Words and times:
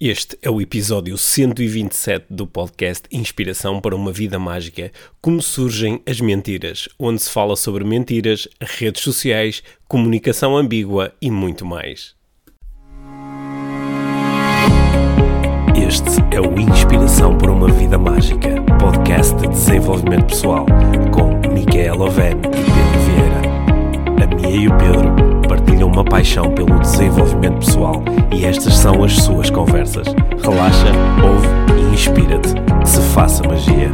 Este 0.00 0.38
é 0.40 0.48
o 0.48 0.60
episódio 0.60 1.18
127 1.18 2.26
do 2.30 2.46
podcast 2.46 3.08
Inspiração 3.10 3.80
para 3.80 3.96
uma 3.96 4.12
Vida 4.12 4.38
Mágica 4.38 4.92
Como 5.20 5.42
Surgem 5.42 6.00
as 6.06 6.20
Mentiras, 6.20 6.88
onde 6.96 7.20
se 7.20 7.28
fala 7.28 7.56
sobre 7.56 7.82
mentiras, 7.82 8.46
redes 8.60 9.02
sociais, 9.02 9.60
comunicação 9.88 10.56
ambígua 10.56 11.12
e 11.20 11.32
muito 11.32 11.66
mais. 11.66 12.14
Este 15.74 16.20
é 16.30 16.40
o 16.40 16.60
Inspiração 16.60 17.36
para 17.36 17.50
uma 17.50 17.68
Vida 17.72 17.98
Mágica, 17.98 18.50
podcast 18.78 19.34
de 19.34 19.48
desenvolvimento 19.48 20.26
pessoal, 20.26 20.64
com 21.12 21.52
Micaela 21.52 22.04
Oven 22.04 22.36
e 22.36 22.70
Pedro 22.70 23.00
Vieira. 23.04 24.22
A 24.22 24.26
Mia 24.36 24.62
e 24.62 24.68
o 24.68 24.78
Pedro 24.78 25.27
partilham 25.68 25.88
uma 25.88 26.04
paixão 26.04 26.54
pelo 26.54 26.78
desenvolvimento 26.80 27.58
pessoal 27.58 28.02
e 28.34 28.46
estas 28.46 28.74
são 28.74 29.04
as 29.04 29.12
suas 29.16 29.50
conversas. 29.50 30.06
Relaxa, 30.42 30.86
ouve 31.22 31.46
e 31.78 31.94
inspira-te. 31.94 32.54
Que 32.80 32.88
se 32.88 33.00
faça 33.12 33.42
magia. 33.46 33.90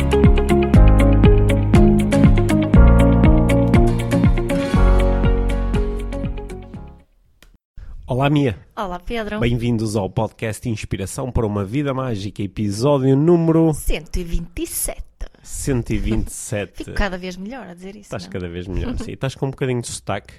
Olá, 8.06 8.30
Mia. 8.30 8.56
Olá, 8.76 9.00
Pedro. 9.00 9.40
Bem-vindos 9.40 9.96
ao 9.96 10.08
podcast 10.08 10.68
Inspiração 10.68 11.32
para 11.32 11.44
uma 11.44 11.64
Vida 11.64 11.92
Mágica, 11.92 12.40
episódio 12.40 13.16
número 13.16 13.74
127. 13.74 15.02
127. 15.42 16.72
Fico 16.76 16.92
cada 16.92 17.18
vez 17.18 17.36
melhor 17.36 17.66
a 17.66 17.74
dizer 17.74 17.90
isso. 17.90 18.02
Estás 18.02 18.24
não? 18.24 18.30
cada 18.30 18.48
vez 18.48 18.68
melhor, 18.68 18.96
sim. 18.98 19.12
Estás 19.12 19.34
com 19.34 19.46
um 19.46 19.50
bocadinho 19.50 19.80
de 19.80 19.88
sotaque. 19.88 20.34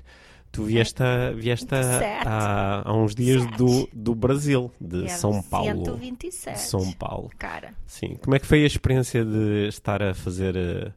Tu 0.55 0.63
vieste, 0.63 1.03
a- 1.03 1.31
vieste 1.31 1.67
a- 1.75 2.83
há, 2.85 2.93
uns 2.93 3.13
dias 3.13 3.45
do, 3.57 3.87
do 3.93 4.15
Brasil, 4.15 4.71
de 4.79 5.09
São 5.09 5.41
Paulo. 5.43 5.85
127. 5.85 6.55
De 6.55 6.61
São 6.61 6.91
Paulo. 6.93 7.29
Cara, 7.37 7.73
Sim. 7.85 8.15
Como 8.23 8.35
é 8.35 8.39
que 8.39 8.45
foi 8.45 8.63
a 8.63 8.67
experiência 8.67 9.25
de 9.25 9.67
estar 9.67 10.01
a 10.01 10.13
fazer 10.13 10.55
eh, 10.55 10.91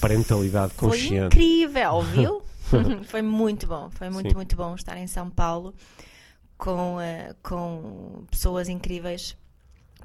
parentalidade 0.00 0.72
foi 0.74 0.90
consciente? 0.90 1.26
incrível, 1.36 2.02
viu? 2.14 2.42
foi 3.04 3.22
muito 3.22 3.66
bom. 3.66 3.90
Foi 3.90 4.10
muito, 4.10 4.28
Sim. 4.30 4.34
muito 4.36 4.56
bom 4.56 4.74
estar 4.74 4.96
em 4.98 5.06
São 5.06 5.30
Paulo 5.30 5.74
com, 6.56 7.00
eh, 7.00 7.34
com 7.42 8.24
pessoas 8.30 8.68
incríveis. 8.68 9.36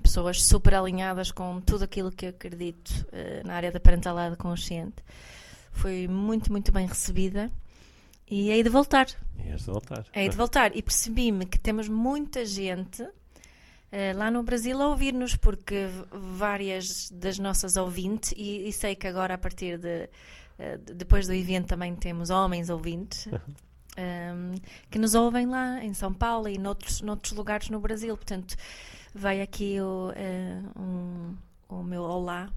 Pessoas 0.02 0.42
super 0.42 0.76
alinhadas 0.76 1.30
com 1.32 1.59
tudo 1.59 1.84
aquilo 1.84 2.09
que 2.11 2.28
eu 2.28 2.30
acredito 2.30 3.06
eh, 3.11 3.42
na 3.44 3.56
área 3.56 3.72
da 3.72 3.80
parentalidade 3.80 4.38
consciente. 4.38 5.04
Foi 5.72 6.08
muito, 6.08 6.50
muito 6.52 6.72
bem 6.72 6.88
recebida. 6.88 7.52
E 8.30 8.50
hei 8.52 8.64
de 8.64 8.70
voltar. 8.70 9.08
Ias 9.44 9.66
voltar. 9.66 10.06
Hei 10.14 10.30
de 10.30 10.36
voltar 10.38 10.76
e 10.76 10.82
percebi-me 10.82 11.46
que 11.46 11.58
temos 11.60 11.88
muita 11.90 12.46
gente 12.46 13.08
eh, 13.92 14.14
lá 14.14 14.30
no 14.30 14.44
Brasil 14.44 14.80
a 14.82 14.88
ouvir-nos, 14.90 15.36
porque 15.36 15.88
várias 16.12 17.10
das 17.10 17.40
nossas 17.40 17.76
ouvintes, 17.76 18.34
e, 18.38 18.68
e 18.68 18.72
sei 18.74 18.96
que 18.96 19.08
agora 19.08 19.34
a 19.34 19.38
partir 19.38 19.78
de, 19.80 20.08
de- 20.86 20.94
depois 20.94 21.26
do 21.26 21.34
evento 21.34 21.68
também 21.68 21.96
temos 21.96 22.30
homens 22.30 22.70
ouvintes, 22.70 23.28
ehm, 23.98 24.56
que 24.92 25.00
nos 25.00 25.16
ouvem 25.16 25.48
lá 25.48 25.84
em 25.84 25.94
São 25.96 26.14
Paulo 26.14 26.48
e 26.48 26.58
noutros, 26.60 27.02
noutros 27.02 27.32
lugares 27.34 27.70
no 27.70 27.80
Brasil. 27.80 28.16
Portanto, 28.16 28.56
vai 29.16 29.42
aqui 29.42 29.82
o, 29.82 30.12
eh, 30.16 30.62
um- 30.78 31.36
o 31.68 31.82
meu 31.84 32.04
olá 32.04 32.48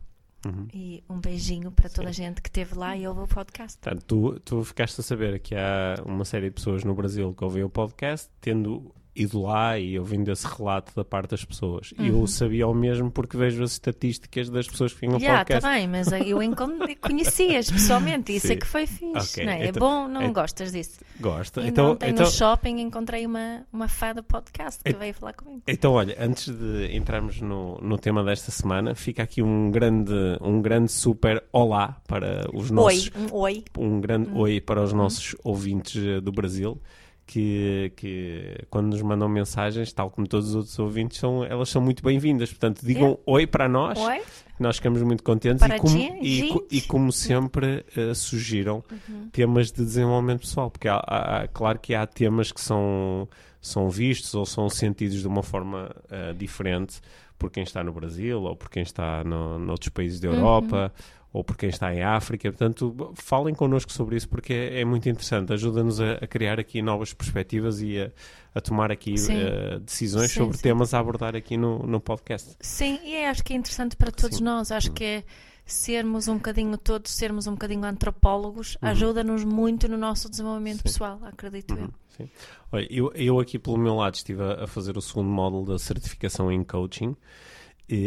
Uhum. 0.44 0.66
e 0.74 1.04
um 1.08 1.20
beijinho 1.20 1.70
para 1.70 1.88
toda 1.88 2.08
a 2.08 2.12
gente 2.12 2.42
que 2.42 2.48
esteve 2.48 2.74
lá 2.74 2.96
e 2.96 3.06
ouve 3.06 3.20
o 3.20 3.28
podcast. 3.28 3.78
Portanto, 3.78 4.04
tu, 4.06 4.40
tu 4.40 4.64
ficaste 4.64 5.00
a 5.00 5.02
saber 5.02 5.38
que 5.38 5.54
há 5.54 6.02
uma 6.04 6.24
série 6.24 6.46
de 6.48 6.54
pessoas 6.54 6.82
no 6.82 6.94
Brasil 6.94 7.32
que 7.32 7.44
ouvem 7.44 7.62
o 7.62 7.70
podcast, 7.70 8.28
tendo 8.40 8.92
ido 9.14 9.42
lá 9.42 9.78
e 9.78 9.98
ouvindo 9.98 10.30
esse 10.32 10.46
relato 10.46 10.92
da 10.96 11.04
parte 11.04 11.30
das 11.30 11.44
pessoas. 11.44 11.92
E 11.98 12.08
eu 12.08 12.26
sabia 12.26 12.66
o 12.66 12.74
mesmo 12.74 13.10
porque 13.10 13.36
vejo 13.36 13.62
as 13.62 13.72
estatísticas 13.72 14.48
das 14.48 14.66
pessoas 14.66 14.92
que 14.92 15.14
ao 15.14 15.20
Já, 15.20 15.38
podcast. 15.38 15.62
tá 15.62 15.72
bem, 15.74 15.86
mas 15.86 16.10
eu 16.12 16.42
conhecias 16.96 17.70
pessoalmente, 17.70 18.34
isso 18.34 18.46
Sim. 18.46 18.54
é 18.54 18.56
que 18.56 18.66
foi 18.66 18.86
fixe, 18.86 19.40
Ok, 19.40 19.44
não 19.44 19.52
é? 19.52 19.64
É 19.64 19.68
então- 19.68 19.80
bom, 19.80 20.08
não 20.08 20.22
então- 20.22 20.32
gostas 20.32 20.72
disso? 20.72 21.00
Gosta. 21.20 21.60
E 21.60 21.68
Então, 21.68 21.92
ontem 21.92 22.10
então, 22.10 22.24
no 22.24 22.30
shopping 22.32 22.80
encontrei 22.80 23.26
uma, 23.26 23.66
uma 23.72 23.86
fã 23.88 24.14
do 24.14 24.22
podcast 24.22 24.82
que 24.82 24.92
veio 24.94 25.12
falar 25.14 25.34
comigo. 25.34 25.62
Então, 25.68 25.92
olha, 25.92 26.16
antes 26.18 26.48
de 26.48 26.96
entrarmos 26.96 27.40
no, 27.40 27.78
no 27.82 27.98
tema 27.98 28.24
desta 28.24 28.50
semana, 28.50 28.94
fica 28.94 29.22
aqui 29.22 29.42
um 29.42 29.70
grande, 29.70 30.12
um 30.40 30.60
grande 30.62 30.90
super 30.90 31.44
olá 31.52 32.00
para 32.08 32.48
os 32.54 32.70
nossos. 32.70 33.10
Oi, 33.14 33.22
um 33.30 33.34
oi. 33.36 33.64
Um 33.78 34.00
grande 34.00 34.30
oi 34.34 34.60
para 34.60 34.82
os 34.82 34.92
nossos 34.92 35.36
ouvintes 35.44 36.02
eh, 36.04 36.20
do 36.20 36.32
Brasil. 36.32 36.80
Que, 37.24 37.92
que 37.96 38.58
quando 38.68 38.88
nos 38.88 39.00
mandam 39.00 39.28
mensagens, 39.28 39.92
tal 39.92 40.10
como 40.10 40.26
todos 40.26 40.50
os 40.50 40.54
outros 40.56 40.78
ouvintes, 40.78 41.18
são, 41.18 41.44
elas 41.44 41.68
são 41.68 41.80
muito 41.80 42.02
bem-vindas. 42.02 42.50
Portanto, 42.50 42.84
digam 42.84 43.18
oi 43.24 43.46
para 43.46 43.68
nós, 43.68 43.98
Oi? 43.98 44.20
nós 44.58 44.76
ficamos 44.76 45.00
muito 45.02 45.22
contentes. 45.22 45.64
E, 45.66 45.78
como, 45.78 45.98
e, 46.20 46.64
e 46.78 46.80
como 46.82 47.12
sempre, 47.12 47.84
sugiram 48.14 48.82
Uhum. 49.08 49.28
temas 49.30 49.70
de 49.72 49.84
desenvolvimento 49.84 50.40
pessoal, 50.40 50.70
porque 50.70 50.88
há, 50.88 50.96
há- 50.96 51.48
claro 51.48 51.78
que 51.78 51.94
há 51.94 52.06
temas 52.06 52.50
que 52.52 52.60
são, 52.60 53.26
são 53.60 53.88
vistos 53.88 54.34
ou 54.34 54.44
são 54.44 54.68
sentidos 54.68 55.20
de 55.20 55.26
uma 55.28 55.42
forma 55.42 55.94
eh, 56.10 56.34
diferente 56.34 57.00
por 57.38 57.50
quem 57.50 57.62
está 57.62 57.82
no 57.82 57.92
Brasil 57.92 58.42
ou 58.42 58.54
por 58.56 58.68
quem 58.68 58.82
está 58.82 59.24
no, 59.24 59.58
noutros 59.58 59.88
países 59.90 60.20
da 60.20 60.28
Europa 60.28 60.92
ou 61.32 61.42
por 61.42 61.56
quem 61.56 61.70
está 61.70 61.92
em 61.94 62.02
África. 62.02 62.50
Portanto, 62.50 63.12
falem 63.14 63.54
connosco 63.54 63.90
sobre 63.92 64.16
isso 64.16 64.28
porque 64.28 64.52
é, 64.52 64.80
é 64.80 64.84
muito 64.84 65.08
interessante. 65.08 65.52
Ajuda-nos 65.52 66.00
a, 66.00 66.12
a 66.14 66.26
criar 66.26 66.60
aqui 66.60 66.82
novas 66.82 67.14
perspectivas 67.14 67.80
e 67.80 67.98
a, 67.98 68.10
a 68.54 68.60
tomar 68.60 68.92
aqui 68.92 69.14
eh, 69.30 69.78
decisões 69.78 70.30
Sim, 70.30 70.40
sobre 70.40 70.56
sim. 70.56 70.62
temas 70.64 70.92
a 70.92 70.98
abordar 70.98 71.34
aqui 71.34 71.56
no, 71.56 71.78
no 71.80 72.00
podcast. 72.00 72.54
Sim, 72.60 72.98
e 73.02 73.14
é, 73.14 73.30
acho 73.30 73.42
que 73.42 73.54
é 73.54 73.56
interessante 73.56 73.96
para 73.96 74.10
todos 74.10 74.38
Sim. 74.38 74.44
nós. 74.44 74.70
Acho 74.70 74.92
que 74.92 75.04
é 75.04 75.24
sermos 75.64 76.28
um 76.28 76.34
bocadinho 76.34 76.76
todos, 76.76 77.12
sermos 77.12 77.46
um 77.46 77.52
bocadinho 77.52 77.84
antropólogos, 77.84 78.76
ajuda-nos 78.82 79.44
muito 79.44 79.88
no 79.88 79.96
nosso 79.96 80.28
desenvolvimento 80.28 80.78
Sim. 80.78 80.82
pessoal, 80.82 81.20
acredito 81.22 81.74
eu. 81.74 81.84
Uhum, 81.84 81.90
sim. 82.16 82.30
Olha, 82.70 82.86
eu, 82.90 83.12
eu 83.14 83.40
aqui 83.40 83.58
pelo 83.58 83.78
meu 83.78 83.94
lado 83.94 84.14
estive 84.14 84.42
a, 84.42 84.64
a 84.64 84.66
fazer 84.66 84.98
o 84.98 85.00
segundo 85.00 85.30
módulo 85.30 85.64
da 85.64 85.78
certificação 85.78 86.50
em 86.52 86.62
coaching. 86.62 87.16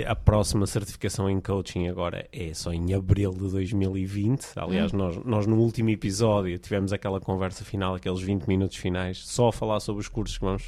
A 0.07 0.15
próxima 0.15 0.65
certificação 0.65 1.29
em 1.29 1.39
coaching 1.39 1.87
agora 1.87 2.27
é 2.31 2.53
só 2.53 2.73
em 2.73 2.93
abril 2.93 3.31
de 3.31 3.51
2020. 3.51 4.47
Aliás, 4.55 4.91
nós, 4.91 5.15
nós 5.23 5.45
no 5.45 5.57
último 5.57 5.91
episódio 5.91 6.57
tivemos 6.57 6.91
aquela 6.91 7.19
conversa 7.19 7.63
final, 7.63 7.93
aqueles 7.93 8.21
20 8.21 8.47
minutos 8.47 8.77
finais, 8.77 9.19
só 9.19 9.49
a 9.49 9.53
falar 9.53 9.79
sobre 9.79 10.01
os 10.01 10.07
cursos 10.07 10.37
que 10.37 10.45
vamos 10.45 10.63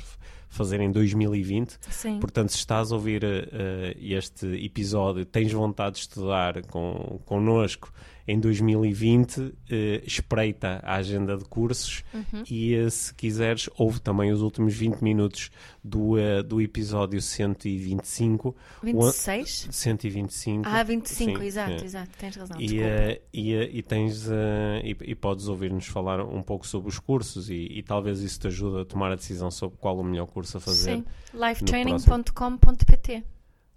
fazer 0.50 0.80
em 0.82 0.92
2020. 0.92 1.78
Sim. 1.90 2.20
Portanto, 2.20 2.50
se 2.50 2.58
estás 2.58 2.92
a 2.92 2.96
ouvir 2.96 3.24
eh, 3.24 3.98
este 4.00 4.46
episódio, 4.64 5.26
tens 5.26 5.52
vontade 5.52 5.96
de 5.96 6.02
estudar 6.02 6.62
com, 6.68 7.20
connosco 7.26 7.92
em 8.28 8.40
2020, 8.40 9.54
eh, 9.70 10.02
espreita 10.06 10.80
a 10.84 10.96
agenda 10.96 11.38
de 11.38 11.46
cursos 11.46 12.04
Uhum. 12.14 12.44
e 12.50 12.74
eh, 12.76 12.90
se 12.90 13.14
quiseres, 13.14 13.70
ouve 13.78 14.02
também 14.02 14.32
os 14.32 14.42
últimos 14.42 14.74
20 14.76 15.02
minutos 15.02 15.50
do, 15.84 16.18
eh, 16.18 16.44
do 16.44 16.62
episódio 16.62 17.22
125. 17.22 18.56
26? 18.84 19.68
125. 19.72 20.64
Ah, 20.68 20.84
25, 20.84 21.40
Sim, 21.40 21.46
exato, 21.46 21.72
é. 21.72 21.86
exato, 21.86 22.10
tens 22.18 22.36
razão. 22.36 22.60
E, 22.60 22.80
eh, 22.82 23.22
e, 23.34 23.54
e 23.54 23.82
tens 23.82 24.28
eh, 24.30 24.82
e, 24.84 24.98
e 25.12 25.16
podes 25.16 25.48
ouvir-nos 25.48 25.88
falar 25.88 26.20
um 26.22 26.42
pouco 26.44 26.68
sobre 26.68 26.90
os 26.90 27.00
cursos 27.00 27.50
e, 27.50 27.68
e 27.72 27.84
talvez 27.84 28.20
isso 28.22 28.40
te 28.40 28.48
ajude 28.48 28.82
a 28.82 28.86
tomar 28.86 29.12
a 29.12 29.16
decisão 29.16 29.50
sobre 29.50 29.78
qual 29.78 29.98
o 29.98 30.04
melhor 30.04 30.28
curso 30.28 30.58
a 30.58 30.60
fazer. 30.60 30.98
Sim, 30.98 31.06
lifetraining.com.pt. 31.34 33.24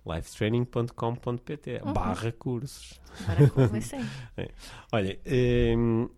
lifetraining.com.pt 0.07 1.81
Uhum. 1.85 1.93
barra 1.93 2.33
cursos. 2.33 3.01
Agora 3.29 3.51
comecei. 3.51 4.01
Olha, 4.93 5.19
hum, 5.77 6.09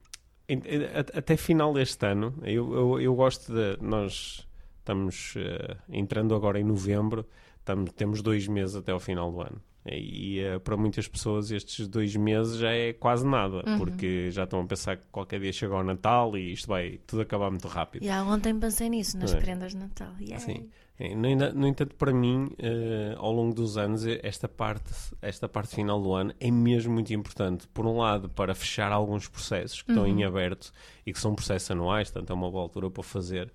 em- 0.49 0.63
em- 0.65 0.85
a- 0.85 1.19
até 1.19 1.37
final 1.37 1.73
deste 1.73 2.05
ano, 2.07 2.35
eu, 2.43 2.73
eu, 2.75 3.01
eu 3.01 3.15
gosto 3.15 3.53
de. 3.53 3.79
Nós 3.83 4.47
estamos 4.79 5.35
eh, 5.37 5.77
entrando 5.89 6.35
agora 6.35 6.59
em 6.61 6.65
novembro, 6.65 7.27
estamos, 7.59 7.93
temos 7.93 8.23
dois 8.23 8.47
meses 8.49 8.77
até 8.77 8.93
ao 8.93 9.01
final 9.01 9.31
do 9.31 9.41
ano. 9.41 9.61
E 9.85 10.39
eh, 10.41 10.59
para 10.61 10.77
muitas 10.77 11.09
pessoas 11.09 11.51
estes 11.51 11.89
dois 11.89 12.15
meses 12.15 12.57
já 12.57 12.71
é 12.73 12.93
quase 12.93 13.27
nada, 13.27 13.63
Uhum. 13.67 13.79
porque 13.79 14.31
já 14.31 14.45
estão 14.45 14.61
a 14.61 14.65
pensar 14.65 14.97
que 14.97 15.05
qualquer 15.11 15.41
dia 15.41 15.53
chega 15.53 15.75
ao 15.75 15.83
Natal 15.83 16.37
e 16.37 16.53
isto 16.53 16.69
vai 16.69 17.01
tudo 17.07 17.23
acabar 17.23 17.51
muito 17.51 17.67
rápido. 17.67 18.05
E 18.05 18.11
ontem 18.11 18.57
pensei 18.59 18.89
nisso, 18.89 19.19
nas 19.19 19.33
é? 19.35 19.41
prendas 19.41 19.73
de 19.73 19.79
Natal. 19.79 20.13
Yay. 20.21 20.39
Sim. 20.39 20.69
É, 20.99 21.15
No, 21.17 21.29
no 21.55 21.67
entanto, 21.67 21.97
para 21.97 22.13
mim, 22.13 22.51
eh, 22.59 23.15
ao 23.17 23.33
longo 23.33 23.53
dos 23.55 23.77
anos, 23.77 24.07
eh, 24.07 24.21
esta 24.23 24.47
parte, 24.47 24.93
esta 25.21 25.49
parte 25.49 25.75
final 25.75 26.01
do 26.01 26.13
ano 26.15 26.33
é 26.39 26.51
mesmo 26.51 26.93
muito 26.93 27.13
importante. 27.13 27.67
Por 27.69 27.85
um 27.87 27.97
lado, 27.97 28.29
para 28.29 28.55
fechar 28.55 28.93
alguns 28.93 29.27
processos 29.27 29.83
que 29.83 29.91
estão 29.91 30.07
em 30.07 30.23
aberto 30.23 30.71
e 31.05 31.13
que 31.13 31.19
são 31.19 31.35
processos 31.35 31.69
anuais, 31.73 32.09
portanto 32.11 32.31
é 32.31 32.35
uma 32.35 32.49
boa 32.51 32.63
altura 32.63 32.89
para 32.89 33.03
fazer. 33.03 33.51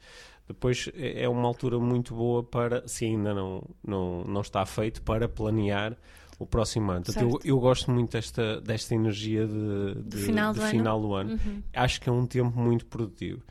Depois 0.48 0.90
é 0.96 1.24
é 1.24 1.30
uma 1.30 1.48
altura 1.48 1.78
muito 1.80 2.16
boa 2.16 2.44
para, 2.44 2.88
se 2.88 3.06
ainda 3.06 3.34
não, 3.34 3.64
não, 3.86 4.24
não 4.24 4.42
está 4.42 4.66
feito, 4.66 5.02
para 5.02 5.28
planear 5.28 5.98
o 6.40 6.46
próximo 6.46 6.92
ano. 6.92 7.04
Portanto, 7.04 7.40
eu, 7.44 7.56
eu 7.56 7.60
gosto 7.60 7.90
muito 7.92 8.12
desta, 8.12 8.62
desta 8.62 8.94
energia 8.94 9.46
de, 9.48 9.96
de- 10.04 10.18
final 10.18 10.54
de 10.54 10.60
do 10.60 10.64
ano. 10.64 10.72
final 10.72 11.02
do 11.02 11.14
ano. 11.14 11.32
Uhum. 11.32 11.64
Acho 11.74 12.00
que 12.00 12.08
é 12.08 12.12
um 12.12 12.26
tempo 12.26 12.58
muito 12.58 12.86
produtivo. 12.86 13.42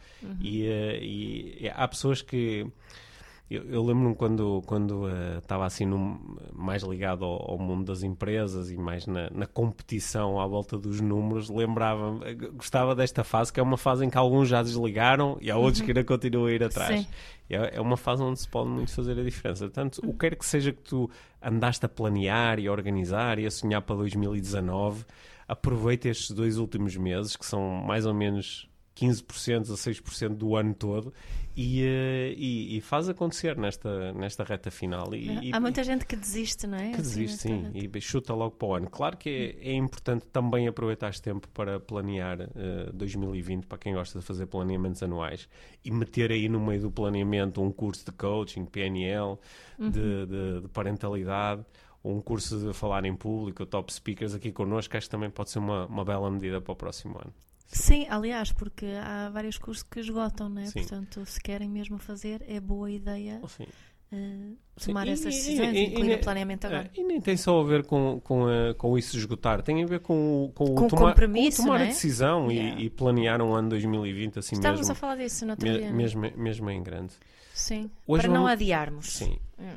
E, 0.41 0.65
eh, 0.67 0.99
e 1.03 1.71
há 1.75 1.87
pessoas 1.87 2.23
que 2.23 2.67
Eu, 3.49 3.63
eu 3.71 3.85
lembro-me 3.85 4.15
quando 4.17 4.61
quando 4.67 5.05
uh, 5.05 5.39
estava 5.39 5.65
assim 5.65 5.87
num, 5.87 6.19
mais 6.53 6.83
ligado 6.83 7.25
ao, 7.25 7.53
ao, 7.53 7.59
mundo 7.59 7.85
das 7.85 8.03
empresas 8.03 8.73
e 8.73 8.77
mais 8.77 9.07
na, 9.07 9.31
na 9.31 9.47
competição 9.47 10.41
à 10.41 10.47
volta 10.49 10.77
dos 10.77 11.01
números, 11.01 11.49
lembrava 11.49 12.19
gostava 12.55 12.93
desta 12.93 13.23
fase, 13.23 13.53
que 13.53 13.61
é 13.61 13.63
uma 13.63 13.77
fase 13.77 14.05
em 14.05 14.11
que 14.11 14.19
alguns 14.19 14.49
já 14.49 14.65
desligaram 14.65 15.39
e 15.41 15.49
há 15.49 15.57
outros 15.57 15.79
uhum. 15.79 15.87
que 15.87 15.93
ainda 15.93 16.03
continuam 16.03 16.47
a 16.47 16.53
ir 16.53 16.65
atrás. 16.65 17.01
Sim. 17.01 17.07
É, 17.49 17.77
é 17.77 17.81
uma 17.81 17.97
fase 17.97 18.21
onde 18.21 18.41
se 18.41 18.49
pode 18.49 18.69
muito 18.69 18.93
fazer 18.93 19.17
a 19.17 19.23
diferença. 19.23 19.67
Portanto, 19.67 20.01
o 20.05 20.13
que 20.13 20.19
quer 20.19 20.35
que 20.35 20.45
seja 20.45 20.73
que 20.73 20.83
tu 20.83 21.09
andaste 21.41 21.87
a 21.87 21.89
planear 21.89 22.59
e 22.59 22.67
a 22.67 22.73
organizar 22.73 23.39
e 23.39 23.47
a 23.47 23.51
sonhar 23.51 23.81
para 23.83 23.95
2019, 23.95 25.05
aproveita 25.47 26.09
estes 26.09 26.33
dois 26.33 26.59
últimos 26.59 26.97
meses, 26.97 27.37
que 27.37 27.47
são 27.47 27.63
mais 27.63 28.05
ou 28.07 28.13
menos 28.13 28.69
15% 28.97 29.71
a 29.71 29.77
6% 29.77 30.29
do 30.31 30.57
ano 30.57 30.75
todo 30.75 31.13
e, 31.57 31.83
uh, 31.83 32.35
e, 32.37 32.77
e, 32.77 32.81
faz 32.83 33.09
acontecer 33.09 33.57
nesta, 33.57 34.13
nesta 34.13 34.45
reta 34.45 34.71
final. 34.71 35.15
E, 35.15 35.51
Há 35.53 35.59
muita 35.59 35.83
gente 35.83 36.05
que 36.05 36.15
desiste, 36.15 36.67
não 36.67 36.77
é? 36.77 36.91
Que 36.91 37.01
assim, 37.01 37.21
desiste, 37.21 37.39
sim, 37.39 37.71
e 37.73 38.01
chuta 38.01 38.35
logo 38.35 38.57
para 38.57 38.69
o 38.69 38.75
ano. 38.75 38.91
Claro 38.91 39.17
que 39.17 39.57
é, 39.59 39.71
é 39.71 39.73
importante 39.73 40.27
também 40.27 40.69
aproveitar 40.69 41.09
este 41.09 41.23
tempo 41.23 41.49
para 41.49 41.81
planear 41.81 42.41
uh, 42.41 42.51
eh, 42.55 42.91
2020, 42.93 43.67
para 43.67 43.79
quem 43.79 43.95
gosta 43.95 44.19
de 44.19 44.25
fazer 44.25 44.45
planeamentos 44.47 45.03
anuais, 45.03 45.49
e 45.83 45.91
meter 45.91 46.31
aí 46.31 46.47
no 46.47 46.61
meio 46.61 46.83
do 46.83 46.91
planeamento 46.91 47.63
um 47.63 47.73
curso 47.73 48.05
de 48.05 48.13
coaching, 48.13 48.67
PNL, 48.67 49.39
uhum. 49.79 49.91
de, 49.91 50.27
de, 50.27 50.61
de 50.61 50.69
parentalidade 50.69 51.65
um 52.05 52.21
curso 52.21 52.57
de 52.61 52.73
falar 52.73 53.05
em 53.05 53.17
público, 53.17 53.67
top 53.67 53.93
speakers 53.93 54.33
aqui 54.33 54.53
connosco, 54.53 54.97
acho 54.97 55.07
que 55.07 55.11
também 55.11 55.29
pode 55.29 55.51
ser 55.51 55.59
uma, 55.59 55.87
uma 55.87 56.05
bela 56.05 56.31
medida 56.31 56.61
para 56.61 56.73
o 56.73 56.77
próximo 56.77 57.19
ano. 57.19 57.35
Sim, 57.67 58.07
aliás, 58.09 58.53
porque 58.53 58.87
há 58.87 59.29
vários 59.31 59.59
cursos 59.59 59.83
que 59.83 60.01
esgotam, 60.01 60.49
né? 60.49 60.71
Portanto, 60.73 61.25
se 61.27 61.41
querem 61.41 61.69
mesmo 61.69 61.99
fazer, 61.99 62.45
é 62.49 62.61
boa 62.61 62.91
idea 62.91 63.41
uh, 64.13 64.57
tomar 64.85 65.09
essas 65.09 65.35
decisões, 65.35 65.75
e, 65.75 65.85
incluir 65.85 66.15
o 66.15 66.21
planeamento 66.21 66.67
agora. 66.67 66.91
E 66.95 67.03
nem 67.03 67.21
tem 67.21 67.37
só 67.37 67.61
a 67.61 67.65
ver 67.65 67.85
com, 67.85 68.21
com, 68.21 68.45
uh, 68.45 68.75
com 68.77 68.97
isso 68.97 69.17
esgotar, 69.17 69.63
tem 69.63 69.83
a 69.83 69.87
ver 69.87 70.01
com, 70.01 70.51
com, 70.55 70.75
com 70.75 70.85
o 70.85 70.89
tomar, 70.89 71.09
compromisso, 71.09 71.59
com 71.59 71.65
tomar 71.65 71.81
é? 71.81 71.85
a 71.85 71.87
decisão 71.87 72.51
yeah. 72.51 72.81
e, 72.81 72.91
planear 72.91 73.41
um 73.43 73.55
ano 73.55 73.71
2020 73.71 74.39
assim 74.39 74.57
Estávamos 74.57 74.81
mesmo. 74.81 74.93
a 74.93 74.95
falar 74.95 75.17
disso 75.17 75.45
no 75.45 75.53
outro 75.53 75.69
me, 75.69 75.79
dia. 75.79 75.93
Mesmo, 75.93 76.33
mesmo 76.37 76.71
em 76.71 76.83
grande. 76.83 77.15
Sim, 77.55 77.91
Hoje 78.07 78.23
para 78.23 78.33
vamos, 78.33 78.45
não 78.45 78.47
adiarmos. 78.47 79.07
Sim. 79.13 79.39
Hum. 79.59 79.77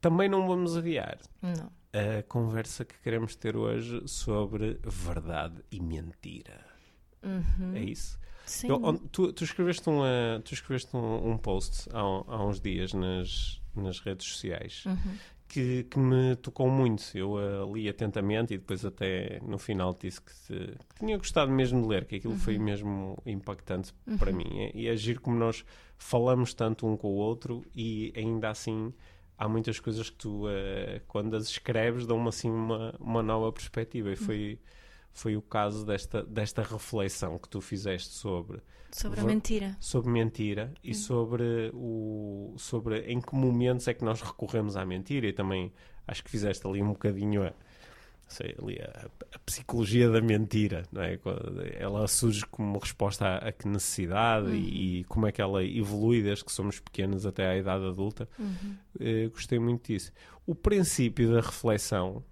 Também 0.00 0.28
não 0.28 0.46
vamos 0.46 0.76
adiar. 0.76 1.18
Não. 1.42 1.70
A 1.92 2.22
conversa 2.22 2.84
que 2.84 2.94
queremos 3.00 3.34
ter 3.34 3.56
hoje 3.56 4.02
sobre 4.06 4.78
verdade 4.84 5.62
e 5.70 5.80
mentira. 5.80 6.67
Uhum. 7.22 7.74
É 7.74 7.80
isso. 7.82 8.18
Sim. 8.48 8.68
Eu, 8.68 8.98
tu, 9.12 9.32
tu, 9.32 9.44
escreveste, 9.44 9.88
uma, 9.88 10.40
tu 10.42 10.54
escreveste 10.54 10.96
um, 10.96 11.32
um 11.32 11.36
post 11.36 11.88
há, 11.92 12.00
há, 12.00 12.46
uns 12.46 12.60
dias 12.60 12.94
nas, 12.94 13.60
nas 13.76 14.00
redes 14.00 14.26
sociais 14.26 14.84
uhum. 14.86 15.16
que, 15.46 15.84
que, 15.84 15.98
me 15.98 16.34
tocou 16.36 16.70
muito. 16.70 17.02
Eu 17.14 17.32
uh, 17.32 17.74
li 17.74 17.88
atentamente 17.88 18.54
e 18.54 18.58
depois 18.58 18.84
até 18.86 19.38
no 19.42 19.58
final 19.58 19.94
disse 20.00 20.22
que, 20.22 20.32
te, 20.32 20.78
que 20.88 20.94
tinha 20.98 21.18
gostado 21.18 21.52
mesmo 21.52 21.82
de 21.82 21.88
ler, 21.88 22.06
que 22.06 22.16
aquilo 22.16 22.32
uhum. 22.32 22.38
foi 22.38 22.58
mesmo 22.58 23.22
impactante 23.26 23.92
para 24.18 24.30
uhum. 24.30 24.38
mim. 24.38 24.70
E 24.74 24.88
agir 24.88 25.20
como 25.20 25.36
nós 25.36 25.62
falamos 25.98 26.54
tanto 26.54 26.86
um 26.86 26.96
com 26.96 27.08
o 27.08 27.16
outro 27.16 27.62
e 27.74 28.14
ainda 28.16 28.48
assim 28.48 28.94
há 29.36 29.46
muitas 29.46 29.78
coisas 29.78 30.08
que 30.08 30.16
tu, 30.16 30.46
uh, 30.46 31.00
quando 31.06 31.36
as 31.36 31.48
escreves, 31.48 32.06
dão-me 32.06 32.28
assim 32.28 32.50
uma, 32.50 32.94
uma 32.98 33.22
nova 33.22 33.52
perspectiva. 33.52 34.08
E 34.08 34.12
uhum. 34.12 34.58
Foi 35.12 35.36
o 35.36 35.42
caso 35.42 35.84
desta, 35.84 36.22
desta 36.22 36.62
reflexão 36.62 37.38
que 37.38 37.48
tu 37.48 37.60
fizeste 37.60 38.14
sobre 38.14 38.60
sobre 38.90 39.20
a 39.20 39.24
mentira 39.24 39.76
sobre 39.80 40.10
mentira 40.10 40.72
e 40.82 40.92
hum. 40.92 40.94
sobre 40.94 41.70
o 41.74 42.54
sobre 42.56 43.00
em 43.00 43.20
que 43.20 43.34
momentos 43.34 43.86
é 43.88 43.94
que 43.94 44.04
nós 44.04 44.22
recorremos 44.22 44.76
à 44.76 44.84
mentira 44.84 45.26
e 45.26 45.32
também 45.32 45.72
acho 46.06 46.24
que 46.24 46.30
fizeste 46.30 46.66
ali 46.66 46.82
um 46.82 46.88
bocadinho 46.88 47.44
a, 47.44 47.52
sei, 48.26 48.54
ali 48.60 48.78
a, 48.80 49.08
a 49.34 49.38
psicologia 49.40 50.08
da 50.08 50.20
mentira 50.20 50.84
não 50.90 51.02
é 51.02 51.18
ela 51.78 52.06
surge 52.08 52.46
como 52.46 52.78
resposta 52.78 53.26
a, 53.26 53.48
a 53.48 53.52
que 53.52 53.68
necessidade 53.68 54.48
uhum. 54.48 54.54
e, 54.54 55.00
e, 55.00 55.04
como 55.04 55.26
é 55.26 55.32
que 55.32 55.42
ela 55.42 55.62
evolui 55.64 56.22
desde 56.22 56.44
que 56.44 56.52
somos 56.52 56.80
pequenos 56.80 57.26
até 57.26 57.46
à 57.46 57.56
idade 57.56 57.84
adulta 57.84 58.28
uhum. 58.38 58.76
uh, 59.00 59.30
gostei 59.30 59.58
muito 59.58 59.92
disso 59.92 60.12
o 60.46 60.54
princípio 60.54 61.32
da 61.32 61.40
reflexão 61.40 62.24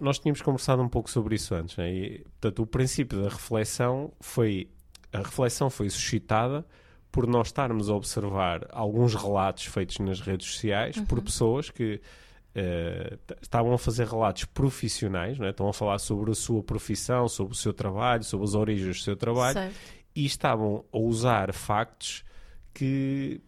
nós 0.00 0.18
tínhamos 0.18 0.40
conversado 0.42 0.80
um 0.82 0.88
pouco 0.88 1.10
sobre 1.10 1.34
isso 1.34 1.54
antes, 1.54 1.76
né? 1.76 1.92
e, 1.92 2.18
portanto, 2.40 2.62
o 2.62 2.66
princípio 2.66 3.20
da 3.22 3.28
reflexão 3.28 4.12
foi 4.20 4.68
a 5.12 5.18
reflexão 5.18 5.70
foi 5.70 5.88
suscitada 5.90 6.64
por 7.10 7.26
nós 7.26 7.48
estarmos 7.48 7.88
a 7.88 7.94
observar 7.94 8.66
alguns 8.70 9.14
relatos 9.14 9.64
feitos 9.64 9.98
nas 9.98 10.20
redes 10.20 10.46
sociais 10.46 10.96
uhum. 10.96 11.06
por 11.06 11.22
pessoas 11.22 11.70
que 11.70 12.00
uh, 12.54 13.34
estavam 13.40 13.72
a 13.72 13.78
fazer 13.78 14.06
relatos 14.06 14.44
profissionais, 14.44 15.38
né? 15.38 15.50
estão 15.50 15.68
a 15.68 15.72
falar 15.72 15.98
sobre 15.98 16.30
a 16.30 16.34
sua 16.34 16.62
profissão, 16.62 17.28
sobre 17.28 17.54
o 17.54 17.56
seu 17.56 17.72
trabalho, 17.72 18.22
sobre 18.22 18.46
as 18.46 18.54
origens 18.54 18.98
do 18.98 19.02
seu 19.02 19.16
trabalho 19.16 19.54
certo. 19.54 19.76
e 20.14 20.26
estavam 20.26 20.84
a 20.92 20.98
usar 20.98 21.52
factos 21.52 22.24
que 22.74 23.40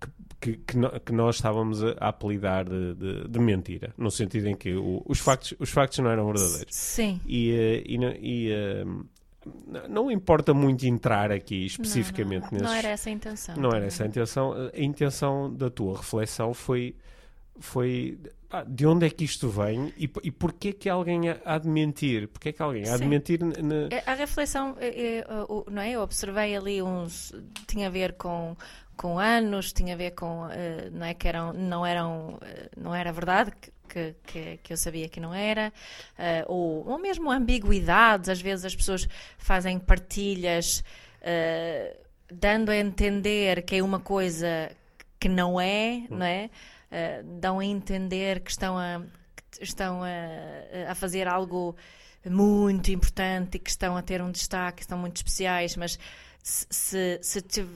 que, 0.00 0.08
que, 0.44 0.76
que, 1.04 1.12
nós 1.12 1.36
estávamos 1.36 1.82
a, 1.82 1.92
apelidar 2.00 2.68
de, 2.68 2.94
de, 2.94 3.28
de, 3.28 3.38
mentira, 3.40 3.94
no 3.96 4.10
sentido 4.10 4.46
em 4.46 4.54
que 4.54 4.74
o, 4.74 5.02
os, 5.06 5.18
factos, 5.18 5.54
os 5.58 5.70
factos 5.70 5.98
não 6.00 6.10
eram 6.10 6.26
verdadeiros. 6.26 6.66
Sim. 6.68 7.18
E, 7.26 7.50
eh, 7.50 7.82
e, 7.86 7.96
e 8.20 8.52
eh, 8.52 8.84
não 9.88 10.10
importa 10.10 10.52
muito 10.52 10.84
entrar 10.84 11.32
aqui 11.32 11.64
especificamente 11.64 12.52
não, 12.52 12.58
não, 12.58 12.58
não. 12.58 12.66
não 12.66 12.74
era 12.74 12.88
essa 12.88 13.08
a 13.08 13.12
intenção. 13.12 13.56
Não 13.56 13.70
era 13.70 13.86
essa 13.86 14.04
a 14.04 14.06
intenção. 14.06 14.52
A 14.52 14.80
intenção 14.80 15.54
da 15.54 15.70
tua 15.70 15.96
reflexão 15.96 16.52
foi, 16.52 16.94
foi 17.58 18.18
de 18.68 18.86
onde 18.86 19.06
é 19.06 19.10
que 19.10 19.24
isto 19.24 19.48
vem 19.48 19.92
e, 19.96 20.10
e 20.22 20.30
porquê 20.30 20.72
que 20.72 20.88
alguém 20.88 21.22
há 21.44 21.58
de 21.58 21.68
mentir? 21.68 22.28
Porquê 22.28 22.52
que 22.52 22.62
alguém 22.62 22.86
há 22.88 22.96
de 22.98 23.06
mentir? 23.06 23.40
Na... 23.42 23.88
É, 23.90 24.02
a 24.06 24.14
reflexão, 24.14 24.76
é, 24.78 25.24
não 25.70 25.82
é? 25.82 25.92
Eu 25.92 26.02
observei 26.02 26.54
ali 26.54 26.82
uns. 26.82 27.32
tinha 27.66 27.86
a 27.88 27.90
ver 27.90 28.12
com 28.12 28.54
com 28.96 29.18
anos, 29.18 29.72
tinha 29.72 29.94
a 29.94 29.96
ver 29.96 30.12
com, 30.12 30.46
uh, 30.46 30.90
não 30.92 31.06
é 31.06 31.14
que 31.14 31.28
eram, 31.28 31.52
não 31.52 31.84
eram, 31.84 32.34
uh, 32.34 32.40
não 32.76 32.94
era 32.94 33.12
verdade 33.12 33.52
que, 33.88 34.14
que, 34.26 34.58
que, 34.62 34.72
eu 34.72 34.76
sabia 34.76 35.08
que 35.08 35.20
não 35.20 35.34
era, 35.34 35.72
uh, 36.18 36.52
ou, 36.52 36.88
ou 36.88 36.98
mesmo 36.98 37.30
ambiguidades, 37.30 38.28
às 38.28 38.40
vezes 38.40 38.64
as 38.64 38.74
pessoas 38.74 39.08
fazem 39.38 39.78
partilhas 39.78 40.82
dando 42.30 42.70
a 42.70 42.76
entender 42.76 43.62
que 43.62 43.76
é 43.76 43.82
uma 43.82 43.98
coisa 43.98 44.70
que 45.18 45.26
não 45.26 45.58
é, 45.58 46.02
não 46.10 46.26
é? 46.26 46.50
dão 47.40 47.58
a 47.58 47.64
entender 47.64 48.40
que 48.40 48.50
estão 48.50 48.76
a, 48.78 49.00
que 49.34 49.64
estão 49.64 50.02
a, 50.02 50.90
a 50.90 50.94
fazer 50.94 51.26
algo 51.26 51.74
muito 52.30 52.90
importante 52.90 53.56
e 53.56 53.58
que 53.58 53.70
estão 53.70 53.96
a 53.96 54.02
ter 54.02 54.20
um 54.20 54.30
destaque, 54.30 54.82
estão 54.82 54.98
muito 54.98 55.16
especiais, 55.16 55.76
mas 55.76 55.98
se, 56.44 56.66
se, 56.70 57.18
se, 57.22 57.66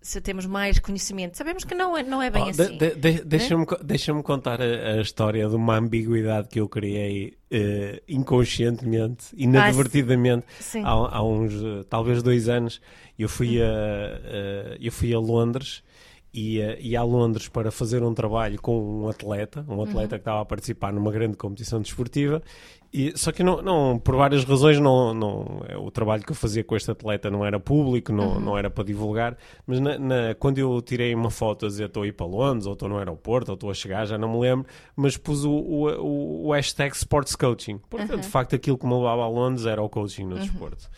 se, 0.00 0.20
temos 0.20 0.46
mais 0.46 0.78
conhecimento. 0.78 1.36
Sabemos 1.36 1.64
que 1.64 1.74
não 1.74 1.96
é, 1.96 2.02
não 2.02 2.22
é 2.22 2.30
bem 2.30 2.44
oh, 2.44 2.48
assim. 2.48 2.76
De, 2.76 2.94
de, 2.94 3.24
Deixa-me 3.24 3.66
né? 3.66 3.76
deixa 3.82 4.22
contar 4.22 4.60
a, 4.60 4.64
a, 4.64 5.00
história 5.00 5.48
de 5.48 5.54
uma 5.54 5.76
ambiguidade 5.76 6.48
que 6.48 6.60
eu 6.60 6.68
criei 6.68 7.36
uh, 7.52 8.02
inconscientemente, 8.08 9.26
inadvertidamente, 9.36 10.46
ah, 10.84 10.92
há, 10.92 11.16
há, 11.18 11.22
uns, 11.22 11.54
uh, 11.54 11.84
talvez 11.84 12.22
dois 12.22 12.48
anos. 12.48 12.80
Eu 13.18 13.28
fui, 13.28 13.60
a, 13.60 13.66
uh, 13.66 14.76
eu 14.80 14.92
fui 14.92 15.12
a 15.12 15.18
Londres 15.18 15.82
ia, 16.32 16.78
ia 16.80 17.00
a 17.00 17.02
Londres 17.02 17.48
para 17.48 17.70
fazer 17.70 18.02
um 18.02 18.14
trabalho 18.14 18.60
com 18.60 19.02
um 19.02 19.08
atleta, 19.08 19.64
um 19.68 19.82
atleta 19.82 20.00
uhum. 20.00 20.08
que 20.08 20.16
estava 20.16 20.40
a 20.40 20.44
participar 20.44 20.92
numa 20.92 21.10
grande 21.10 21.36
competição 21.36 21.80
desportiva, 21.80 22.42
e, 22.92 23.12
só 23.16 23.30
que 23.30 23.42
não, 23.42 23.60
não, 23.60 23.98
por 23.98 24.16
várias 24.16 24.44
razões 24.44 24.80
não, 24.80 25.12
não, 25.12 25.62
é, 25.68 25.76
o 25.76 25.90
trabalho 25.90 26.22
que 26.22 26.32
eu 26.32 26.36
fazia 26.36 26.64
com 26.64 26.74
este 26.74 26.90
atleta 26.90 27.30
não 27.30 27.44
era 27.44 27.60
público, 27.60 28.12
não, 28.12 28.34
uhum. 28.34 28.40
não 28.40 28.58
era 28.58 28.70
para 28.70 28.84
divulgar, 28.84 29.36
mas 29.66 29.78
na, 29.78 29.98
na, 29.98 30.34
quando 30.34 30.58
eu 30.58 30.80
tirei 30.80 31.14
uma 31.14 31.30
foto 31.30 31.66
a 31.66 31.68
dizer 31.68 31.86
estou 31.86 32.02
a 32.02 32.06
ir 32.06 32.12
para 32.12 32.26
Londres, 32.26 32.66
ou 32.66 32.72
estou 32.72 32.88
no 32.88 32.96
aeroporto, 32.96 33.50
ou 33.50 33.54
estou 33.54 33.70
a 33.70 33.74
chegar, 33.74 34.06
já 34.06 34.16
não 34.16 34.32
me 34.32 34.40
lembro, 34.40 34.66
mas 34.96 35.18
pus 35.18 35.44
o, 35.44 35.50
o, 35.50 36.46
o 36.46 36.52
hashtag 36.52 36.96
Sports 36.96 37.36
Coaching, 37.36 37.78
porque 37.90 38.12
uhum. 38.12 38.20
de 38.20 38.26
facto 38.26 38.56
aquilo 38.56 38.78
que 38.78 38.86
me 38.86 38.94
levava 38.94 39.22
a 39.22 39.28
Londres 39.28 39.66
era 39.66 39.82
o 39.82 39.88
coaching 39.88 40.24
no 40.24 40.36
uhum. 40.36 40.42
desporto. 40.42 40.88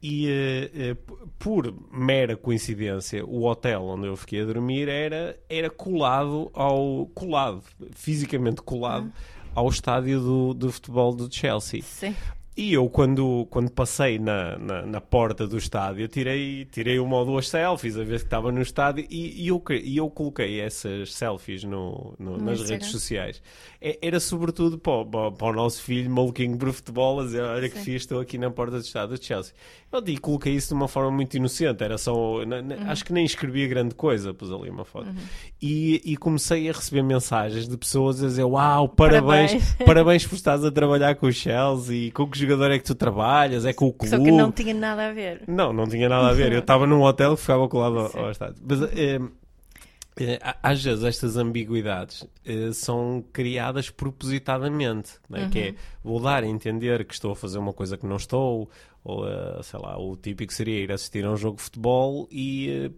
E 0.00 0.28
uh, 0.30 1.16
por 1.40 1.74
mera 1.90 2.36
coincidência, 2.36 3.24
o 3.24 3.44
hotel 3.44 3.82
onde 3.82 4.06
eu 4.06 4.16
fiquei 4.16 4.42
a 4.42 4.44
dormir 4.44 4.88
era, 4.88 5.36
era 5.48 5.68
colado 5.68 6.50
ao. 6.54 7.06
colado, 7.14 7.64
fisicamente 7.90 8.62
colado, 8.62 9.06
uhum. 9.06 9.12
Ao 9.58 9.68
estádio 9.68 10.20
do, 10.20 10.54
do 10.54 10.72
futebol 10.72 11.12
do 11.12 11.28
Chelsea. 11.32 11.82
Sim. 11.82 12.14
E 12.60 12.72
eu, 12.72 12.88
quando, 12.90 13.46
quando 13.50 13.70
passei 13.70 14.18
na, 14.18 14.58
na, 14.58 14.82
na 14.84 15.00
porta 15.00 15.46
do 15.46 15.56
estádio, 15.56 16.08
tirei, 16.08 16.64
tirei 16.64 16.98
uma 16.98 17.18
ou 17.18 17.24
duas 17.24 17.48
selfies 17.48 17.96
a 17.96 18.02
ver 18.02 18.18
que 18.18 18.24
estava 18.24 18.50
no 18.50 18.60
estádio 18.60 19.06
e, 19.08 19.44
e, 19.44 19.46
eu, 19.46 19.62
e 19.70 19.96
eu 19.96 20.10
coloquei 20.10 20.58
essas 20.60 21.14
selfies 21.14 21.62
no, 21.62 22.14
no, 22.18 22.32
nas 22.36 22.54
Instagram. 22.54 22.68
redes 22.74 22.88
sociais. 22.90 23.40
É- 23.80 23.96
Era 24.02 24.18
sobretudo 24.18 24.76
para, 24.76 24.92
o- 24.92 25.06
para, 25.06 25.20
o- 25.28 25.32
para 25.32 25.46
o 25.46 25.52
nosso 25.52 25.80
filho 25.82 26.10
maluquinho 26.10 26.58
por 26.58 26.72
futebol, 26.72 27.20
a 27.20 27.24
dizer: 27.24 27.42
Olha 27.42 27.68
que 27.68 27.78
fiz, 27.78 28.02
estou 28.02 28.18
aqui 28.18 28.36
na 28.36 28.50
porta 28.50 28.72
do 28.78 28.82
estádio 28.82 29.16
de 29.16 29.24
Chelsea. 29.24 29.54
Eu 29.92 30.02
e 30.06 30.18
coloquei 30.18 30.52
isso 30.52 30.68
de 30.68 30.74
uma 30.74 30.88
forma 30.88 31.10
muito 31.12 31.34
inocente, 31.36 31.82
era 31.84 31.96
só. 31.96 32.44
na- 32.44 32.60
na- 32.60 32.74
Uhum. 32.74 32.90
Acho 32.90 33.04
que 33.04 33.12
nem 33.12 33.24
escrevia 33.24 33.68
grande 33.68 33.94
coisa, 33.94 34.34
pus 34.34 34.50
ali 34.50 34.68
uma 34.68 34.84
foto. 34.84 35.08
E, 35.62 36.02
e 36.04 36.16
comecei 36.16 36.68
a 36.68 36.72
receber 36.72 37.02
mensagens 37.02 37.68
de 37.68 37.76
pessoas 37.76 38.22
a 38.22 38.26
dizer: 38.26 38.42
Uau, 38.44 38.88
parabéns, 38.88 39.52
Parabéns." 39.52 39.76
parabéns 39.86 40.26
por 40.26 40.34
estás 40.34 40.64
a 40.64 40.70
trabalhar 40.72 41.14
com 41.14 41.26
o 41.28 41.32
Chelsea, 41.32 42.10
com 42.12 42.26
que 42.28 42.36
jogador 42.48 42.70
é 42.72 42.78
que 42.78 42.84
tu 42.84 42.94
trabalhas, 42.94 43.64
é 43.64 43.72
com 43.72 43.86
o 43.86 43.92
clube. 43.92 44.16
Só 44.16 44.22
que 44.22 44.30
não 44.30 44.50
tinha 44.52 44.74
nada 44.74 45.08
a 45.08 45.12
ver. 45.12 45.42
Não, 45.46 45.72
não 45.72 45.86
tinha 45.86 46.08
nada 46.08 46.28
a 46.28 46.32
ver. 46.32 46.52
Eu 46.52 46.60
estava 46.60 46.86
num 46.86 47.02
hotel 47.02 47.34
que 47.36 47.40
ficava 47.42 47.68
colado 47.68 47.98
ao, 47.98 48.24
ao 48.24 48.30
estádio. 48.30 48.62
Mas, 48.66 48.82
eh, 48.82 49.20
a- 50.42 50.56
às 50.70 50.82
vezes 50.82 51.04
estas 51.04 51.36
ambiguidades 51.36 52.26
eh, 52.44 52.70
são 52.72 53.24
criadas 53.32 53.88
propositadamente, 53.90 55.12
não 55.28 55.38
é? 55.38 55.48
que 55.48 55.58
é 55.60 55.74
vou 56.02 56.20
dar 56.20 56.42
a 56.42 56.46
entender 56.46 57.04
que 57.04 57.14
estou 57.14 57.32
a 57.32 57.36
fazer 57.36 57.58
uma 57.58 57.72
coisa 57.72 57.96
que 57.96 58.06
não 58.06 58.16
estou, 58.16 58.68
ou 59.04 59.24
sei 59.62 59.78
lá, 59.80 59.96
o 59.98 60.16
típico 60.16 60.52
seria 60.52 60.80
ir 60.82 60.90
assistir 60.92 61.24
a 61.24 61.30
um 61.30 61.36
jogo 61.36 61.56
de 61.58 61.62
futebol 61.62 62.26
e 62.32 62.90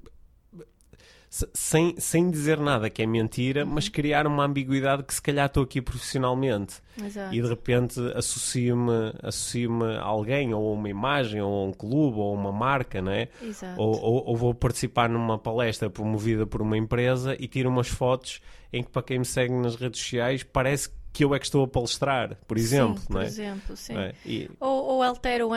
sem, 1.30 1.94
sem 1.96 2.28
dizer 2.28 2.58
nada 2.58 2.90
que 2.90 3.00
é 3.02 3.06
mentira, 3.06 3.64
mas 3.64 3.88
criar 3.88 4.26
uma 4.26 4.44
ambiguidade 4.44 5.04
que 5.04 5.14
se 5.14 5.22
calhar 5.22 5.46
estou 5.46 5.62
aqui 5.62 5.80
profissionalmente 5.80 6.76
Exato. 7.00 7.32
e 7.32 7.40
de 7.40 7.48
repente 7.48 8.00
associo-me 8.16 9.12
associo 9.22 9.82
a 9.84 10.02
alguém, 10.02 10.52
ou 10.52 10.68
a 10.70 10.72
uma 10.74 10.88
imagem, 10.88 11.40
ou 11.40 11.62
a 11.64 11.66
um 11.68 11.72
clube, 11.72 12.18
ou 12.18 12.30
a 12.30 12.38
uma 12.38 12.52
marca, 12.52 13.00
não 13.00 13.12
é? 13.12 13.28
Exato. 13.42 13.80
Ou, 13.80 13.94
ou- 14.00 14.24
ou 14.26 14.36
vou 14.36 14.52
participar 14.54 15.08
numa 15.08 15.38
palestra 15.38 15.88
promovida 15.88 16.46
por 16.46 16.60
uma 16.60 16.76
empresa 16.76 17.36
e 17.38 17.46
tiro 17.46 17.68
umas 17.68 17.88
fotos 17.88 18.40
em 18.72 18.82
que, 18.82 18.90
para 18.90 19.02
quem 19.02 19.18
me 19.20 19.24
segue 19.24 19.52
nas 19.54 19.76
redes 19.76 20.00
sociais, 20.00 20.42
parece 20.42 20.88
que 20.90 20.99
eu 21.18 21.34
é 21.34 21.38
que 21.38 21.44
estou 21.44 21.64
a 21.64 21.68
palestrar, 21.68 22.36
por 22.46 22.56
exemplo, 22.56 22.98
sim, 22.98 23.06
não 23.08 23.16
por 23.16 23.22
é? 23.22 23.26
exemplo, 23.26 23.76
sim. 23.76 23.96
É? 23.96 24.14
E- 24.24 24.50
Ou, 24.60 24.84
ou 24.84 25.02
altero, 25.02 25.50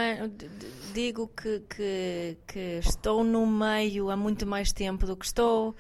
digo 0.94 1.28
que, 1.28 1.62
que, 1.70 2.38
que 2.48 2.60
estou 2.80 3.24
no 3.24 3.46
meio 3.46 4.10
há 4.10 4.18
muito 4.18 4.46
mais 4.46 4.72
tempo 4.74 5.06
do 5.06 5.16
que 5.16 5.26
estou, 5.26 5.76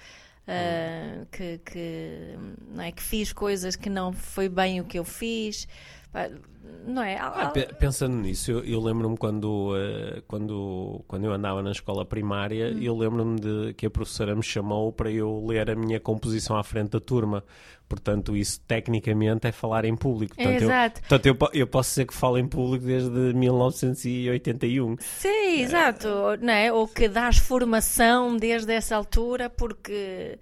ah, 0.47 1.25
que, 1.31 1.57
que, 1.59 2.35
não 2.73 2.83
é, 2.83 2.91
que 2.91 3.01
fiz 3.01 3.33
coisas 3.33 3.75
que 3.75 3.89
não 3.89 4.13
foi 4.13 4.49
bem 4.49 4.79
o 4.81 4.83
que 4.85 4.99
eu 4.99 5.05
fiz, 5.05 5.67
não 6.85 7.01
é? 7.01 7.17
Ah, 7.17 7.51
pensando 7.79 8.15
nisso, 8.17 8.51
eu, 8.51 8.63
eu 8.63 8.81
lembro-me 8.81 9.15
quando, 9.17 9.73
eh, 9.77 10.21
quando, 10.27 11.03
quando 11.07 11.25
eu 11.25 11.31
andava 11.33 11.61
na 11.63 11.71
escola 11.71 12.05
primária, 12.05 12.73
Hum. 12.75 12.79
eu 12.81 12.95
lembro-me 12.97 13.39
de 13.39 13.73
que 13.73 13.85
a 13.85 13.89
professora 13.89 14.35
me 14.35 14.43
chamou 14.43 14.91
para 14.91 15.09
eu 15.09 15.45
ler 15.47 15.69
a 15.69 15.75
minha 15.75 15.99
composição 15.99 16.57
à 16.57 16.63
frente 16.63 16.91
da 16.91 16.99
turma. 16.99 17.43
Portanto, 17.87 18.35
isso 18.35 18.59
tecnicamente 18.61 19.47
é 19.47 19.51
falar 19.51 19.85
em 19.85 19.95
público. 19.95 20.33
É, 20.37 20.43
Portanto, 20.43 20.61
eu, 20.63 20.67
exato. 20.69 20.99
portanto 21.01 21.25
eu, 21.27 21.37
eu 21.53 21.67
posso 21.67 21.89
dizer 21.91 22.05
que 22.07 22.13
falo 22.13 22.37
em 22.37 22.47
público 22.47 22.85
desde 22.85 23.09
1981. 23.33 24.95
Sim, 24.99 25.61
exato, 25.61 26.07
não 26.41 26.53
é? 26.53 26.71
Ou 26.71 26.87
que 26.87 27.07
dás 27.07 27.37
formação 27.37 28.35
desde 28.37 28.73
essa 28.73 28.95
altura 28.95 29.49
porque, 29.49 30.39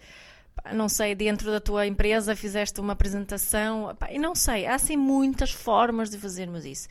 não 0.73 0.87
sei, 0.89 1.15
dentro 1.15 1.49
da 1.51 1.59
tua 1.59 1.85
empresa 1.87 2.35
fizeste 2.35 2.79
uma 2.79 2.93
apresentação, 2.93 3.95
pá, 3.99 4.11
e 4.11 4.17
não 4.19 4.35
sei, 4.35 4.65
há 4.65 4.75
assim 4.75 4.97
muitas 4.97 5.51
formas 5.51 6.09
de 6.09 6.17
fazermos 6.17 6.65
isso. 6.65 6.87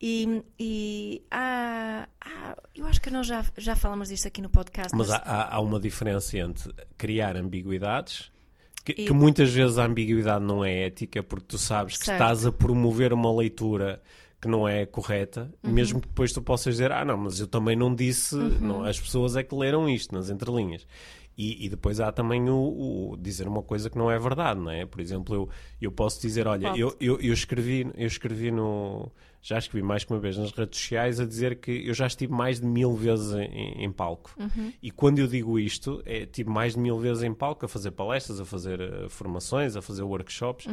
E, 0.00 0.42
e 0.58 1.22
há, 1.30 2.06
há- 2.20 2.56
eu 2.74 2.86
acho 2.86 3.00
que 3.00 3.10
nós 3.10 3.26
já, 3.26 3.44
já 3.56 3.74
falamos 3.74 4.08
disto 4.10 4.28
aqui 4.28 4.42
no 4.42 4.50
podcast, 4.50 4.94
Mas 4.94 5.10
há, 5.10 5.16
há- 5.16 5.54
há 5.54 5.60
uma 5.60 5.80
diferença 5.80 6.36
entre 6.38 6.72
criar 6.98 7.34
ambiguidades, 7.36 8.30
que, 8.84 8.92
E- 8.92 9.06
que 9.06 9.12
muitas 9.12 9.50
vezes 9.52 9.78
a 9.78 9.84
ambiguidade 9.86 10.44
não 10.44 10.64
é 10.64 10.86
ética, 10.86 11.22
porque 11.22 11.46
tu 11.48 11.58
sabes 11.58 11.96
que 11.96 12.04
Certo. 12.04 12.20
estás 12.20 12.44
a 12.46 12.52
promover 12.52 13.12
uma 13.12 13.34
leitura 13.34 14.02
que 14.38 14.46
não 14.48 14.68
é 14.68 14.84
correta, 14.84 15.50
Uhum. 15.64 15.72
mesmo 15.72 15.98
que 16.00 16.08
depois 16.08 16.30
tu 16.30 16.42
possas 16.42 16.74
dizer, 16.74 16.92
ah 16.92 17.02
não, 17.04 17.16
mas 17.16 17.40
eu 17.40 17.46
também 17.46 17.74
não 17.74 17.94
disse, 17.94 18.36
Uhum. 18.36 18.58
não, 18.60 18.84
as 18.84 19.00
pessoas 19.00 19.34
é 19.34 19.42
que 19.42 19.54
leram 19.54 19.88
isto 19.88 20.14
nas 20.14 20.28
entrelinhas. 20.28 20.86
E, 21.36 21.66
e 21.66 21.68
depois 21.68 22.00
há 22.00 22.10
também 22.10 22.48
o, 22.48 23.12
o 23.12 23.16
dizer 23.18 23.46
uma 23.46 23.62
coisa 23.62 23.90
que 23.90 23.98
não 23.98 24.10
é 24.10 24.18
verdade, 24.18 24.58
não 24.58 24.70
é? 24.70 24.86
Por 24.86 25.00
exemplo, 25.00 25.34
eu, 25.34 25.48
eu 25.80 25.92
posso 25.92 26.20
dizer, 26.20 26.46
olha, 26.46 26.68
eu, 26.76 26.96
eu, 26.98 27.20
eu 27.20 27.32
escrevi, 27.32 27.90
eu 27.94 28.06
escrevi 28.06 28.50
no. 28.50 29.10
Já 29.42 29.58
escrevi 29.58 29.86
mais 29.86 30.04
que 30.04 30.12
uma 30.12 30.18
vez 30.18 30.36
nas 30.36 30.50
redes 30.50 30.78
sociais 30.78 31.20
a 31.20 31.24
dizer 31.24 31.56
que 31.56 31.70
eu 31.86 31.94
já 31.94 32.06
estive 32.06 32.32
mais 32.32 32.60
de 32.60 32.66
mil 32.66 32.94
vezes 32.94 33.32
em, 33.32 33.84
em 33.84 33.92
palco. 33.92 34.30
E 34.82 34.90
quando 34.90 35.18
eu 35.18 35.26
digo 35.26 35.58
isto, 35.58 36.02
é 36.04 36.26
tive 36.26 36.50
mais 36.50 36.74
de 36.74 36.80
mil 36.80 36.98
vezes 36.98 37.22
em 37.22 37.32
palco 37.32 37.64
a 37.64 37.68
fazer 37.68 37.90
palestras, 37.92 38.40
a 38.40 38.44
fazer 38.44 38.80
eh, 38.80 39.08
formações, 39.08 39.76
a 39.76 39.82
fazer 39.82 40.02
workshops. 40.02 40.66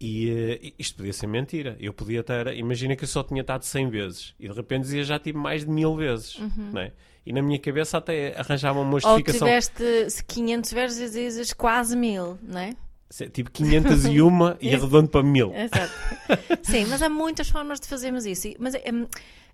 E 0.00 0.30
eh, 0.30 0.72
isto 0.78 0.96
podia 0.96 1.12
ser 1.12 1.26
mentira. 1.26 1.76
Eu 1.78 1.92
podia 1.92 2.22
ter. 2.22 2.48
Imagina 2.56 2.96
que 2.96 3.04
eu 3.04 3.08
só 3.08 3.22
tinha 3.22 3.42
estado 3.42 3.62
100 3.64 3.90
vezes 3.90 4.34
e 4.38 4.48
de 4.48 4.54
repente 4.54 4.82
dizia 4.82 5.04
já 5.04 5.18
tive 5.18 5.38
mais 5.38 5.64
de 5.64 5.70
mil 5.70 5.94
vezes. 5.94 6.38
Não 6.72 6.80
é? 6.80 6.92
E 7.26 7.32
na 7.32 7.42
minha 7.42 7.58
cabeça 7.58 7.98
até 7.98 8.38
arranjava 8.38 8.78
uma 8.78 8.94
ou 8.94 9.00
justificação. 9.00 9.48
tiveste 9.48 10.10
se 10.10 10.24
500 10.24 10.72
vezes 10.72 11.14
e 11.14 11.24
dizes 11.24 11.52
quase 11.52 11.96
mil, 11.96 12.38
não 12.40 12.60
é? 12.60 12.70
Tipo 13.32 13.50
501 13.50 14.56
e 14.60 14.74
arredondo 14.74 15.08
para 15.10 15.22
mil. 15.22 15.52
Exato. 15.54 15.92
Sim, 16.62 16.86
mas 16.86 17.00
há 17.02 17.08
muitas 17.08 17.48
formas 17.48 17.78
de 17.80 17.86
fazermos 17.86 18.26
isso. 18.26 18.48
Mas, 18.58 18.74
hum, 18.74 19.06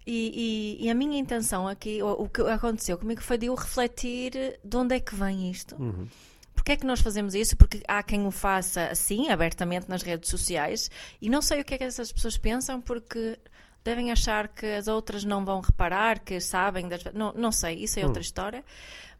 e, 0.06 0.78
e- 0.80 0.86
e 0.86 0.90
a 0.90 0.94
minha 0.94 1.18
intenção 1.18 1.68
aqui, 1.68 2.02
o, 2.02 2.12
o 2.24 2.28
que 2.28 2.40
aconteceu 2.42 2.96
comigo 2.98 3.20
foi 3.22 3.36
de 3.38 3.46
eu 3.46 3.54
refletir 3.54 4.58
de 4.64 4.76
onde 4.76 4.94
é 4.96 5.00
que 5.00 5.14
vem 5.14 5.50
isto. 5.50 5.76
Uhum. 5.80 6.08
Porquê 6.54 6.72
é 6.72 6.76
que 6.76 6.86
nós 6.86 7.00
fazemos 7.00 7.34
isso? 7.34 7.56
Porque 7.56 7.82
há 7.88 8.02
quem 8.02 8.26
o 8.26 8.30
faça 8.30 8.86
assim, 8.86 9.28
abertamente 9.30 9.88
nas 9.88 10.02
redes 10.02 10.30
sociais, 10.30 10.90
e 11.20 11.28
não 11.28 11.42
sei 11.42 11.60
o 11.60 11.64
que 11.64 11.74
é 11.74 11.78
que 11.78 11.84
essas 11.84 12.12
pessoas 12.12 12.36
pensam, 12.38 12.80
porque 12.80 13.38
devem 13.84 14.12
achar 14.12 14.48
que 14.48 14.66
as 14.66 14.86
outras 14.86 15.24
não 15.24 15.44
vão 15.44 15.60
reparar, 15.60 16.20
que 16.20 16.40
sabem 16.40 16.88
das... 16.88 17.02
Não, 17.14 17.32
não 17.34 17.50
sei, 17.50 17.76
isso 17.82 17.98
é 17.98 18.04
outra 18.06 18.22
história. 18.22 18.64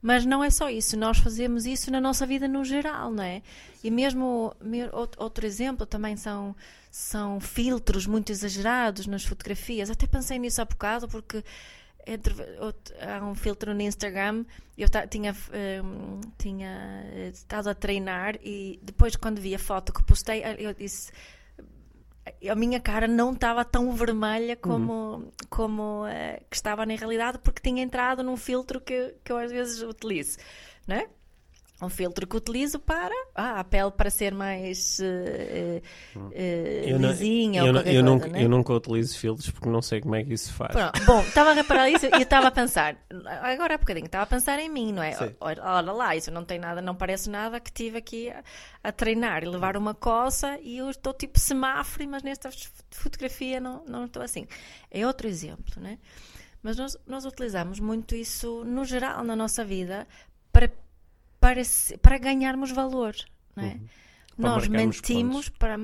Mas 0.02 0.26
não 0.26 0.42
é 0.42 0.50
só 0.50 0.68
isso, 0.68 0.96
nós 0.96 1.18
fazemos 1.18 1.64
isso 1.64 1.88
na 1.90 2.00
nossa 2.00 2.26
vida 2.26 2.48
no 2.48 2.64
geral, 2.64 3.12
não 3.12 3.22
é? 3.22 3.40
E 3.84 3.90
mesmo, 3.90 4.52
me- 4.60 4.82
out- 4.92 5.16
outro 5.16 5.46
exemplo 5.46 5.86
também 5.86 6.16
são, 6.16 6.56
são 6.90 7.38
filtros 7.40 8.04
muito 8.06 8.32
exagerados 8.32 9.06
nas 9.06 9.24
fotografias. 9.24 9.90
Até 9.90 10.06
pensei 10.08 10.38
nisso 10.40 10.60
há 10.60 10.64
bocado, 10.64 11.06
porque 11.08 11.44
entre, 12.04 12.34
há 13.00 13.24
um 13.24 13.34
filtro 13.36 13.72
no 13.72 13.80
Instagram. 13.80 14.44
Eu 14.76 14.88
tinha, 15.08 15.36
hum, 15.84 16.20
tinha 16.36 16.68
eh, 17.12 17.30
estado 17.32 17.68
a 17.70 17.74
treinar 17.74 18.34
e 18.42 18.80
depois, 18.82 19.14
quando 19.14 19.40
vi 19.40 19.54
a 19.54 19.58
foto 19.58 19.92
que 19.92 20.02
postei, 20.02 20.42
eh, 20.42 20.56
eu 20.58 20.74
disse. 20.74 21.12
A 22.50 22.54
minha 22.54 22.78
cara 22.78 23.08
não 23.08 23.32
estava 23.32 23.64
tão 23.64 23.92
vermelha 23.92 24.54
como, 24.54 25.32
como 25.50 26.06
eh, 26.06 26.40
que 26.48 26.54
estava 26.54 26.86
na 26.86 26.94
realidade, 26.94 27.38
porque 27.38 27.60
tinha 27.60 27.82
entrado 27.82 28.22
num 28.22 28.36
filtro 28.36 28.80
que, 28.80 29.14
que 29.24 29.32
eu 29.32 29.38
às 29.38 29.50
vezes 29.50 29.82
utilizo, 29.82 30.38
não 30.86 30.96
é? 30.96 31.08
Um 31.80 31.88
filtro 31.88 32.28
que 32.28 32.36
utilizo 32.36 32.78
para 32.78 33.12
ah, 33.34 33.58
a 33.58 33.64
pele 33.64 33.90
para 33.90 34.08
ser 34.08 34.32
mais 34.32 35.00
eh, 35.00 35.82
eh, 36.32 36.84
Eu, 36.86 36.98
não- 37.00 37.08
lisinha 37.10 37.60
eu, 37.62 37.66
ou 37.66 37.72
não- 37.72 37.82
eu 37.82 38.04
nunca, 38.04 38.28
não 38.28 38.36
é? 38.38 38.44
eu 38.44 38.48
nunca 38.48 38.72
utilizo 38.72 39.18
filtros 39.18 39.50
porque 39.50 39.68
não 39.68 39.82
sei 39.82 40.00
como 40.00 40.14
é 40.14 40.22
que 40.22 40.32
isso 40.32 40.52
faz. 40.52 40.70
Pronto, 40.70 41.04
Bom, 41.04 41.20
estava 41.22 41.50
a 41.50 41.54
reparar 41.54 41.90
isso 41.90 42.06
e 42.06 42.22
estava 42.22 42.46
a 42.46 42.50
pensar, 42.52 42.96
agora 43.42 43.74
há 43.74 43.78
bocadinho, 43.78 44.06
estava 44.06 44.22
a 44.22 44.26
pensar 44.26 44.60
em 44.60 44.68
mim, 44.68 44.92
não 44.92 45.02
é? 45.02 45.12
Sim. 45.12 45.34
Olha, 45.40 45.60
lá, 45.92 46.14
isso 46.14 46.30
não 46.30 46.44
tem 46.44 46.58
nada, 46.58 46.80
não 46.80 46.94
parece 46.94 47.28
nada 47.28 47.58
que 47.58 47.70
estive 47.70 47.98
aqui 47.98 48.30
a, 48.30 48.44
a 48.84 48.92
treinar 48.92 49.42
e 49.42 49.48
levar 49.48 49.76
uma 49.76 49.92
coça 49.94 50.60
e 50.62 50.78
eu 50.78 50.88
estou 50.88 51.12
tipo 51.12 51.40
semáforo, 51.40 52.06
mas 52.08 52.22
nesta 52.22 52.48
fotografia 52.90 53.58
não, 53.58 53.84
não 53.86 54.04
estou 54.04 54.22
assim. 54.22 54.46
É 54.88 55.04
outro 55.04 55.26
exemplo, 55.26 55.82
né? 55.82 55.98
Mas 56.62 56.76
nós, 56.76 56.96
nós 57.08 57.24
utilizamos 57.24 57.80
muito 57.80 58.14
isso 58.14 58.64
no 58.64 58.84
geral 58.84 59.24
na 59.24 59.34
nossa 59.34 59.64
vida 59.64 60.06
para, 60.52 60.70
para, 61.42 61.60
para 62.00 62.18
ganharmos 62.18 62.70
valor, 62.70 63.16
não 63.56 63.64
é? 63.64 63.72
Uhum. 63.72 63.80
Nós 64.38 64.68
mentimos 64.68 65.48
para 65.48 65.76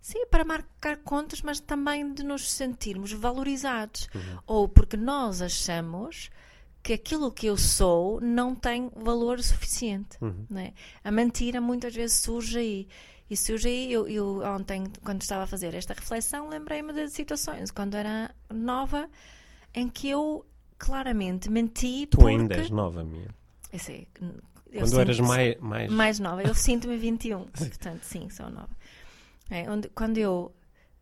sim, 0.00 0.26
para 0.26 0.44
marcar 0.44 0.96
contas, 0.98 1.42
mas 1.42 1.58
também 1.58 2.14
de 2.14 2.22
nos 2.22 2.50
sentirmos 2.50 3.12
valorizados. 3.12 4.08
Uhum. 4.14 4.38
Ou 4.46 4.68
porque 4.68 4.96
nós 4.96 5.42
achamos 5.42 6.30
que 6.82 6.92
aquilo 6.92 7.32
que 7.32 7.46
eu 7.46 7.56
sou 7.56 8.20
não 8.20 8.54
tem 8.54 8.90
valor 8.94 9.42
suficiente. 9.42 10.16
Uhum. 10.20 10.46
não 10.48 10.60
é? 10.60 10.72
A 11.02 11.10
mentira 11.10 11.60
muitas 11.60 11.94
vezes 11.94 12.20
surge 12.20 12.58
aí. 12.58 12.88
E 13.28 13.36
surge 13.36 13.68
aí, 13.68 13.92
eu, 13.92 14.06
eu 14.06 14.42
ontem, 14.44 14.84
quando 15.02 15.22
estava 15.22 15.44
a 15.44 15.46
fazer 15.46 15.74
esta 15.74 15.94
reflexão, 15.94 16.48
lembrei-me 16.48 16.92
de 16.92 17.08
situações 17.08 17.70
quando 17.70 17.96
era 17.96 18.32
nova 18.52 19.08
em 19.74 19.88
que 19.88 20.08
eu 20.08 20.44
claramente 20.78 21.50
menti 21.50 22.06
Tu 22.06 22.18
porque... 22.18 22.30
ainda 22.30 22.54
és 22.56 22.70
nova, 22.70 23.02
minha. 23.02 23.28
Eu 23.72 23.78
sei, 23.78 24.06
Quando 24.72 25.00
eras 25.00 25.20
mais. 25.20 25.56
mais... 25.60 25.90
mais 25.90 26.18
nova. 26.18 26.42
Eu 26.42 26.54
sinto-me 26.54 26.96
21, 26.96 27.44
portanto, 27.44 28.02
sim, 28.02 28.28
sou 28.30 28.50
nova. 28.50 28.70
É, 29.50 29.70
onde, 29.70 29.88
quando 29.90 30.18
eu. 30.18 30.54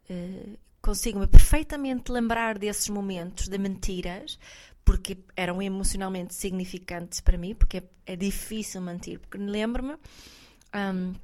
eh, 0.08 0.56
consigo-me 0.82 1.26
perfeitamente 1.26 2.10
lembrar 2.10 2.58
desses 2.58 2.88
momentos 2.88 3.48
de 3.48 3.58
mentiras, 3.58 4.38
porque 4.84 5.18
eram 5.36 5.60
emocionalmente 5.60 6.34
significantes 6.34 7.20
para 7.20 7.36
mim, 7.36 7.54
porque 7.54 7.78
é, 7.78 7.82
é 8.06 8.16
difícil 8.16 8.80
mentir. 8.80 9.18
Porque 9.20 9.38
lembro-me 9.38 9.96
um, 10.74 11.14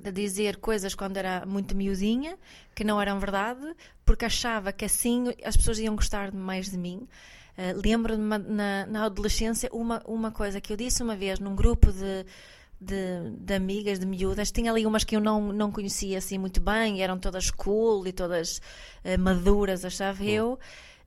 de 0.00 0.12
dizer 0.12 0.58
coisas 0.58 0.94
quando 0.94 1.16
era 1.16 1.44
muito 1.46 1.74
miudinha, 1.74 2.38
que 2.74 2.84
não 2.84 3.00
eram 3.00 3.18
verdade, 3.18 3.74
porque 4.04 4.24
achava 4.24 4.72
que 4.72 4.84
assim 4.84 5.34
as 5.44 5.56
pessoas 5.56 5.78
iam 5.78 5.96
gostar 5.96 6.32
mais 6.32 6.70
de 6.70 6.78
mim. 6.78 7.08
Uh, 7.58 7.80
Lembro-me 7.84 8.38
na, 8.38 8.86
na 8.86 9.04
adolescência 9.04 9.68
uma, 9.72 10.00
uma 10.06 10.30
coisa 10.30 10.60
que 10.60 10.72
eu 10.72 10.76
disse 10.76 11.02
uma 11.02 11.16
vez 11.16 11.40
num 11.40 11.56
grupo 11.56 11.92
de 11.92 12.24
de, 12.80 13.30
de, 13.40 13.54
amigas, 13.54 13.98
de 13.98 14.06
miúdas. 14.06 14.50
Tinha 14.50 14.70
ali 14.70 14.86
umas 14.86 15.04
que 15.04 15.16
eu 15.16 15.20
não, 15.20 15.52
não 15.52 15.72
conhecia 15.72 16.18
assim 16.18 16.38
muito 16.38 16.60
bem, 16.60 17.02
eram 17.02 17.18
todas 17.18 17.50
cool 17.50 18.06
e 18.06 18.12
todas 18.12 18.58
uh, 19.04 19.18
maduras, 19.18 19.84
achava 19.84 20.24
eu. 20.24 20.58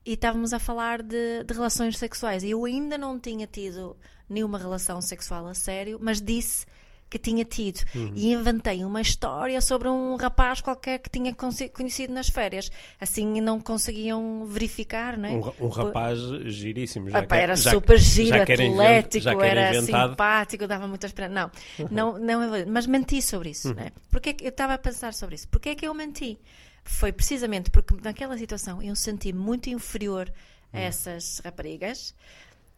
E 0.04 0.14
estávamos 0.14 0.52
a 0.52 0.58
falar 0.58 1.02
de, 1.02 1.44
de 1.44 1.54
relações 1.54 1.96
sexuais. 1.96 2.42
E 2.42 2.50
eu 2.50 2.64
ainda 2.64 2.98
não 2.98 3.18
tinha 3.18 3.46
tido 3.46 3.96
nenhuma 4.28 4.58
relação 4.58 5.00
sexual 5.00 5.46
a 5.46 5.54
sério, 5.54 5.98
mas 6.00 6.20
disse 6.20 6.66
que 7.12 7.18
tinha 7.18 7.44
tido. 7.44 7.80
Uhum. 7.94 8.12
E 8.16 8.32
inventei 8.32 8.82
uma 8.86 9.02
história 9.02 9.60
sobre 9.60 9.86
um 9.86 10.16
rapaz 10.16 10.62
qualquer 10.62 10.98
que 10.98 11.10
tinha 11.10 11.34
conhecido 11.34 12.10
nas 12.10 12.30
férias. 12.30 12.72
Assim 12.98 13.38
não 13.38 13.60
conseguiam 13.60 14.46
verificar, 14.46 15.18
não 15.18 15.28
é? 15.28 15.32
Um, 15.32 15.66
um 15.66 15.68
rapaz 15.68 16.18
giríssimo. 16.46 17.10
Já 17.10 17.20
Opa, 17.20 17.36
era 17.36 17.54
já, 17.54 17.70
super 17.70 17.98
giro, 17.98 18.40
atlético, 18.40 19.42
era 19.42 19.76
inventado. 19.76 20.10
simpático, 20.10 20.66
dava 20.66 20.88
muita 20.88 21.06
esperança. 21.06 21.52
Não, 21.90 22.18
não, 22.18 22.18
não, 22.18 22.66
mas 22.66 22.86
menti 22.86 23.20
sobre 23.20 23.50
isso. 23.50 23.68
Uhum. 23.68 23.74
Não 23.74 23.82
é? 23.82 23.92
Porque 24.10 24.34
eu 24.40 24.48
estava 24.48 24.72
a 24.72 24.78
pensar 24.78 25.12
sobre 25.12 25.34
isso. 25.34 25.46
Porquê 25.48 25.70
é 25.70 25.74
que 25.74 25.86
eu 25.86 25.92
menti? 25.92 26.38
Foi 26.82 27.12
precisamente 27.12 27.70
porque 27.70 27.94
naquela 28.02 28.38
situação 28.38 28.82
eu 28.82 28.96
senti 28.96 29.34
muito 29.34 29.68
inferior 29.68 30.32
a 30.72 30.78
uhum. 30.78 30.82
essas 30.82 31.42
raparigas, 31.44 32.14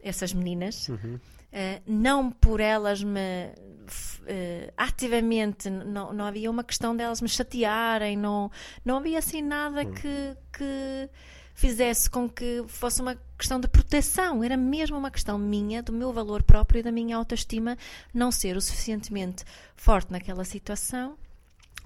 essas 0.03 0.33
meninas. 0.33 0.88
Uhum. 0.88 1.21
Uh, 1.54 1.80
não 1.87 2.32
por 2.32 2.58
elas 2.58 3.00
me 3.00 3.20
uh, 3.20 4.73
ativamente 4.76 5.70
não, 5.70 6.12
não 6.12 6.25
havia 6.25 6.50
uma 6.50 6.64
questão 6.64 6.96
delas 6.96 7.20
me 7.20 7.28
chatearem 7.28 8.16
não, 8.16 8.50
não 8.84 8.96
havia 8.96 9.18
assim 9.18 9.40
nada 9.40 9.82
hum. 9.82 9.92
que, 9.92 10.37
que 10.52 11.11
fizesse 11.54 12.11
com 12.11 12.28
que 12.28 12.64
fosse 12.66 13.00
uma 13.00 13.16
questão 13.38 13.61
de 13.61 13.68
proteção 13.68 14.42
era 14.42 14.56
mesmo 14.56 14.99
uma 14.99 15.11
questão 15.11 15.38
minha 15.38 15.82
do 15.82 15.92
meu 15.92 16.12
valor 16.12 16.42
próprio 16.42 16.80
e 16.80 16.82
da 16.82 16.90
minha 16.90 17.16
autoestima 17.16 17.78
não 18.12 18.32
ser 18.32 18.56
o 18.56 18.61
suficientemente 18.61 19.44
forte 19.76 20.11
naquela 20.11 20.44
situação 20.44 21.16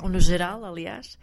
ou 0.01 0.09
no 0.09 0.19
geral 0.21 0.65
aliás 0.65 1.19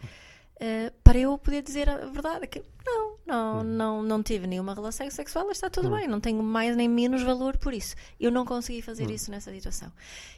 uh, 0.56 0.92
para 1.02 1.18
eu 1.18 1.36
poder 1.36 1.62
dizer 1.62 1.88
a 1.88 2.06
verdade 2.06 2.46
que 2.46 2.62
não 2.84 3.15
não, 3.26 3.60
hum. 3.60 3.64
não, 3.64 4.02
não 4.02 4.22
tive 4.22 4.46
nenhuma 4.46 4.72
relação 4.72 5.10
sexual, 5.10 5.50
está 5.50 5.68
tudo 5.68 5.88
hum. 5.88 5.96
bem, 5.96 6.06
não 6.06 6.20
tenho 6.20 6.42
mais 6.42 6.76
nem 6.76 6.88
menos 6.88 7.22
valor 7.22 7.58
por 7.58 7.74
isso. 7.74 7.96
Eu 8.20 8.30
não 8.30 8.44
consegui 8.44 8.80
fazer 8.80 9.08
hum. 9.08 9.10
isso 9.10 9.30
nessa 9.30 9.52
situação. 9.52 9.92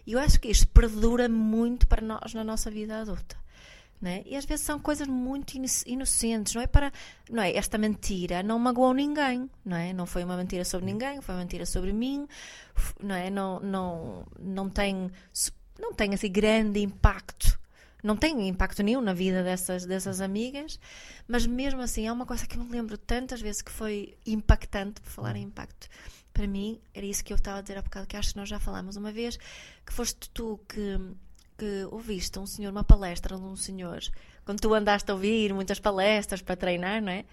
E 0.07 0.13
eu 0.13 0.19
acho 0.19 0.41
que 0.41 0.49
isto 0.49 0.67
perdura 0.69 1.29
muito 1.29 1.87
para 1.87 2.01
nós 2.01 2.33
na 2.33 2.43
nossa 2.43 2.71
vida 2.71 3.01
adulta. 3.01 3.37
Né? 4.01 4.23
E 4.25 4.37
às 4.37 4.45
vezes 4.45 4.65
são 4.65 4.79
coisas 4.79 5.09
muito 5.09 5.55
inocentes, 5.85 6.55
não 6.55 6.63
é 6.63 6.69
para, 6.69 6.93
não 7.29 7.43
é? 7.43 7.53
Esta 7.57 7.77
mentira 7.77 8.45
não 8.45 8.57
magoou 8.57 8.95
ninguém, 8.95 9.51
não 9.65 9.77
é? 9.77 9.93
Não 9.93 10.07
foi 10.07 10.23
uma 10.23 10.37
mentira 10.37 10.65
sobre 10.65 10.87
ninguém, 10.87 11.21
foi 11.21 11.35
uma 11.35 11.41
mentira 11.41 11.67
sobre 11.67 11.93
mim, 11.93 12.29
não 13.03 13.15
é? 13.17 13.29
Não, 13.29 13.59
não, 13.59 14.25
não 14.39 14.71
tem, 14.71 15.11
não 15.81 15.93
tem 15.93 16.15
assim 16.15 16.31
grande 16.31 16.81
impacto 16.81 17.58
não 18.03 18.17
tem 18.17 18.49
impacto 18.49 18.83
nenhum 18.83 19.01
na 19.01 19.13
vida 19.13 19.43
dessas, 19.43 19.85
dessas 19.85 20.21
amigas, 20.21 20.79
mas 21.27 21.47
mesmo 21.47 21.81
assim 21.81 22.07
é 22.07 22.13
uma 22.13 22.27
coisa 22.27 22.47
que 22.47 22.57
eu 22.57 22.65
me 22.65 22.71
lembro 22.71 22.97
tantas 22.97 23.41
vezes 23.41 23.63
que 23.63 23.73
foi 23.73 24.17
impactante, 24.27 25.01
por 25.01 25.11
falar 25.11 25.37
em 25.37 25.43
uhum. 25.43 25.49
impacto. 25.49 25.89
Para 26.33 26.47
mim, 26.47 26.81
era 26.95 27.05
isso 27.05 27.25
que 27.25 27.33
eu 27.33 27.37
estava 27.37 27.59
a 27.59 27.63
dizer 27.63 27.79
há 27.79 27.83
bocado, 27.83 28.07
que 28.07 28.17
acho 28.17 28.31
que 28.31 28.37
nós 28.37 28.49
já 28.49 28.61
falámos 28.61 28.97
uma 28.97 29.11
vez, 29.11 29.37
que 29.85 29.93
foste 29.93 30.31
tu 30.31 30.61
que, 30.69 30.99
que 31.57 31.89
ouviste 31.91 32.39
um 32.39 32.47
senhor, 32.47 32.71
uma 32.71 32.85
palestra 32.85 33.37
de 33.37 33.43
um 33.43 33.57
senhor, 33.57 34.01
quando 34.45 34.61
tu 34.61 34.73
andaste 34.73 35.11
a 35.11 35.15
ouvir 35.15 35.53
muitas 35.53 35.81
palestras 35.81 36.41
para 36.41 36.57
treinar, 36.57 37.03
não 37.03 37.11
é? 37.11 37.25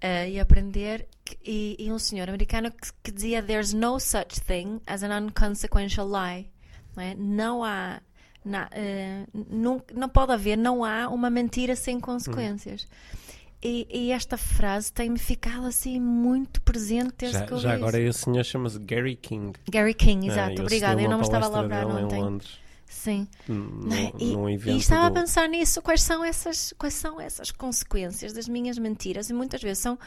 Uh, 0.00 0.28
e 0.30 0.40
aprender, 0.40 1.08
e, 1.44 1.76
e, 1.78 1.90
um 1.90 1.98
senhor 1.98 2.28
americano 2.28 2.70
que, 2.70 2.92
que 3.02 3.10
dizia: 3.10 3.42
There's 3.42 3.72
no 3.72 3.98
such 3.98 4.40
thing 4.40 4.80
as 4.86 5.02
an 5.02 5.26
unconsequential 5.26 6.08
lie. 6.08 6.48
Não, 6.94 7.02
é? 7.02 7.14
não 7.16 7.64
há 7.64 8.00
não, 8.44 8.62
uh, 8.64 9.46
não, 9.50 9.82
não 9.94 10.08
pode 10.08 10.32
haver, 10.32 10.56
não 10.56 10.84
há 10.84 11.08
uma 11.08 11.30
mentira 11.30 11.76
sem 11.76 12.00
consequências. 12.00 12.84
Hum. 12.84 13.18
E, 13.60 13.88
e, 13.90 14.12
esta 14.12 14.36
frase 14.36 14.92
tem-me 14.92 15.18
ficado 15.18 15.66
assim 15.66 15.98
muito 15.98 16.62
presente 16.62 17.12
desde 17.18 17.38
já, 17.40 17.44
que 17.44 17.52
eu 17.52 17.58
Já 17.58 17.74
agora 17.74 18.00
esse 18.00 18.20
senhor 18.20 18.44
chama-se 18.44 18.78
Gary 18.78 19.16
King. 19.16 19.58
Gary 19.68 19.94
King, 19.94 20.28
ah, 20.28 20.32
exato, 20.32 20.62
obrigada. 20.62 21.02
Eu 21.02 21.10
não 21.10 21.18
me 21.18 21.24
estava 21.24 21.46
a 21.46 21.60
lembrar 21.60 21.86
ontem. 21.86 22.20
Londres. 22.20 22.56
Sim. 22.86 23.26
No, 23.48 24.48
e, 24.48 24.56
e, 24.56 24.76
estava 24.76 25.10
do... 25.10 25.18
a 25.18 25.22
pensar 25.22 25.48
nisso, 25.48 25.82
quais 25.82 26.02
são 26.02 26.24
essas, 26.24 26.72
quais 26.78 26.94
são 26.94 27.20
essas 27.20 27.50
consequências 27.50 28.32
das 28.32 28.48
minhas 28.48 28.78
mentiras? 28.78 29.28
E 29.28 29.32
muitas 29.32 29.60
vezes 29.60 29.82
são 29.82 29.98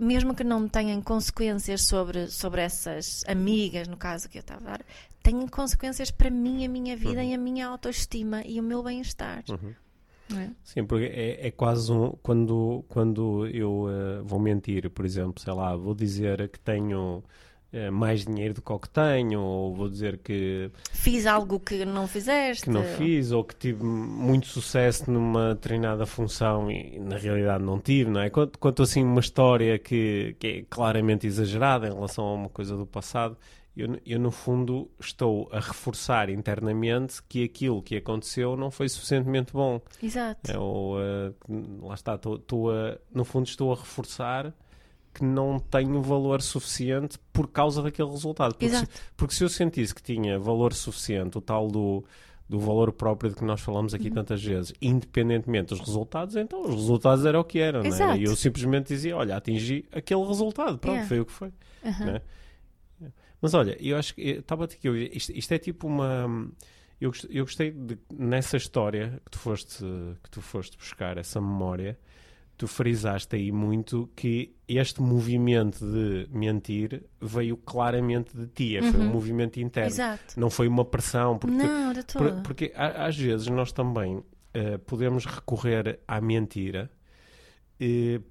mesmo 0.00 0.34
que 0.34 0.44
não 0.44 0.68
tenham 0.68 1.00
consequências 1.02 1.82
sobre, 1.82 2.28
sobre 2.28 2.62
essas 2.62 3.24
amigas, 3.26 3.88
no 3.88 3.96
caso 3.96 4.28
que 4.28 4.38
eu 4.38 4.40
estava 4.40 4.60
a 4.60 4.70
dar, 4.70 4.84
têm 5.22 5.46
consequências 5.46 6.10
para 6.10 6.30
mim, 6.30 6.64
a 6.64 6.68
minha 6.68 6.96
vida 6.96 7.20
uhum. 7.20 7.30
e 7.30 7.34
a 7.34 7.38
minha 7.38 7.66
autoestima 7.66 8.42
e 8.44 8.60
o 8.60 8.62
meu 8.62 8.82
bem-estar. 8.82 9.44
Uhum. 9.48 9.74
É? 10.36 10.50
Sim, 10.62 10.84
porque 10.84 11.06
é, 11.06 11.46
é, 11.46 11.50
quase 11.50 11.90
um. 11.90 12.10
Quando, 12.22 12.84
quando 12.88 13.46
eu 13.46 13.84
uh, 13.84 14.24
vou 14.24 14.38
mentir, 14.38 14.90
por 14.90 15.04
exemplo, 15.04 15.42
sei 15.42 15.52
lá, 15.52 15.74
vou 15.74 15.94
dizer 15.94 16.48
que 16.50 16.60
tenho 16.60 17.24
uh, 17.72 17.92
mais 17.92 18.26
dinheiro 18.26 18.52
do 18.52 18.60
que 18.60 18.70
o 18.70 18.78
que 18.78 18.90
tenho, 18.90 19.40
ou 19.40 19.74
vou 19.74 19.88
dizer 19.88 20.18
que. 20.18 20.70
Fiz 20.92 21.24
algo 21.24 21.58
que 21.58 21.82
não 21.86 22.06
fizeste. 22.06 22.64
Que 22.64 22.70
não 22.70 22.84
fiz, 22.84 23.32
ou 23.32 23.42
que 23.42 23.56
tive 23.56 23.82
muito 23.82 24.46
sucesso 24.48 25.10
numa 25.10 25.56
treinada 25.56 26.04
função 26.04 26.70
e 26.70 26.98
na 26.98 27.16
realidade 27.16 27.64
não 27.64 27.80
tive, 27.80 28.10
não 28.10 28.20
é? 28.20 28.28
Conto, 28.28 28.58
conto 28.58 28.82
assim 28.82 29.02
uma 29.02 29.20
história 29.20 29.78
que, 29.78 30.36
que 30.38 30.46
é 30.46 30.64
claramente 30.68 31.26
exagerada 31.26 31.88
em 31.88 31.94
relação 31.94 32.24
a 32.26 32.34
uma 32.34 32.48
coisa 32.50 32.76
do 32.76 32.84
passado 32.84 33.34
eu, 33.78 34.00
eu, 34.04 34.18
no 34.18 34.30
fundo 34.30 34.90
estou 34.98 35.48
a 35.52 35.60
reforçar 35.60 36.28
internamente 36.28 37.22
que 37.28 37.44
aquilo 37.44 37.80
que 37.80 37.96
aconteceu 37.96 38.56
não 38.56 38.70
foi 38.70 38.88
suficientemente 38.88 39.52
bom. 39.52 39.80
Exato. 40.02 40.50
É, 40.50 40.58
ou, 40.58 40.96
uh, 40.98 41.86
lá 41.86 41.94
está, 41.94 42.16
estou, 42.16 42.36
estou 42.36 42.70
a, 42.70 42.98
no 43.14 43.24
fundo 43.24 43.46
estou 43.46 43.72
a 43.72 43.76
reforçar 43.76 44.52
que 45.14 45.24
não 45.24 45.58
tenho 45.58 46.02
valor 46.02 46.42
suficiente 46.42 47.18
por 47.32 47.48
causa 47.48 47.82
daquele 47.82 48.10
resultado. 48.10 48.52
Porque, 48.52 48.66
Exato. 48.66 48.92
Se, 48.92 49.00
porque 49.16 49.34
se 49.34 49.44
eu 49.44 49.48
sentisse 49.48 49.94
que 49.94 50.02
tinha 50.02 50.38
valor 50.38 50.72
suficiente, 50.74 51.38
o 51.38 51.40
tal 51.40 51.68
do, 51.68 52.04
do 52.48 52.58
valor 52.58 52.92
próprio 52.92 53.30
de 53.30 53.36
que 53.36 53.44
nós 53.44 53.60
falamos 53.60 53.94
aqui 53.94 54.08
uhum. 54.08 54.14
tantas 54.14 54.42
vezes, 54.42 54.72
independentemente 54.80 55.68
dos 55.68 55.80
resultados, 55.80 56.34
então 56.36 56.62
os 56.62 56.74
resultados 56.74 57.24
eram 57.24 57.40
o 57.40 57.44
que 57.44 57.58
eram. 57.58 57.82
Não 57.82 58.10
é? 58.10 58.18
E 58.18 58.24
eu 58.24 58.34
simplesmente 58.34 58.88
dizia, 58.88 59.16
olha, 59.16 59.36
atingi 59.36 59.84
aquele 59.92 60.24
resultado, 60.24 60.78
pronto, 60.78 60.94
yeah. 60.94 61.08
foi 61.08 61.20
o 61.20 61.26
que 61.26 61.32
foi. 61.32 61.52
Uhum. 61.84 62.20
Mas 63.40 63.54
olha, 63.54 63.76
eu 63.80 63.96
acho 63.96 64.14
que 64.14 64.22
estava 64.22 64.64
a 64.64 64.66
dizer 64.66 65.16
isto, 65.16 65.32
isto 65.32 65.52
é 65.52 65.58
tipo 65.58 65.86
uma. 65.86 66.50
Eu, 67.00 67.12
eu 67.30 67.44
gostei 67.44 67.70
de, 67.70 67.96
nessa 68.12 68.56
história 68.56 69.20
que 69.24 69.30
tu, 69.30 69.38
foste, 69.38 69.84
que 70.22 70.30
tu 70.30 70.42
foste 70.42 70.76
buscar, 70.76 71.16
essa 71.16 71.40
memória, 71.40 71.96
tu 72.56 72.66
frisaste 72.66 73.36
aí 73.36 73.52
muito 73.52 74.10
que 74.16 74.56
este 74.66 75.00
movimento 75.00 75.78
de 75.78 76.28
mentir 76.32 77.04
veio 77.20 77.56
claramente 77.56 78.36
de 78.36 78.48
ti, 78.48 78.76
uhum. 78.78 78.90
foi 78.90 79.00
um 79.00 79.04
uhum. 79.04 79.12
movimento 79.12 79.60
interno. 79.60 79.90
Exato. 79.90 80.38
Não 80.38 80.50
foi 80.50 80.66
uma 80.66 80.84
pressão. 80.84 81.38
Porque, 81.38 81.56
Não, 81.56 81.92
de 81.92 82.02
todo. 82.02 82.24
Por, 82.24 82.42
porque 82.42 82.72
às 82.74 83.16
vezes 83.16 83.46
nós 83.46 83.70
também 83.70 84.16
uh, 84.16 84.24
podemos 84.84 85.24
recorrer 85.24 86.00
à 86.08 86.20
mentira 86.20 86.90
uh, 87.80 88.24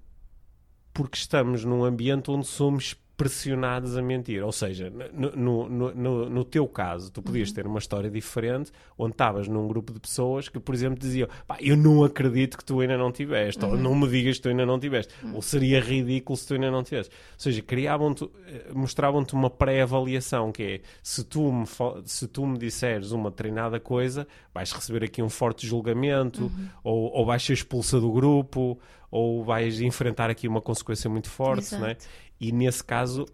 porque 0.94 1.18
estamos 1.18 1.64
num 1.64 1.86
ambiente 1.86 2.30
onde 2.30 2.48
somos 2.48 2.96
pressionados 3.18 3.98
a 3.98 4.02
mentir. 4.02 4.44
Ou 4.44 4.52
seja, 4.52 4.94
no, 5.12 5.68
no, 5.68 5.94
no, 5.94 6.30
no 6.30 6.46
teu 6.46 6.68
caso, 6.68 7.12
tu 7.12 7.22
podias 7.22 7.50
uhum. 7.50 7.56
ter 7.56 7.66
uma 7.66 7.80
história 7.80 8.12
diferente 8.12 8.72
onde 8.96 9.14
estavas 9.14 9.48
num 9.48 9.68
grupo 9.68 9.92
de 9.92 10.00
pessoas 10.00 10.48
que, 10.48 10.60
por 10.60 10.76
exemplo, 10.76 11.00
diziam 11.00 11.28
eu 11.60 11.76
não 11.76 12.04
acredito 12.04 12.58
que 12.58 12.64
tu 12.64 12.80
ainda 12.80 12.96
não 12.96 13.12
tiveste, 13.12 13.66
uhum. 13.66 13.72
ou 13.72 13.78
não 13.78 13.96
me 13.96 14.08
digas 14.08 14.38
que 14.38 14.44
tu 14.44 14.50
ainda 14.50 14.66
não 14.66 14.80
tiveste, 14.80 15.14
uhum. 15.24 15.36
ou 15.36 15.42
seria 15.42 15.80
ridículo 15.80 16.38
se 16.38 16.48
tu 16.48 16.54
ainda 16.54 16.70
não 16.70 16.84
tiveste. 16.84 17.12
Ou 17.14 17.40
seja, 17.40 17.62
criavam-te, 17.64 18.30
eh, 18.48 18.72
mostravam-te 18.74 19.34
uma 19.34 19.50
pré-avaliação 19.50 20.52
que 20.52 20.64
é 20.64 20.82
se 21.02 21.24
tu, 21.24 21.52
me, 21.52 21.66
se 22.06 22.28
tu 22.28 22.46
me 22.46 22.58
disseres 22.60 23.12
uma 23.12 23.32
treinada 23.32 23.80
coisa, 23.80 24.28
vais 24.54 24.72
receber 24.72 25.04
aqui 25.04 25.24
um 25.24 25.30
forte 25.30 25.66
julgamento, 25.66 26.44
uhum. 26.44 26.68
ou, 26.84 27.12
ou 27.14 27.26
vais 27.26 27.44
ser 27.44 27.54
expulsa 27.54 28.00
do 28.00 28.12
grupo, 28.12 28.80
ou 29.10 29.44
vais 29.44 29.82
enfrentar 29.82 30.30
aqui 30.30 30.48
uma 30.48 30.62
consequência 30.62 31.10
muito 31.10 31.30
forte, 31.30 31.68
Exato. 31.68 31.82
não 31.82 31.90
é? 31.90 31.98
E 32.40 32.52
nesse 32.52 32.84
caso, 32.84 33.26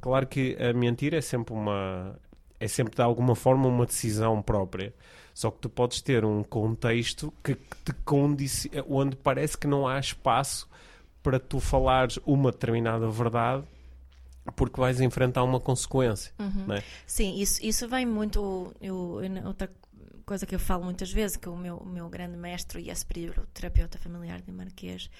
claro 0.00 0.26
que 0.26 0.56
a 0.60 0.72
mentira 0.72 1.16
é 1.16 1.20
sempre 1.20 1.54
uma 1.54 2.18
é 2.58 2.68
sempre 2.68 2.94
de 2.94 3.02
alguma 3.02 3.34
forma 3.34 3.66
uma 3.66 3.86
decisão 3.86 4.42
própria. 4.42 4.94
Só 5.32 5.50
que 5.50 5.58
tu 5.60 5.70
podes 5.70 6.02
ter 6.02 6.24
um 6.24 6.42
contexto 6.42 7.32
que, 7.42 7.54
te 7.54 7.92
condici... 8.04 8.70
onde 8.86 9.16
parece 9.16 9.56
que 9.56 9.66
não 9.66 9.88
há 9.88 9.98
espaço 9.98 10.68
para 11.22 11.40
tu 11.40 11.58
falares 11.58 12.18
uma 12.26 12.50
determinada 12.50 13.08
verdade 13.08 13.64
porque 14.56 14.80
vais 14.80 15.00
enfrentar 15.00 15.42
uma 15.44 15.60
consequência. 15.60 16.32
Uhum. 16.38 16.74
É? 16.74 16.82
Sim, 17.06 17.40
isso, 17.40 17.64
isso 17.64 17.88
vem 17.88 18.04
muito. 18.04 18.74
Eu, 18.80 19.20
eu, 19.22 19.46
outra 19.46 19.70
coisa 20.30 20.46
que 20.46 20.54
eu 20.54 20.60
falo 20.60 20.84
muitas 20.84 21.10
vezes, 21.10 21.36
que 21.36 21.48
o 21.48 21.56
meu, 21.56 21.78
o 21.78 21.84
meu 21.84 22.08
grande 22.08 22.36
mestre 22.36 22.80
e 22.80 22.88
esse 22.88 23.04
período, 23.04 23.48
terapeuta 23.52 23.98
familiar 23.98 24.40
de 24.40 24.52
Marquês, 24.52 25.10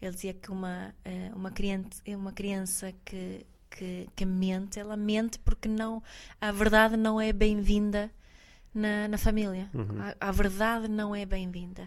ele 0.00 0.14
dizia 0.14 0.32
que 0.32 0.50
uma, 0.50 0.94
eh, 1.04 1.30
uma, 1.34 1.50
criança, 1.50 2.02
uma 2.06 2.32
criança 2.32 2.90
que, 3.04 3.44
que, 3.70 4.08
que 4.16 4.24
mente, 4.24 4.80
ela 4.80 4.96
mente 4.96 5.38
porque 5.40 5.68
não, 5.68 6.02
a 6.40 6.50
verdade 6.50 6.96
não 6.96 7.20
é 7.20 7.30
bem-vinda 7.30 8.10
na, 8.74 9.06
na 9.06 9.18
família. 9.18 9.68
Uhum. 9.74 10.00
A, 10.00 10.28
a, 10.28 10.32
verdade 10.32 10.88
não 10.88 11.14
é 11.14 11.26
bem-vinda. 11.26 11.86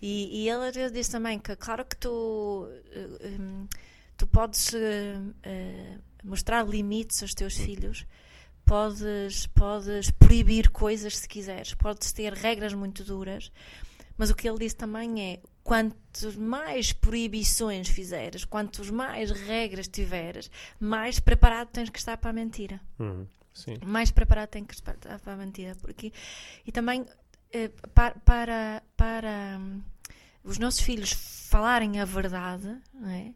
E, 0.00 0.42
e 0.42 0.48
ele 0.48 0.68
às 0.68 0.74
vezes 0.74 0.92
diz 0.92 1.08
também 1.08 1.38
que, 1.38 1.54
claro 1.54 1.84
que 1.84 1.96
tu, 1.98 2.66
uh, 2.66 3.42
um, 3.42 3.68
tu 4.16 4.26
podes 4.26 4.72
uh, 4.72 4.78
uh, 4.78 6.00
mostrar 6.24 6.66
limites 6.66 7.20
aos 7.20 7.34
teus 7.34 7.58
filhos, 7.58 8.06
podes, 8.66 9.46
podes 9.46 10.10
proibir 10.10 10.70
coisas 10.70 11.16
se 11.16 11.28
quiseres, 11.28 11.72
podes 11.74 12.12
ter 12.12 12.32
regras 12.34 12.74
muito 12.74 13.04
duras, 13.04 13.50
mas 14.18 14.28
o 14.28 14.34
que 14.34 14.48
ele 14.48 14.58
disse 14.58 14.76
também 14.76 15.22
é 15.22 15.40
quantos 15.62 16.36
mais 16.36 16.92
proibições 16.92 17.88
fizeres, 17.88 18.44
quantos 18.44 18.90
mais 18.90 19.30
regras 19.30 19.88
tiveres, 19.88 20.50
mais 20.80 21.18
preparado 21.20 21.68
tens 21.68 21.90
que 21.90 21.98
estar 21.98 22.16
para 22.16 22.30
a 22.30 22.32
mentira. 22.32 22.80
Uhum, 22.98 23.26
mais 23.84 24.10
preparado 24.10 24.50
tens 24.50 24.66
que 24.66 24.74
estar 24.74 24.96
para 24.96 25.32
a 25.32 25.36
mentira. 25.36 25.74
Porque, 25.80 26.12
e 26.66 26.72
também 26.72 27.06
eh, 27.52 27.70
para, 27.94 28.14
para, 28.24 28.82
para 28.96 29.58
um, 29.58 29.82
os 30.44 30.58
nossos 30.58 30.80
filhos 30.80 31.12
falarem 31.12 32.00
a 32.00 32.04
verdade, 32.04 32.76
não 32.92 33.10
é? 33.10 33.32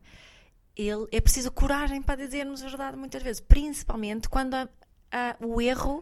Ele, 0.76 1.06
é 1.12 1.20
preciso 1.20 1.50
coragem 1.50 2.00
para 2.00 2.24
dizermos 2.24 2.62
a 2.62 2.68
verdade 2.68 2.96
muitas 2.96 3.22
vezes, 3.22 3.40
principalmente 3.40 4.28
quando 4.28 4.54
a, 4.54 4.68
a, 5.10 5.36
o 5.40 5.60
erro 5.60 5.98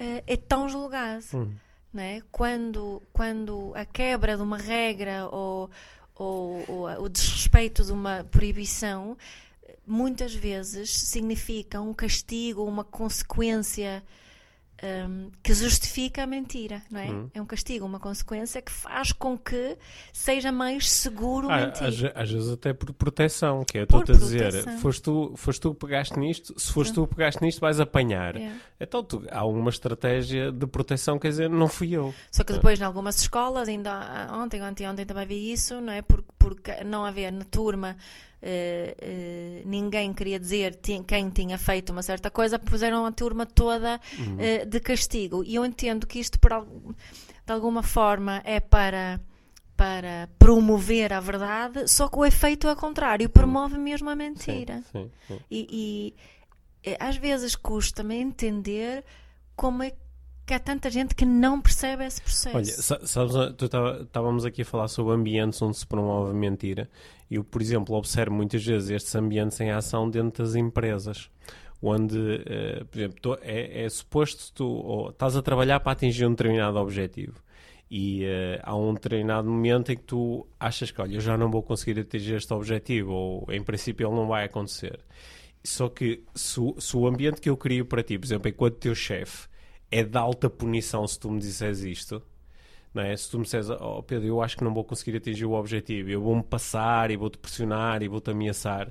uh, 0.00 0.22
é 0.26 0.36
tão 0.36 0.68
julgado. 0.68 1.24
Uhum 1.34 1.54
né? 1.92 2.22
quando, 2.32 3.02
quando 3.12 3.72
a 3.74 3.84
quebra 3.84 4.36
de 4.36 4.42
uma 4.42 4.56
regra 4.56 5.28
ou, 5.28 5.70
ou, 6.14 6.64
ou 6.68 7.02
o 7.04 7.08
desrespeito 7.08 7.84
de 7.84 7.92
uma 7.92 8.24
proibição 8.24 9.16
muitas 9.86 10.34
vezes 10.34 10.90
significa 10.90 11.80
um 11.80 11.92
castigo, 11.92 12.64
uma 12.64 12.84
consequência 12.84 14.02
um, 14.82 15.30
que 15.42 15.54
justifica 15.54 16.24
a 16.24 16.26
mentira, 16.26 16.82
não 16.90 17.00
é? 17.00 17.06
Uhum. 17.08 17.30
É 17.34 17.40
um 17.40 17.46
castigo, 17.46 17.86
uma 17.86 18.00
consequência 18.00 18.60
que 18.60 18.72
faz 18.72 19.12
com 19.12 19.38
que 19.38 19.76
seja 20.12 20.50
mais 20.50 20.90
seguro 20.90 21.48
ah, 21.50 21.58
mentir. 21.58 22.10
Às, 22.14 22.22
às, 22.22 22.30
vezes 22.30 22.50
até 22.50 22.72
por 22.72 22.92
proteção, 22.92 23.64
que 23.64 23.78
é 23.78 23.82
estou-te 23.82 24.12
a 24.12 24.14
dizer, 24.14 24.52
foste 24.78 25.02
tu, 25.02 25.32
foste 25.36 25.60
tu 25.60 25.74
que 25.74 25.80
pegaste 25.80 26.18
nisto, 26.18 26.58
se 26.58 26.72
foste 26.72 26.92
tu 26.92 27.06
que 27.06 27.14
pegaste 27.14 27.42
nisto 27.42 27.60
vais 27.60 27.78
apanhar. 27.78 28.36
Yeah. 28.36 28.58
Então 28.80 29.04
tu, 29.04 29.24
há 29.30 29.44
uma 29.46 29.70
estratégia 29.70 30.50
de 30.50 30.66
proteção, 30.66 31.18
quer 31.18 31.28
dizer, 31.28 31.48
não 31.48 31.68
fui 31.68 31.92
eu. 31.92 32.12
Só 32.30 32.42
que 32.42 32.52
depois, 32.52 32.80
em 32.80 32.84
algumas 32.84 33.20
escolas, 33.20 33.68
ainda 33.68 34.28
ontem, 34.32 34.62
ontem, 34.62 34.88
ontem 34.88 35.06
também 35.06 35.26
vi 35.26 35.52
isso, 35.52 35.80
não 35.80 35.92
é? 35.92 36.02
Porque, 36.02 36.28
porque 36.38 36.84
não 36.84 37.04
haver 37.04 37.30
na 37.32 37.44
turma 37.44 37.96
Uh, 38.42 39.62
ninguém 39.64 40.12
queria 40.12 40.40
dizer 40.40 40.80
quem 41.06 41.30
tinha 41.30 41.56
feito 41.56 41.90
uma 41.90 42.02
certa 42.02 42.28
coisa, 42.28 42.58
puseram 42.58 43.06
a 43.06 43.12
turma 43.12 43.46
toda 43.46 44.00
uhum. 44.18 44.34
uh, 44.34 44.66
de 44.66 44.80
castigo. 44.80 45.44
E 45.44 45.54
eu 45.54 45.64
entendo 45.64 46.08
que 46.08 46.18
isto, 46.18 46.40
por, 46.40 46.50
de 47.46 47.52
alguma 47.52 47.84
forma, 47.84 48.42
é 48.44 48.58
para, 48.58 49.20
para 49.76 50.28
promover 50.40 51.12
a 51.12 51.20
verdade, 51.20 51.86
só 51.86 52.08
que 52.08 52.18
o 52.18 52.24
efeito 52.24 52.68
é 52.68 52.74
contrário, 52.74 53.28
promove 53.28 53.78
mesmo 53.78 54.10
a 54.10 54.16
mentira. 54.16 54.82
Sim, 54.90 55.08
sim, 55.08 55.10
sim. 55.28 55.40
E, 55.48 56.16
e 56.84 56.96
às 56.98 57.16
vezes 57.16 57.54
custa-me 57.54 58.16
entender 58.16 59.04
como 59.54 59.84
é 59.84 59.92
que 60.44 60.54
há 60.54 60.58
tanta 60.58 60.90
gente 60.90 61.14
que 61.14 61.24
não 61.24 61.60
percebe 61.60 62.04
esse 62.04 62.20
processo. 62.20 62.56
Olha, 62.56 62.64
sabes, 63.06 63.34
tu 63.56 63.66
estávamos 64.02 64.44
aqui 64.44 64.62
a 64.62 64.64
falar 64.64 64.88
sobre 64.88 65.14
ambientes 65.14 65.60
onde 65.62 65.76
se 65.76 65.86
promove 65.86 66.34
mentira. 66.34 66.90
Eu, 67.30 67.44
por 67.44 67.62
exemplo, 67.62 67.94
observo 67.94 68.34
muitas 68.34 68.64
vezes 68.64 68.90
estes 68.90 69.14
ambientes 69.14 69.60
em 69.60 69.70
ação 69.70 70.10
dentro 70.10 70.44
das 70.44 70.54
empresas, 70.54 71.30
onde, 71.80 72.18
uh, 72.18 72.84
por 72.86 72.98
exemplo, 72.98 73.38
é, 73.42 73.84
é, 73.84 73.88
suposto 73.88 74.52
tu 74.52 74.66
ou, 74.66 75.10
estás 75.10 75.36
a 75.36 75.42
trabalhar 75.42 75.80
para 75.80 75.92
atingir 75.92 76.26
um 76.26 76.30
determinado 76.30 76.78
objetivo 76.78 77.40
e 77.94 78.24
uh, 78.24 78.60
há 78.62 78.74
um 78.74 78.94
determinado 78.94 79.48
momento 79.48 79.92
em 79.92 79.96
que 79.96 80.02
tu 80.02 80.46
achas 80.58 80.90
que, 80.90 81.00
olha, 81.00 81.16
eu 81.16 81.20
já 81.20 81.36
não 81.36 81.50
vou 81.50 81.62
conseguir 81.62 82.00
atingir 82.00 82.36
este 82.36 82.52
objetivo 82.54 83.12
ou, 83.12 83.46
em 83.50 83.62
princípio, 83.62 84.08
ele 84.08 84.16
não 84.16 84.26
vai 84.26 84.44
acontecer. 84.44 84.98
Só 85.62 85.88
que 85.88 86.24
se, 86.34 86.60
se 86.78 86.96
o 86.96 87.06
ambiente 87.06 87.40
que 87.40 87.50
eu 87.50 87.56
crio 87.56 87.84
para 87.84 88.02
ti, 88.02 88.18
por 88.18 88.24
exemplo, 88.24 88.48
enquanto 88.48 88.78
teu 88.78 88.94
chefe, 88.94 89.46
é 89.92 90.02
de 90.02 90.16
alta 90.16 90.48
punição 90.48 91.06
se 91.06 91.20
tu 91.20 91.30
me 91.30 91.38
disseres 91.38 91.80
isto, 91.80 92.22
não 92.94 93.02
é? 93.02 93.14
Se 93.14 93.30
tu 93.30 93.38
me 93.38 93.44
disseres, 93.44 93.68
oh 93.68 94.02
Pedro, 94.02 94.26
eu 94.26 94.42
acho 94.42 94.56
que 94.56 94.64
não 94.64 94.72
vou 94.72 94.82
conseguir 94.82 95.18
atingir 95.18 95.44
o 95.44 95.52
objetivo, 95.52 96.08
eu 96.10 96.20
vou-me 96.22 96.42
passar 96.42 97.10
e 97.10 97.16
vou-te 97.16 97.36
pressionar 97.36 98.02
e 98.02 98.08
vou-te 98.08 98.30
ameaçar, 98.30 98.90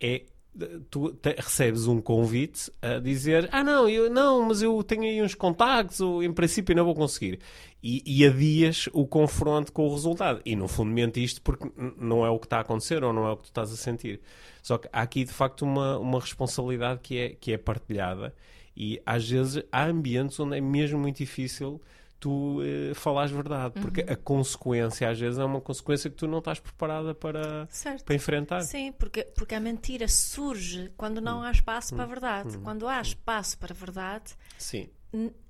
é 0.00 0.22
tu 0.90 1.12
te, 1.12 1.34
recebes 1.36 1.86
um 1.86 2.00
convite 2.00 2.72
a 2.80 2.98
dizer 2.98 3.48
ah 3.52 3.62
não, 3.62 3.88
eu, 3.88 4.08
não, 4.08 4.42
mas 4.44 4.62
eu 4.62 4.82
tenho 4.82 5.02
aí 5.02 5.20
uns 5.20 5.34
contactos, 5.34 6.00
ou, 6.00 6.22
em 6.22 6.32
princípio 6.32 6.74
não 6.74 6.84
vou 6.84 6.94
conseguir. 6.94 7.40
E, 7.82 8.02
e 8.06 8.24
adias 8.24 8.88
o 8.92 9.06
confronto 9.06 9.72
com 9.72 9.86
o 9.86 9.92
resultado. 9.92 10.40
E 10.44 10.56
no 10.56 10.66
fundo 10.66 10.90
mente 10.90 11.22
isto 11.22 11.42
porque 11.42 11.70
não 11.98 12.24
é 12.24 12.30
o 12.30 12.38
que 12.38 12.46
está 12.46 12.58
a 12.58 12.60
acontecer 12.60 13.04
ou 13.04 13.12
não 13.12 13.26
é 13.26 13.32
o 13.32 13.36
que 13.36 13.44
tu 13.44 13.48
estás 13.48 13.72
a 13.72 13.76
sentir. 13.76 14.20
Só 14.62 14.78
que 14.78 14.88
há 14.92 15.02
aqui 15.02 15.24
de 15.24 15.32
facto 15.32 15.62
uma, 15.62 15.98
uma 15.98 16.20
responsabilidade 16.20 17.00
que 17.02 17.18
é, 17.18 17.28
que 17.30 17.52
é 17.52 17.58
partilhada 17.58 18.34
e 18.76 19.00
às 19.06 19.28
vezes 19.28 19.62
há 19.72 19.86
ambientes 19.86 20.38
onde 20.38 20.56
é 20.56 20.60
mesmo 20.60 20.98
muito 20.98 21.16
difícil 21.16 21.80
tu 22.18 22.60
falares 22.94 23.30
verdade, 23.30 23.78
porque 23.80 24.00
uhum. 24.00 24.06
a 24.10 24.16
consequência 24.16 25.08
às 25.08 25.20
vezes 25.20 25.38
é 25.38 25.44
uma 25.44 25.60
consequência 25.60 26.08
que 26.08 26.16
tu 26.16 26.26
não 26.26 26.38
estás 26.38 26.58
preparada 26.58 27.14
para, 27.14 27.68
para 28.04 28.14
enfrentar. 28.14 28.62
Sim, 28.62 28.90
porque, 28.92 29.22
porque 29.22 29.54
a 29.54 29.60
mentira 29.60 30.08
surge 30.08 30.90
quando 30.96 31.20
não 31.20 31.42
há 31.42 31.50
espaço 31.50 31.94
para 31.94 32.04
a 32.04 32.06
verdade. 32.06 32.56
Uhum. 32.56 32.62
Quando 32.62 32.88
há 32.88 33.00
espaço 33.00 33.58
para 33.58 33.72
a 33.72 33.76
verdade, 33.76 34.34
Sim 34.58 34.88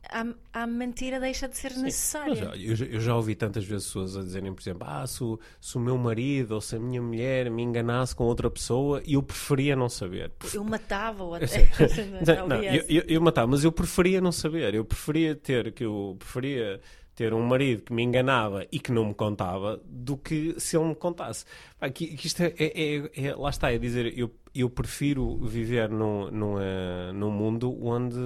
a, 0.08 0.62
a 0.62 0.66
mentira 0.66 1.18
deixa 1.18 1.48
de 1.48 1.56
ser 1.56 1.72
Sim, 1.72 1.82
necessária. 1.82 2.50
Mas, 2.50 2.80
eu, 2.80 2.86
eu, 2.86 3.00
já 3.00 3.16
ouvi 3.16 3.34
tantas 3.34 3.64
vezes 3.64 3.86
pessoas 3.86 4.16
a 4.16 4.22
dizerem, 4.22 4.54
por 4.54 4.60
exemplo, 4.60 4.86
ah, 4.88 5.06
se 5.06 5.24
o, 5.24 5.38
se 5.60 5.76
o 5.76 5.80
meu 5.80 5.96
marido 5.98 6.52
ou 6.52 6.60
se 6.60 6.76
a 6.76 6.78
minha 6.78 7.02
mulher 7.02 7.50
me 7.50 7.62
enganasse 7.62 8.14
com 8.14 8.24
outra 8.24 8.50
pessoa, 8.50 9.02
eu 9.06 9.22
preferia 9.22 9.74
não 9.74 9.88
saber. 9.88 10.32
Eu 10.54 10.62
matava-o 10.62 11.34
até. 11.34 11.68
não, 12.26 12.48
não, 12.48 12.62
eu, 12.62 12.84
eu, 12.88 13.02
eu, 13.08 13.20
matava, 13.20 13.46
mas 13.48 13.64
eu 13.64 13.72
preferia 13.72 14.20
não 14.20 14.32
saber. 14.32 14.74
Eu 14.74 14.84
preferia 14.84 15.34
ter 15.34 15.72
que 15.72 15.84
eu 15.84 16.16
preferia 16.18 16.80
ter 17.16 17.32
um 17.32 17.42
marido 17.42 17.82
que 17.82 17.94
me 17.94 18.02
enganava 18.02 18.66
e 18.70 18.78
que 18.78 18.92
não 18.92 19.06
me 19.06 19.14
contava 19.14 19.80
do 19.86 20.18
que 20.18 20.54
se 20.60 20.76
ele 20.76 20.88
me 20.88 20.94
contasse. 20.94 21.46
Pá, 21.80 21.88
que, 21.88 22.14
que 22.14 22.26
isto 22.26 22.42
é, 22.42 22.52
é, 22.58 22.96
é, 22.96 23.26
é, 23.28 23.34
lá 23.34 23.48
está, 23.48 23.72
é 23.72 23.78
dizer, 23.78 24.16
eu, 24.16 24.30
eu 24.60 24.70
prefiro 24.70 25.36
viver 25.38 25.88
num, 25.88 26.30
num, 26.30 26.54
uh, 26.54 27.12
num 27.14 27.30
mundo 27.30 27.76
onde, 27.84 28.18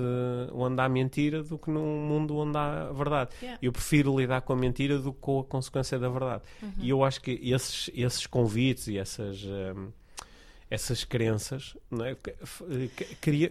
onde 0.53 0.81
há 0.81 0.89
mentira 0.89 1.43
do 1.43 1.59
que 1.59 1.71
num 1.71 2.07
mundo 2.07 2.37
onde 2.37 2.57
há 2.57 2.93
verdade. 2.93 3.31
Yeah. 3.41 3.59
Eu 3.63 3.73
prefiro 3.73 4.19
lidar 4.19 4.43
com 4.43 4.53
a 4.53 4.57
mentira 4.57 4.99
do 4.99 5.13
que 5.13 5.21
com 5.21 5.41
a 5.41 5.45
consequência 5.45 5.99
da 5.99 6.09
verdade. 6.09 6.43
Uhum. 6.63 6.73
E 6.79 6.91
eu 6.91 7.05
acho 7.05 7.21
que 7.21 7.33
esses, 7.43 7.91
esses 7.95 8.27
convites 8.27 8.89
e 8.89 8.99
essas. 8.99 9.45
Um, 9.45 9.89
essas 10.71 11.05
crenças 11.05 11.77
não 11.91 12.05
é? 12.05 12.17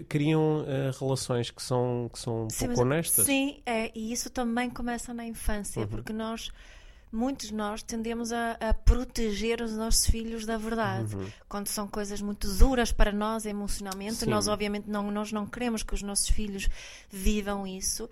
criam 0.08 0.62
uh, 0.62 0.98
relações 0.98 1.52
que 1.52 1.62
são, 1.62 2.10
que 2.14 2.18
são 2.18 2.48
sim, 2.50 2.68
pouco 2.68 2.82
honestas. 2.82 3.26
Sim, 3.26 3.60
é, 3.66 3.92
e 3.94 4.14
isso 4.14 4.30
também 4.30 4.70
começa 4.70 5.14
na 5.14 5.26
infância, 5.26 5.82
uhum. 5.82 5.88
porque 5.88 6.14
nós, 6.14 6.50
muitos 7.12 7.48
de 7.48 7.54
nós, 7.54 7.82
tendemos 7.84 8.32
a, 8.32 8.52
a, 8.54 8.74
proteger 8.74 9.62
os 9.62 9.74
nossos 9.74 10.06
filhos 10.06 10.46
da 10.46 10.58
verdade. 10.58 11.16
Uhum. 11.16 11.28
Quando 11.48 11.68
são 11.68 11.88
coisas 11.88 12.22
muito 12.22 12.48
duras 12.56 12.92
para 12.92 13.12
nós 13.12 13.46
emocionalmente, 13.46 14.16
sim. 14.16 14.30
nós 14.30 14.48
obviamente 14.48 14.90
não, 14.90 15.10
nós 15.10 15.32
não 15.32 15.46
queremos 15.46 15.84
que 15.84 15.94
os 15.94 16.02
nossos 16.02 16.30
filhos 16.30 16.70
vivam 17.10 17.66
isso, 17.66 18.10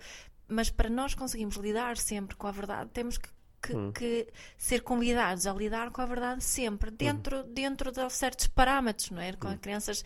mas 0.48 0.70
para 0.70 0.88
nós 0.88 1.14
conseguirmos 1.14 1.56
lidar 1.56 1.96
sempre 1.96 2.36
com 2.36 2.46
a 2.46 2.52
verdade, 2.52 2.90
temos 2.92 3.18
que 3.18 3.28
que, 3.60 3.74
hum. 3.74 3.92
que, 3.92 4.28
ser 4.56 4.82
convidados 4.82 5.46
a 5.46 5.52
lidar 5.52 5.90
com 5.90 6.00
a 6.00 6.06
verdade 6.06 6.42
sempre, 6.42 6.90
dentro, 6.90 7.40
hum. 7.40 7.52
dentro 7.52 7.90
de 7.92 8.08
certos 8.10 8.46
parâmetros, 8.46 9.10
não 9.10 9.20
é? 9.20 9.32
Com 9.32 9.48
hum. 9.48 9.58
crianças 9.58 10.04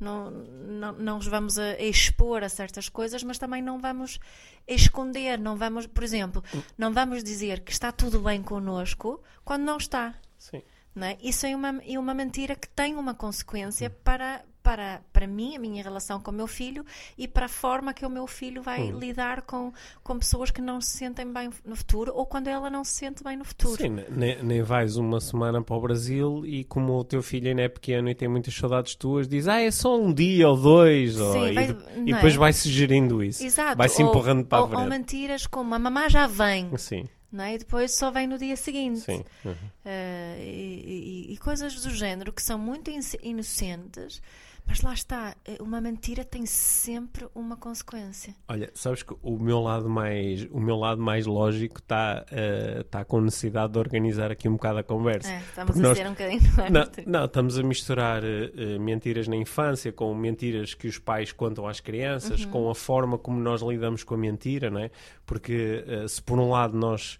não, 0.00 0.30
não, 0.30 0.92
não 0.92 1.18
os 1.18 1.26
vamos 1.26 1.58
a 1.58 1.78
expor 1.78 2.42
a 2.42 2.48
certas 2.48 2.88
coisas, 2.88 3.22
mas 3.22 3.38
também 3.38 3.62
não 3.62 3.78
vamos 3.78 4.18
esconder, 4.66 5.38
não 5.38 5.56
vamos, 5.56 5.86
por 5.86 6.02
exemplo, 6.02 6.42
hum. 6.54 6.62
não 6.76 6.92
vamos 6.92 7.22
dizer 7.22 7.60
que 7.60 7.72
está 7.72 7.92
tudo 7.92 8.20
bem 8.20 8.42
connosco 8.42 9.22
quando 9.44 9.62
não 9.64 9.76
está. 9.76 10.14
Sim. 10.38 10.62
Não 10.94 11.08
é? 11.08 11.18
Isso 11.20 11.44
é 11.46 11.54
uma, 11.54 11.82
é 11.84 11.98
uma 11.98 12.14
mentira 12.14 12.54
que 12.54 12.68
tem 12.68 12.94
uma 12.94 13.14
consequência 13.14 13.88
hum. 13.88 14.00
para, 14.02 14.44
para, 14.64 15.02
para 15.12 15.26
mim, 15.26 15.54
a 15.54 15.58
minha 15.60 15.82
relação 15.82 16.18
com 16.18 16.30
o 16.30 16.34
meu 16.34 16.46
filho 16.46 16.84
e 17.18 17.28
para 17.28 17.44
a 17.46 17.48
forma 17.50 17.92
que 17.92 18.04
o 18.06 18.08
meu 18.10 18.26
filho 18.26 18.62
vai 18.62 18.80
Hum. 18.90 18.98
lidar 18.98 19.42
com, 19.42 19.70
com 20.02 20.18
pessoas 20.18 20.50
que 20.50 20.62
não 20.62 20.80
se 20.80 20.96
sentem 20.96 21.30
bem 21.30 21.50
no 21.66 21.76
futuro 21.76 22.12
ou 22.14 22.24
quando 22.24 22.48
ela 22.48 22.70
não 22.70 22.82
se 22.82 22.92
sente 22.92 23.22
bem 23.22 23.36
no 23.36 23.44
futuro. 23.44 23.76
Sim, 23.76 23.98
nem, 24.08 24.42
nem 24.42 24.62
vais 24.62 24.96
uma 24.96 25.20
semana 25.20 25.62
para 25.62 25.76
o 25.76 25.80
Brasil 25.82 26.44
e 26.46 26.64
como 26.64 26.94
o 26.98 27.04
teu 27.04 27.22
filho 27.22 27.48
ainda 27.50 27.60
é 27.62 27.68
pequeno 27.68 28.08
e 28.08 28.14
tem 28.14 28.26
muitas 28.26 28.54
saudades 28.54 28.94
tuas, 28.94 29.28
diz, 29.28 29.46
ah, 29.46 29.60
é 29.60 29.70
só 29.70 30.00
um 30.00 30.12
dia 30.14 30.48
ou 30.48 30.56
dois, 30.56 31.20
ou- 31.20 31.32
Sim, 31.34 31.50
e, 31.50 31.52
vai- 31.54 31.68
não 31.68 32.06
e 32.08 32.12
é? 32.12 32.14
depois 32.14 32.34
vai-se 32.34 32.68
gerindo 32.70 33.22
isso. 33.22 33.44
Exato. 33.44 33.76
Vai-se 33.76 34.02
ou- 34.02 34.08
empurrando 34.08 34.46
para 34.46 34.58
a 34.58 34.62
ou, 34.62 34.68
ou 34.70 34.74
frente. 34.76 34.88
mentiras 34.88 35.46
como 35.46 35.74
a 35.74 35.78
mamá 35.78 36.08
já 36.08 36.26
vem, 36.26 36.74
Sim, 36.78 37.06
é? 37.38 37.54
e 37.54 37.58
depois 37.58 37.94
só 37.94 38.10
vem 38.10 38.26
no 38.26 38.38
dia 38.38 38.56
seguinte. 38.56 39.00
sim. 39.00 39.22
uhum. 39.44 39.54
Eh, 39.84 40.36
e, 40.40 41.26
e- 41.28 41.32
e 41.34 41.36
coisas 41.36 41.74
do 41.82 41.90
género 41.90 42.32
que 42.32 42.42
são 42.42 42.58
muito 42.58 42.90
inocentes, 43.22 44.22
mas 44.66 44.80
lá 44.80 44.94
está, 44.94 45.36
eh, 45.44 45.58
uma 45.60 45.80
mentira 45.80 46.24
tem 46.24 46.46
sempre 46.46 47.26
uma 47.34 47.56
consequência. 47.56 48.34
Olha, 48.48 48.70
sabes 48.74 49.02
que 49.02 49.14
o 49.22 49.38
meu 49.38 49.60
lado 49.60 49.88
mais, 49.90 50.46
o 50.50 50.58
meu 50.58 50.76
lado 50.76 51.00
mais 51.02 51.26
lógico 51.26 51.78
está 51.80 52.24
eh, 52.30 52.82
tá 52.90 53.04
com 53.04 53.20
necessidade 53.20 53.72
de 53.74 53.78
organizar 53.78 54.30
aqui 54.30 54.48
um 54.48 54.52
bocado 54.54 54.78
a 54.78 54.82
conversa. 54.82 55.30
É, 55.30 55.38
estamos 55.40 55.66
Porque 55.72 55.84
a 55.84 55.88
nós- 55.88 55.98
ser 55.98 56.06
um 56.06 56.10
bocadinho. 56.10 56.40
Não, 56.70 56.90
não, 57.06 57.24
estamos 57.26 57.58
a 57.58 57.62
misturar 57.62 58.22
eh, 58.24 58.78
mentiras 58.78 59.28
na 59.28 59.36
infância 59.36 59.92
com 59.92 60.14
mentiras 60.14 60.72
que 60.74 60.88
os 60.88 60.98
pais 60.98 61.30
contam 61.30 61.66
às 61.68 61.80
crianças, 61.80 62.44
com 62.46 62.70
a 62.70 62.74
forma 62.74 63.18
como 63.18 63.38
nós 63.38 63.60
lidamos 63.60 64.02
com 64.02 64.14
a 64.14 64.18
mentira, 64.18 64.70
não 64.70 64.80
é? 64.80 64.90
Porque 65.26 65.84
eh, 65.86 66.08
se 66.08 66.22
por 66.22 66.38
um 66.38 66.48
lado 66.50 66.76
nós, 66.76 67.18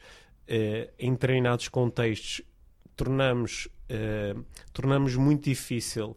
em 0.99 1.13
determinados 1.13 1.69
contextos, 1.69 2.43
tornamos, 2.97 3.67
tornamos 4.73 5.17
muito 5.17 5.45
difícil 5.45 6.17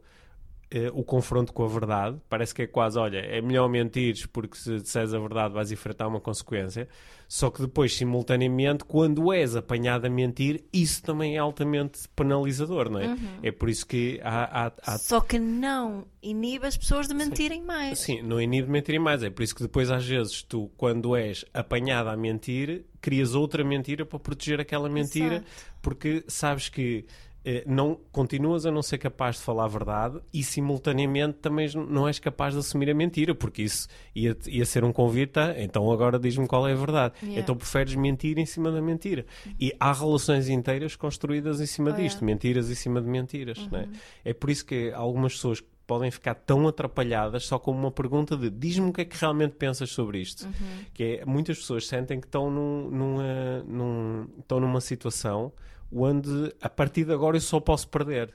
eh, 0.69 0.89
o 0.93 1.03
confronto 1.03 1.53
com 1.53 1.63
a 1.63 1.67
verdade, 1.67 2.17
parece 2.27 2.53
que 2.53 2.63
é 2.63 2.67
quase, 2.67 2.99
olha, 2.99 3.19
é 3.19 3.41
melhor 3.41 3.69
mentires 3.69 4.25
porque 4.25 4.58
se 4.58 4.80
disseres 4.82 5.13
a 5.13 5.19
verdade 5.19 5.53
vais 5.53 5.71
enfrentar 5.71 6.08
uma 6.08 6.19
consequência, 6.19 6.89
só 7.27 7.49
que 7.49 7.62
depois, 7.62 7.95
simultaneamente, 7.95 8.86
quando 8.86 9.34
és 9.34 9.56
apanhado 9.56 10.08
a 10.08 10.10
mentir, 10.10 10.63
isso 10.71 11.03
também 11.03 11.36
é 11.36 11.39
altamente 11.39 12.08
penalizador, 12.15 12.89
não 12.89 12.99
é? 12.99 13.17
É 13.43 13.51
por 13.51 13.69
isso 13.69 13.86
que 13.86 14.19
há, 14.23 14.67
há, 14.67 14.71
há 14.86 14.97
Só 14.97 15.19
que 15.19 15.38
não 15.38 16.06
inibe 16.21 16.65
as 16.65 16.77
pessoas 16.77 17.08
de 17.08 17.13
mentirem 17.13 17.62
mais. 17.62 17.99
Sim, 17.99 18.21
não 18.21 18.39
é 18.39 18.45
de 18.45 18.63
mentir 18.63 18.99
mais. 18.99 19.23
É 19.23 19.30
por 19.30 19.43
isso 19.43 19.53
que 19.53 19.62
depois, 19.62 19.91
às 19.91 20.06
vezes, 20.06 20.41
tu, 20.41 20.71
quando 20.77 21.15
és 21.15 21.43
apanhada 21.53 22.12
a 22.12 22.17
mentir, 22.17 22.86
crias 23.01 23.36
outra 23.36 23.63
mentira 23.63 24.06
para 24.06 24.19
proteger 24.19 24.62
aquela 24.62 24.89
mentira, 24.89 25.36
Exato. 25.36 25.47
porque 25.82 26.23
sabes 26.27 26.69
que 26.69 27.06
não 27.66 27.98
continuas 28.12 28.66
a 28.66 28.72
não 28.72 28.82
ser 28.82 28.98
capaz 28.98 29.38
de 29.38 29.42
falar 29.44 29.66
a 29.66 29.68
verdade 29.68 30.20
e, 30.34 30.44
simultaneamente, 30.44 31.38
também 31.40 31.68
não 31.90 32.08
és 32.08 32.20
capaz 32.20 32.54
de 32.54 32.60
assumir 32.60 32.90
a 32.90 32.94
mentira, 32.94 33.34
porque 33.34 33.62
isso 33.62 33.88
ia, 34.16 34.36
ia 34.48 34.66
ser 34.66 34.84
um 34.84 34.92
convite 34.92 35.40
a, 35.40 35.56
então 35.62 35.90
agora 35.92 36.20
diz-me 36.20 36.46
qual 36.48 36.68
é 36.68 36.74
a 36.74 36.76
verdade. 36.76 37.14
Yeah. 37.22 37.42
Então 37.42 37.56
preferes 37.56 37.96
mentir 37.96 38.38
em 38.38 38.46
cima 38.46 38.72
da 38.72 38.82
mentira. 38.82 39.26
E 39.60 39.74
há 39.80 39.94
relações 39.94 40.50
inteiras 40.50 40.96
construídas 40.96 41.62
em 41.62 41.66
cima 41.66 41.92
Oh, 41.92 41.94
disto, 41.94 42.18
yeah. 42.18 42.26
mentiras 42.26 42.70
em 42.70 42.76
cima 42.76 43.02
de 43.02 43.08
mentiras. 43.08 43.68
é? 43.72 44.30
é 44.32 44.34
por 44.34 44.50
isso 44.50 44.66
que 44.66 44.92
algumas 44.94 45.34
pessoas 45.34 45.64
podem 45.86 46.12
ficar 46.12 46.36
tão 46.36 46.68
atrapalhadas 46.68 47.46
só 47.46 47.58
com 47.58 47.72
uma 47.72 47.90
pergunta 47.90 48.36
de 48.36 48.50
diz-me 48.50 48.90
o 48.90 48.94
que 48.94 49.02
é 49.02 49.06
que 49.06 49.16
realmente 49.18 49.56
pensas 49.56 49.90
sobre 49.90 50.20
isto. 50.20 50.46
Que 50.94 51.22
é, 51.22 51.26
muitas 51.26 51.58
pessoas 51.60 51.88
sentem 51.88 52.20
que 52.20 52.28
estão, 52.28 52.52
num, 52.52 52.90
numa, 52.90 53.64
num- 53.66 54.28
estão 54.38 54.60
numa 54.60 54.82
situação 54.82 55.54
onde 55.91 56.54
a 56.62 56.69
partir 56.69 57.06
de 57.06 57.13
agora 57.13 57.38
eu 57.38 57.41
só 57.41 57.60
posso 57.60 57.88
perder. 57.88 58.34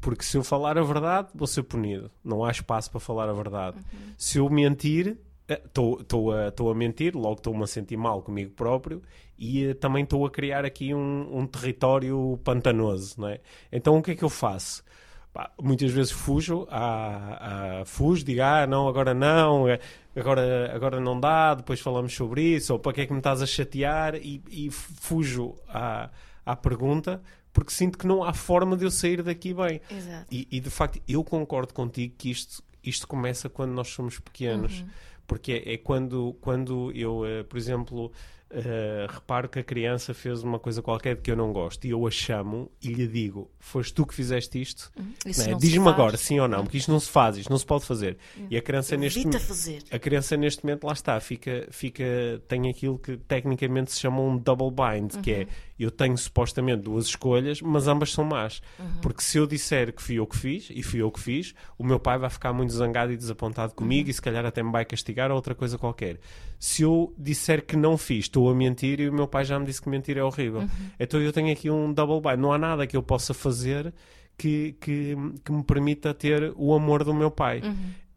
Porque 0.00 0.22
se 0.22 0.36
eu 0.36 0.44
falar 0.44 0.78
a 0.78 0.82
verdade, 0.82 1.28
vou 1.34 1.46
ser 1.46 1.64
punido. 1.64 2.10
Não 2.24 2.44
há 2.44 2.50
espaço 2.50 2.90
para 2.90 3.00
falar 3.00 3.28
a 3.28 3.32
verdade. 3.32 3.78
Se 4.16 4.38
eu 4.38 4.48
mentir, 4.48 5.18
estou 5.48 6.32
a, 6.32 6.50
tô 6.50 6.70
a 6.70 6.74
mentir, 6.74 7.16
logo 7.16 7.34
estou-me 7.34 7.64
a 7.64 7.66
sentir 7.66 7.96
mal 7.96 8.22
comigo 8.22 8.52
próprio 8.52 9.02
e 9.38 9.66
eh, 9.66 9.74
também 9.74 10.04
estou 10.04 10.26
a 10.26 10.30
criar 10.30 10.64
aqui 10.64 10.94
um, 10.94 11.38
um 11.38 11.46
território 11.46 12.38
pantanoso. 12.44 13.20
Não 13.20 13.28
é? 13.28 13.40
Então 13.72 13.96
o 13.96 14.02
que 14.02 14.12
é 14.12 14.14
que 14.14 14.24
eu 14.24 14.28
faço? 14.28 14.84
Pá, 15.32 15.50
muitas 15.60 15.90
vezes 15.90 16.10
fujo, 16.10 16.66
a, 16.70 17.80
a, 17.80 17.84
fujo, 17.84 18.24
digo, 18.24 18.40
ah, 18.42 18.66
não, 18.66 18.88
agora 18.88 19.12
não, 19.12 19.68
eh, 19.68 19.78
agora, 20.16 20.74
agora 20.74 21.00
não 21.00 21.18
dá, 21.20 21.54
depois 21.54 21.80
falamos 21.80 22.14
sobre 22.14 22.42
isso, 22.42 22.72
ou 22.72 22.78
para 22.78 22.92
que 22.94 23.00
é 23.02 23.06
que 23.06 23.12
me 23.12 23.18
estás 23.18 23.42
a 23.42 23.46
chatear, 23.46 24.14
e, 24.16 24.42
e 24.50 24.70
fujo 24.70 25.54
à, 25.68 26.08
à 26.48 26.56
pergunta, 26.56 27.22
porque 27.52 27.70
sinto 27.70 27.98
que 27.98 28.06
não 28.06 28.24
há 28.24 28.32
forma 28.32 28.76
de 28.76 28.84
eu 28.84 28.90
sair 28.90 29.22
daqui 29.22 29.52
bem. 29.52 29.80
Exato. 29.90 30.26
E, 30.30 30.48
e, 30.50 30.60
de 30.60 30.70
facto, 30.70 31.00
eu 31.06 31.22
concordo 31.22 31.74
contigo 31.74 32.14
que 32.16 32.30
isto, 32.30 32.62
isto 32.82 33.06
começa 33.06 33.48
quando 33.48 33.72
nós 33.72 33.88
somos 33.88 34.18
pequenos. 34.18 34.84
Porque 35.26 35.52
é, 35.52 35.74
é 35.74 35.76
quando, 35.76 36.34
quando 36.40 36.90
eu, 36.92 37.26
eh, 37.26 37.42
por 37.42 37.58
exemplo, 37.58 38.10
eh, 38.50 39.06
reparo 39.10 39.46
que 39.46 39.58
a 39.58 39.62
criança 39.62 40.14
fez 40.14 40.42
uma 40.42 40.58
coisa 40.58 40.80
qualquer 40.80 41.16
de 41.16 41.20
que 41.20 41.30
eu 41.30 41.36
não 41.36 41.52
gosto 41.52 41.84
e 41.84 41.90
eu 41.90 42.06
a 42.06 42.10
chamo 42.10 42.70
e 42.82 42.88
lhe 42.88 43.06
digo: 43.06 43.50
Foste 43.58 43.92
tu 43.92 44.06
que 44.06 44.14
fizeste 44.14 44.58
isto? 44.58 44.90
É? 44.96 45.02
não 45.26 45.32
se 45.34 45.54
Diz-me 45.56 45.86
agora, 45.86 46.16
sim 46.16 46.40
ou 46.40 46.48
não, 46.48 46.62
porque 46.62 46.78
isto 46.78 46.90
não 46.90 46.98
se 46.98 47.10
faz, 47.10 47.36
isto 47.36 47.50
não 47.50 47.58
se 47.58 47.66
pode 47.66 47.84
fazer. 47.84 48.16
E 48.48 48.56
a 48.56 48.62
criança 48.62 48.96
neste 48.96 49.18
Evita 49.18 49.36
momento. 49.36 49.48
fazer. 49.48 49.82
A 49.90 49.98
criança 49.98 50.34
neste 50.38 50.64
momento 50.64 50.84
lá 50.84 50.94
está, 50.94 51.20
fica, 51.20 51.68
fica, 51.70 52.04
tem 52.48 52.70
aquilo 52.70 52.98
que 52.98 53.18
tecnicamente 53.18 53.92
se 53.92 54.00
chama 54.00 54.22
um 54.22 54.38
double 54.38 54.70
bind, 54.70 55.20
que 55.20 55.30
é 55.30 55.46
eu 55.84 55.90
tenho 55.90 56.16
supostamente 56.18 56.82
duas 56.82 57.06
escolhas, 57.06 57.60
mas 57.62 57.86
ambas 57.88 58.12
são 58.12 58.24
más. 58.24 58.60
Porque 59.00 59.22
se 59.22 59.38
eu 59.38 59.46
disser 59.46 59.92
que 59.94 60.02
fui 60.02 60.16
eu 60.16 60.26
que 60.26 60.36
fiz, 60.36 60.68
e 60.70 60.82
fui 60.82 61.00
eu 61.00 61.10
que 61.10 61.20
fiz, 61.20 61.54
o 61.78 61.84
meu 61.84 62.00
pai 62.00 62.18
vai 62.18 62.28
ficar 62.30 62.52
muito 62.52 62.72
zangado 62.72 63.12
e 63.12 63.16
desapontado 63.16 63.74
comigo 63.74 64.10
e 64.10 64.12
se 64.12 64.20
calhar 64.22 64.44
até 64.44 64.62
me 64.62 64.72
vai 64.72 64.84
castigar 64.84 65.30
ou 65.30 65.36
outra 65.36 65.54
coisa 65.54 65.78
qualquer. 65.78 66.18
Se 66.58 66.82
eu 66.82 67.14
disser 67.16 67.64
que 67.64 67.76
não 67.76 67.96
fiz, 67.96 68.24
estou 68.24 68.50
a 68.50 68.54
mentir 68.54 69.00
e 69.00 69.08
o 69.08 69.12
meu 69.12 69.28
pai 69.28 69.44
já 69.44 69.58
me 69.58 69.66
disse 69.66 69.80
que 69.80 69.88
mentir 69.88 70.16
é 70.16 70.24
horrível. 70.24 70.62
Então 70.98 71.20
eu 71.20 71.32
tenho 71.32 71.52
aqui 71.52 71.70
um 71.70 71.92
double 71.92 72.20
bind. 72.20 72.40
Não 72.40 72.52
há 72.52 72.58
nada 72.58 72.86
que 72.86 72.96
eu 72.96 73.02
possa 73.02 73.32
fazer 73.32 73.94
que, 74.36 74.72
que, 74.80 75.16
que 75.44 75.52
me 75.52 75.62
permita 75.64 76.12
ter 76.14 76.52
o 76.56 76.74
amor 76.74 77.04
do 77.04 77.14
meu 77.14 77.30
pai. 77.30 77.60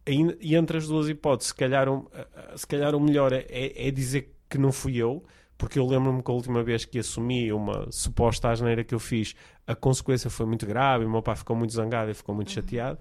E, 0.07 0.37
e 0.51 0.55
entre 0.55 0.77
as 0.77 0.87
duas 0.87 1.07
hipóteses, 1.07 1.49
se 1.49 1.55
calhar, 1.55 1.87
o- 1.87 2.09
se 2.55 2.65
calhar 2.65 2.95
o 2.95 2.99
melhor 2.99 3.31
é, 3.31 3.45
é- 3.49 3.87
é 3.87 3.91
dizer 3.91 4.33
que 4.49 4.57
não 4.57 4.71
fui 4.71 4.97
eu, 4.97 5.23
porque 5.61 5.77
eu 5.77 5.85
lembro-me 5.85 6.23
que 6.23 6.31
a 6.31 6.33
última 6.33 6.63
vez 6.63 6.85
que 6.85 6.97
assumi 6.97 7.53
uma 7.53 7.85
suposta 7.91 8.49
asneira 8.49 8.83
que 8.83 8.95
eu 8.95 8.99
fiz, 8.99 9.35
a 9.67 9.75
consequência 9.75 10.27
foi 10.27 10.47
muito 10.47 10.65
grave, 10.65 11.05
o 11.05 11.09
meu 11.09 11.21
pai 11.21 11.35
ficou 11.35 11.55
muito 11.55 11.71
zangado 11.71 12.09
e 12.09 12.15
ficou 12.15 12.33
muito 12.33 12.49
chateado. 12.49 12.97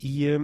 E 0.00 0.24
eh, 0.28 0.38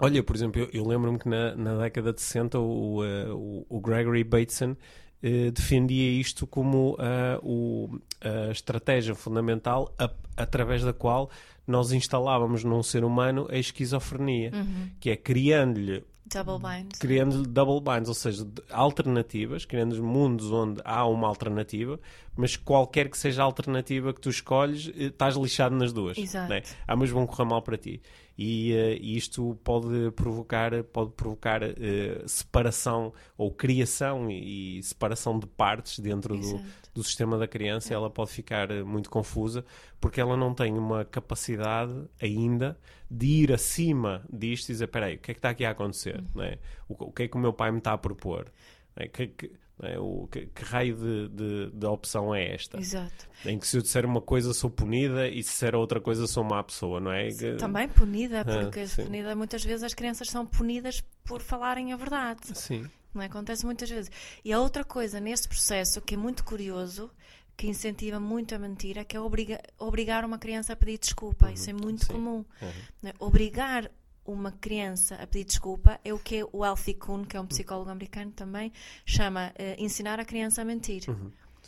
olha, 0.00 0.20
por 0.22 0.34
exemplo, 0.34 0.60
eu, 0.60 0.68
eu 0.72 0.84
lembro-me 0.84 1.16
que 1.18 1.28
na, 1.28 1.54
na 1.54 1.76
década 1.78 2.12
de 2.12 2.20
60 2.20 2.58
o, 2.58 3.04
eh, 3.04 3.28
o, 3.30 3.64
o 3.68 3.80
Gregory 3.80 4.24
Bateson 4.24 4.74
eh, 5.22 5.52
defendia 5.52 6.10
isto 6.20 6.44
como 6.44 6.96
ah, 6.98 7.38
o- 7.40 8.00
a 8.20 8.50
estratégia 8.50 9.14
fundamental 9.14 9.94
a- 9.96 10.10
através 10.36 10.82
da 10.82 10.92
qual 10.92 11.30
nós 11.66 11.92
instalávamos 11.92 12.64
num 12.64 12.82
ser 12.82 13.04
humano 13.04 13.46
a 13.48 13.56
esquizofrenia, 13.56 14.50
que 14.98 15.08
é 15.10 15.16
criando-lhe 15.16 16.02
Double 16.26 16.58
bind. 16.58 16.92
criando 16.98 17.42
double 17.42 17.80
binds, 17.80 18.08
ou 18.08 18.14
seja, 18.14 18.46
alternativas, 18.70 19.64
criando 19.64 20.00
mundos 20.02 20.52
onde 20.52 20.80
há 20.84 21.04
uma 21.06 21.26
alternativa, 21.26 21.98
mas 22.36 22.56
qualquer 22.56 23.08
que 23.08 23.18
seja 23.18 23.42
a 23.42 23.44
alternativa 23.44 24.12
que 24.14 24.20
tu 24.20 24.30
escolhes, 24.30 24.88
eh, 24.96 25.06
estás 25.06 25.34
lixado 25.34 25.74
nas 25.74 25.92
duas. 25.92 26.16
Exato. 26.16 26.48
Né? 26.48 26.62
Há 26.86 26.94
mas 26.94 27.10
vão 27.10 27.26
correr 27.26 27.44
mal 27.48 27.62
para 27.62 27.76
ti. 27.76 28.00
E, 28.38 28.72
e 28.72 29.18
isto 29.18 29.58
pode 29.62 30.10
provocar, 30.12 30.82
pode 30.84 31.12
provocar 31.12 31.62
eh, 31.62 32.22
separação 32.26 33.12
ou 33.36 33.52
criação 33.52 34.30
e, 34.30 34.78
e 34.78 34.82
separação 34.82 35.38
de 35.38 35.46
partes 35.46 35.98
dentro 35.98 36.34
Exato. 36.34 36.62
do 36.79 36.79
sistema 37.02 37.38
da 37.38 37.46
criança. 37.46 37.94
Ela 37.94 38.10
pode 38.10 38.30
ficar 38.30 38.70
eh, 38.70 38.82
muito 38.82 39.08
confusa 39.10 39.64
porque 40.00 40.20
ela 40.20 40.36
não 40.36 40.52
tem 40.54 40.76
uma 40.76 41.04
capacidade 41.04 41.92
ainda 42.20 42.78
de 43.10 43.26
ir 43.26 43.52
acima 43.52 44.24
disto 44.32 44.68
e 44.68 44.72
dizer: 44.72 44.84
espera 44.84 45.06
aí, 45.06 45.16
o 45.16 45.18
que 45.18 45.30
é 45.30 45.34
que 45.34 45.38
está 45.38 45.50
aqui 45.50 45.64
a 45.64 45.70
acontecer? 45.70 46.22
Não 46.34 46.42
é? 46.44 46.58
o, 46.88 47.04
o 47.06 47.12
que 47.12 47.22
é 47.24 47.28
que 47.28 47.36
o 47.36 47.40
meu 47.40 47.52
pai 47.52 47.70
me 47.70 47.78
está 47.78 47.92
a 47.92 47.98
propor? 47.98 48.50
É? 48.96 49.06
Que, 49.08 49.26
que- 49.28 49.52
é? 49.82 49.98
O, 49.98 50.28
que, 50.30 50.44
que 50.44 50.62
raio 50.62 50.94
de, 50.94 51.28
de, 51.30 51.70
de 51.70 51.86
opção 51.86 52.34
é 52.34 52.52
esta? 52.54 52.78
Exato. 52.78 53.26
Em 53.46 53.58
que 53.58 53.66
se 53.66 53.78
eu 53.78 53.82
disser 53.82 54.04
uma 54.04 54.20
coisa 54.20 54.52
sou 54.52 54.68
punida 54.68 55.26
e 55.26 55.42
se 55.42 55.50
disser 55.52 55.74
outra 55.74 55.98
coisa 55.98 56.26
sou 56.26 56.44
má 56.44 56.62
pessoa, 56.62 57.00
não 57.00 57.10
é? 57.10 57.28
Que- 57.30 57.54
Também 57.56 57.88
punida, 57.88 58.44
porque 58.44 58.80
Ah, 58.80 58.86
sim. 58.86 59.04
punida, 59.06 59.34
muitas 59.34 59.64
vezes 59.64 59.82
as 59.82 59.94
crianças 59.94 60.28
são 60.28 60.44
punidas 60.44 61.02
por 61.24 61.40
falarem 61.40 61.94
a 61.94 61.96
verdade. 61.96 62.40
Sim. 62.58 62.84
Não 63.14 63.22
é? 63.22 63.26
Acontece 63.26 63.64
muitas 63.66 63.88
vezes. 63.90 64.10
E 64.44 64.52
a 64.52 64.60
outra 64.60 64.84
coisa 64.84 65.18
neste 65.20 65.48
processo 65.48 66.00
que 66.00 66.14
é 66.14 66.16
muito 66.16 66.44
curioso, 66.44 67.10
que 67.56 67.66
incentiva 67.66 68.18
muito 68.20 68.54
a 68.54 68.58
mentira, 68.58 69.04
que 69.04 69.16
é 69.16 69.20
obriga- 69.20 69.60
obrigar 69.78 70.24
uma 70.24 70.38
criança 70.38 70.72
a 70.72 70.76
pedir 70.76 70.98
desculpa. 70.98 71.50
Isso 71.52 71.68
é 71.68 71.72
muito 71.72 72.06
sim. 72.06 72.12
comum. 72.12 72.44
Uhum. 72.62 73.08
é? 73.08 73.12
Obrigar 73.18 73.90
uma 74.24 74.52
criança 74.52 75.16
a 75.16 75.26
pedir 75.26 75.44
desculpa 75.44 75.98
é 76.04 76.12
o 76.12 76.18
que 76.18 76.46
o 76.52 76.62
Alfie 76.62 76.94
Kuhn, 76.94 77.24
que 77.24 77.36
é 77.36 77.40
um 77.40 77.46
psicólogo 77.46 77.90
americano 77.90 78.30
também, 78.30 78.72
chama 79.04 79.52
eh, 79.56 79.74
ensinar 79.78 80.20
a 80.20 80.24
criança 80.24 80.62
a 80.62 80.64
mentir. 80.64 81.02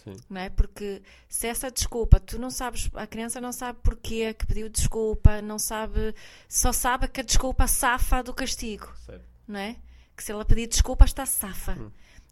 Sim. 0.04 0.16
Não 0.30 0.40
é? 0.40 0.48
Porque 0.50 1.02
se 1.28 1.46
essa 1.46 1.70
desculpa, 1.70 2.18
tu 2.18 2.38
não 2.38 2.50
sabes, 2.50 2.88
a 2.94 3.06
criança 3.06 3.40
não 3.40 3.52
sabe 3.52 3.78
porquê 3.82 4.32
que 4.34 4.46
pediu 4.46 4.68
desculpa, 4.68 5.40
não 5.42 5.58
sabe, 5.58 6.14
só 6.48 6.72
sabe 6.72 7.06
que 7.08 7.20
a 7.20 7.24
desculpa 7.24 7.66
safa 7.68 8.20
do 8.22 8.34
castigo, 8.34 8.92
Certo. 9.06 9.24
não 9.46 9.60
é? 9.60 9.76
Se 10.22 10.32
ela 10.32 10.44
pedir 10.44 10.68
desculpa 10.68 11.04
está 11.04 11.26
safa. 11.26 11.72
Hum. 11.72 11.90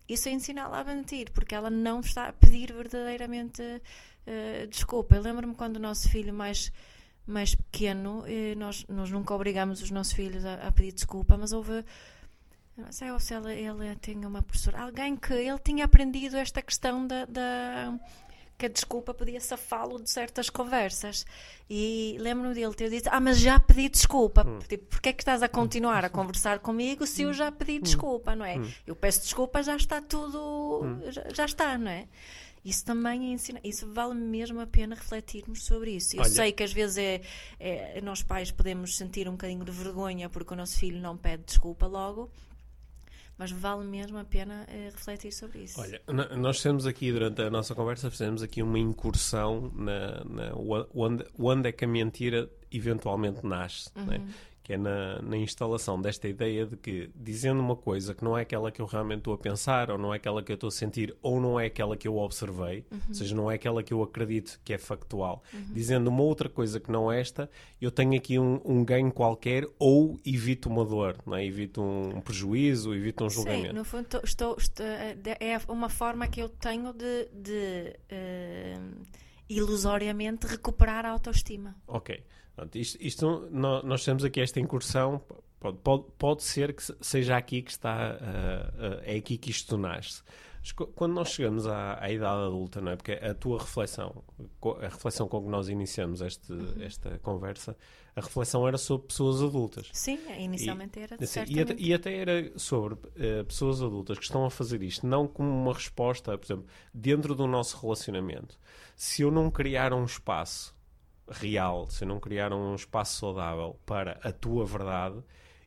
Isso 0.08 0.28
é 0.28 0.32
ensiná-la 0.32 0.80
a 0.80 0.84
mentir, 0.84 1.30
porque 1.32 1.54
ela 1.54 1.70
não 1.70 2.00
está 2.00 2.28
a 2.28 2.32
pedir 2.32 2.72
verdadeiramente 2.72 3.62
eh, 4.26 4.66
desculpa. 4.70 5.16
Eu 5.16 5.22
lembro-me 5.22 5.54
quando 5.54 5.76
o 5.76 5.80
nosso 5.80 6.08
filho 6.08 6.32
mais 6.32 6.72
mais 7.26 7.54
pequeno, 7.54 8.24
eh, 8.26 8.54
nós, 8.56 8.84
nós 8.88 9.10
nunca 9.10 9.34
obrigamos 9.34 9.82
os 9.82 9.90
nossos 9.90 10.12
filhos 10.12 10.44
a, 10.44 10.54
a 10.66 10.72
pedir 10.72 10.92
desculpa, 10.92 11.36
mas 11.36 11.52
houve 11.52 11.84
não 12.76 12.90
sei 12.92 13.08
se 13.18 13.34
ele, 13.34 13.52
ele 13.52 13.96
tinha 13.96 14.26
uma 14.26 14.42
professora, 14.42 14.80
alguém 14.80 15.16
que 15.16 15.32
ele 15.32 15.58
tinha 15.58 15.84
aprendido 15.84 16.36
esta 16.36 16.62
questão 16.62 17.06
da, 17.06 17.24
da 17.26 17.98
que 18.60 18.66
a 18.66 18.68
desculpa 18.68 19.14
podia 19.14 19.40
safá-lo 19.40 19.98
de 20.02 20.10
certas 20.10 20.50
conversas. 20.50 21.24
E 21.68 22.16
lembro-me 22.20 22.54
dele 22.54 22.74
ter 22.74 22.90
dito: 22.90 23.08
Ah, 23.10 23.18
mas 23.20 23.38
já 23.40 23.58
pedi 23.58 23.88
desculpa. 23.88 24.44
Tipo, 24.68 24.84
porquê 24.86 25.08
é 25.08 25.12
que 25.14 25.22
estás 25.22 25.42
a 25.42 25.48
continuar 25.48 26.04
a 26.04 26.10
conversar 26.10 26.58
comigo 26.58 27.06
se 27.06 27.22
eu 27.22 27.32
já 27.32 27.50
pedi 27.50 27.78
desculpa, 27.80 28.36
não 28.36 28.44
é? 28.44 28.56
Eu 28.86 28.94
peço 28.94 29.22
desculpa, 29.22 29.62
já 29.62 29.74
está 29.76 30.00
tudo. 30.02 31.00
Já, 31.10 31.24
já 31.34 31.44
está, 31.46 31.78
não 31.78 31.90
é? 31.90 32.06
Isso 32.62 32.84
também 32.84 33.30
é 33.30 33.32
ensinar. 33.32 33.60
Isso 33.64 33.90
vale 33.90 34.14
mesmo 34.14 34.60
a 34.60 34.66
pena 34.66 34.94
refletirmos 34.94 35.64
sobre 35.64 35.92
isso. 35.92 36.16
Eu 36.16 36.20
Olha- 36.20 36.28
sei 36.30 36.52
que 36.52 36.62
às 36.62 36.72
vezes 36.72 36.98
é, 36.98 37.22
é- 37.58 38.00
nós 38.02 38.22
pais 38.22 38.50
podemos 38.50 38.96
sentir 38.98 39.26
um 39.26 39.32
bocadinho 39.32 39.64
de 39.64 39.70
vergonha 39.72 40.28
porque 40.28 40.52
o 40.52 40.56
nosso 40.56 40.76
filho 40.78 41.00
não 41.00 41.16
pede 41.16 41.44
desculpa 41.44 41.86
logo, 41.86 42.30
mas 43.40 43.50
vale 43.50 43.84
mesmo 43.86 44.18
a 44.18 44.24
pena 44.24 44.66
eh, 44.68 44.90
refletir 44.92 45.32
sobre 45.32 45.60
isso. 45.60 45.80
Olha, 45.80 45.98
nós 46.36 46.58
fizemos 46.58 46.84
aqui, 46.84 47.10
durante 47.10 47.40
a 47.40 47.48
nossa 47.48 47.74
conversa, 47.74 48.10
fizemos 48.10 48.42
aqui 48.42 48.62
uma 48.62 48.78
incursão 48.78 49.72
na, 49.74 50.22
na- 50.24 50.52
onde, 50.94 51.24
onde 51.38 51.68
é 51.70 51.72
que 51.72 51.86
a 51.86 51.88
mentira 51.88 52.50
eventualmente 52.70 53.44
nasce, 53.46 53.90
né? 53.96 54.20
Que 54.70 54.74
é 54.74 54.78
na, 54.78 55.20
na 55.20 55.36
instalação 55.36 56.00
desta 56.00 56.28
ideia 56.28 56.64
de 56.64 56.76
que, 56.76 57.10
dizendo 57.16 57.58
uma 57.58 57.74
coisa 57.74 58.14
que 58.14 58.22
não 58.22 58.38
é 58.38 58.42
aquela 58.42 58.70
que 58.70 58.80
eu 58.80 58.86
realmente 58.86 59.18
estou 59.18 59.34
a 59.34 59.38
pensar, 59.38 59.90
ou 59.90 59.98
não 59.98 60.14
é 60.14 60.16
aquela 60.16 60.44
que 60.44 60.52
eu 60.52 60.54
estou 60.54 60.68
a 60.68 60.70
sentir, 60.70 61.12
ou 61.20 61.40
não 61.40 61.58
é 61.58 61.66
aquela 61.66 61.96
que 61.96 62.06
eu 62.06 62.16
observei, 62.16 62.84
ou 63.08 63.12
seja, 63.14 63.34
não 63.34 63.50
é 63.50 63.56
aquela 63.56 63.82
que 63.82 63.92
eu 63.92 64.00
acredito 64.00 64.60
que 64.64 64.72
é 64.72 64.78
factual, 64.78 65.42
dizendo 65.72 66.06
uma 66.08 66.22
outra 66.22 66.48
coisa 66.48 66.78
que 66.78 66.88
não 66.88 67.10
esta, 67.10 67.50
eu 67.80 67.90
tenho 67.90 68.14
aqui 68.16 68.38
um, 68.38 68.60
um 68.64 68.84
ganho 68.84 69.10
qualquer, 69.10 69.66
ou 69.76 70.20
evito 70.24 70.68
uma 70.68 70.84
dor, 70.84 71.16
não 71.26 71.34
é? 71.34 71.44
evito 71.44 71.82
um 71.82 72.20
prejuízo, 72.20 72.94
evito 72.94 73.24
um 73.24 73.30
julgamento. 73.30 73.66
Sim, 73.70 73.72
no 73.72 73.84
fundo 73.84 74.20
estou, 74.22 74.54
estou- 74.56 74.84
eh, 74.86 75.16
é 75.40 75.58
uma 75.68 75.88
forma 75.88 76.28
que 76.28 76.40
eu 76.40 76.48
tenho 76.48 76.92
de, 76.92 77.28
de, 77.32 77.96
eh, 78.08 78.78
ilusoriamente 79.48 80.46
recuperar 80.46 81.04
a 81.04 81.10
autoestima. 81.10 81.74
Ok. 81.88 82.22
Pronto, 82.60 82.76
isto, 82.76 82.98
isto 83.00 83.48
nó- 83.50 83.82
nós 83.82 84.04
temos 84.04 84.22
aqui 84.22 84.40
esta 84.40 84.60
incursão. 84.60 85.22
Pode, 85.58 85.78
pode, 85.78 86.04
pode 86.18 86.42
ser 86.42 86.74
que 86.74 86.82
se- 86.84 86.96
seja 87.00 87.36
aqui 87.36 87.62
que 87.62 87.70
está, 87.70 88.18
ah, 88.20 88.72
ah, 88.78 89.00
é 89.02 89.16
aqui 89.16 89.38
que 89.38 89.50
isto 89.50 89.76
nasce. 89.78 90.22
Mas 90.62 90.72
Quando 90.72 91.14
nós 91.14 91.30
chegamos 91.30 91.66
à, 91.66 91.98
à 92.02 92.10
idade 92.12 92.42
adulta, 92.42 92.82
não 92.82 92.92
é? 92.92 92.96
Porque 92.96 93.12
a 93.12 93.32
tua 93.34 93.58
reflexão, 93.58 94.22
a 94.82 94.88
reflexão 94.88 95.26
com 95.26 95.42
que 95.42 95.48
nós 95.48 95.70
iniciamos 95.70 96.20
este, 96.20 96.52
esta 96.82 97.18
conversa, 97.20 97.74
a 98.14 98.20
reflexão 98.20 98.68
era 98.68 98.76
sobre 98.76 99.06
pessoas 99.06 99.42
adultas. 99.42 99.88
Sim, 99.94 100.18
inicialmente 100.38 101.00
era 101.00 101.16
Assim, 101.18 101.40
e, 101.48 101.60
até, 101.60 101.74
e 101.78 101.94
até 101.94 102.14
era 102.14 102.58
sobre 102.58 102.98
eh, 103.16 103.42
pessoas 103.44 103.80
adultas 103.82 104.18
que 104.18 104.24
estão 104.24 104.44
a 104.44 104.50
fazer 104.50 104.82
isto, 104.82 105.06
não 105.06 105.26
como 105.26 105.48
uma 105.48 105.72
resposta, 105.72 106.36
por 106.36 106.44
exemplo, 106.44 106.66
dentro 106.92 107.34
do 107.34 107.46
nosso 107.46 107.78
relacionamento. 107.80 108.58
Se 108.96 109.22
eu 109.22 109.30
não 109.30 109.50
criar 109.50 109.94
um 109.94 110.04
espaço 110.04 110.78
real, 111.30 111.88
se 111.88 112.04
eu 112.04 112.08
não 112.08 112.18
criar 112.18 112.52
um 112.52 112.74
espaço 112.74 113.18
saudável 113.18 113.78
para 113.86 114.18
a 114.22 114.32
tua 114.32 114.66
verdade, 114.66 115.22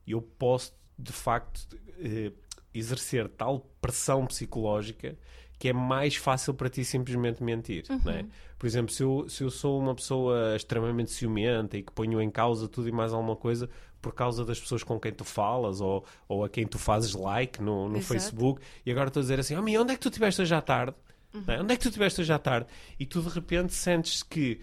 eu 0.05 0.21
posso, 0.21 0.73
de 0.97 1.11
facto, 1.11 1.67
eh, 1.99 2.31
exercer 2.73 3.29
tal 3.29 3.59
pressão 3.79 4.25
psicológica 4.25 5.17
que 5.63 5.69
é 5.69 5.73
mais 5.73 6.17
fácil 6.17 6.53
para 6.53 6.69
ti 6.69 6.83
simplesmente 6.83 7.41
mentir. 7.41 7.85
É? 7.89 8.25
Por 8.59 8.67
exemplo, 8.67 8.93
se 8.93 9.01
eu, 9.01 9.25
se 9.29 9.43
eu 9.45 9.49
sou 9.49 9.79
uma 9.79 9.95
pessoa 9.95 10.57
extremamente 10.57 11.09
ciumenta 11.11 11.77
e 11.77 11.83
que 11.83 11.91
ponho 11.93 12.21
em 12.21 12.29
causa 12.29 12.67
tudo 12.67 12.89
e 12.89 12.91
mais 12.91 13.13
alguma 13.13 13.35
coisa 13.37 13.69
por 14.01 14.13
causa 14.13 14.43
das 14.43 14.59
pessoas 14.59 14.83
com 14.83 14.99
quem 14.99 15.13
tu 15.13 15.23
falas 15.23 15.79
ou, 15.79 16.03
ou 16.27 16.43
a 16.43 16.49
quem 16.49 16.67
tu 16.67 16.77
fazes 16.77 17.13
like 17.13 17.61
no, 17.61 17.87
no 17.87 17.95
Exato. 17.95 18.13
Facebook 18.13 18.61
e 18.85 18.91
agora 18.91 19.07
estou 19.07 19.21
a 19.21 19.23
dizer 19.23 19.39
assim, 19.39 19.55
oh, 19.55 19.61
onde 19.61 19.93
é 19.93 19.95
que 19.95 20.01
tu 20.01 20.09
estiveste 20.09 20.41
hoje 20.41 20.53
à 20.53 20.61
tarde? 20.61 20.97
Não 21.33 21.53
é? 21.53 21.61
Onde 21.61 21.73
é 21.73 21.77
que 21.77 21.81
tu 21.81 21.87
estiveste 21.87 22.19
hoje 22.19 22.33
à 22.33 22.39
tarde? 22.39 22.67
E 22.99 23.05
tu 23.05 23.21
de 23.21 23.29
repente 23.29 23.73
sentes 23.73 24.21
que 24.21 24.59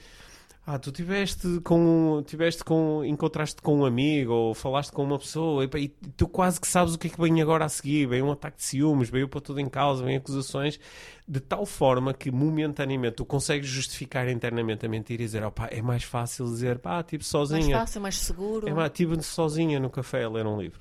ah, 0.72 0.78
tu 0.78 0.92
tiveste 0.92 1.60
com, 1.64 2.22
tiveste 2.24 2.62
com, 2.62 3.04
encontraste 3.04 3.60
com 3.60 3.80
um 3.80 3.84
amigo 3.84 4.32
ou 4.32 4.54
falaste 4.54 4.92
com 4.92 5.02
uma 5.02 5.18
pessoa 5.18 5.64
e, 5.64 5.84
e 5.84 5.88
tu 5.88 6.28
quase 6.28 6.60
que 6.60 6.66
sabes 6.68 6.94
o 6.94 6.98
que 6.98 7.08
é 7.08 7.10
que 7.10 7.20
vem 7.20 7.42
agora 7.42 7.64
a 7.64 7.68
seguir. 7.68 8.06
Vem 8.06 8.22
um 8.22 8.30
ataque 8.30 8.58
de 8.58 8.62
ciúmes, 8.62 9.10
veio 9.10 9.28
para 9.28 9.40
tudo 9.40 9.58
em 9.58 9.68
causa, 9.68 10.04
vem 10.04 10.16
acusações, 10.16 10.78
de 11.26 11.40
tal 11.40 11.66
forma 11.66 12.14
que 12.14 12.30
momentaneamente 12.30 13.16
tu 13.16 13.24
consegues 13.24 13.68
justificar 13.68 14.28
internamente 14.28 14.86
a 14.86 14.88
mentira 14.88 15.22
e 15.22 15.26
dizer, 15.26 15.42
opá, 15.42 15.68
é 15.72 15.82
mais 15.82 16.04
fácil 16.04 16.44
dizer, 16.44 16.78
pá, 16.78 17.02
tipo 17.02 17.24
mais 17.24 17.26
sozinha. 17.26 17.78
fácil, 17.78 18.00
mais 18.00 18.18
seguro. 18.18 18.68
É, 18.68 18.72
mas 18.72 18.86
estive 18.86 19.20
sozinha 19.22 19.80
no 19.80 19.90
café 19.90 20.22
a 20.22 20.28
ler 20.28 20.46
um 20.46 20.60
livro. 20.60 20.80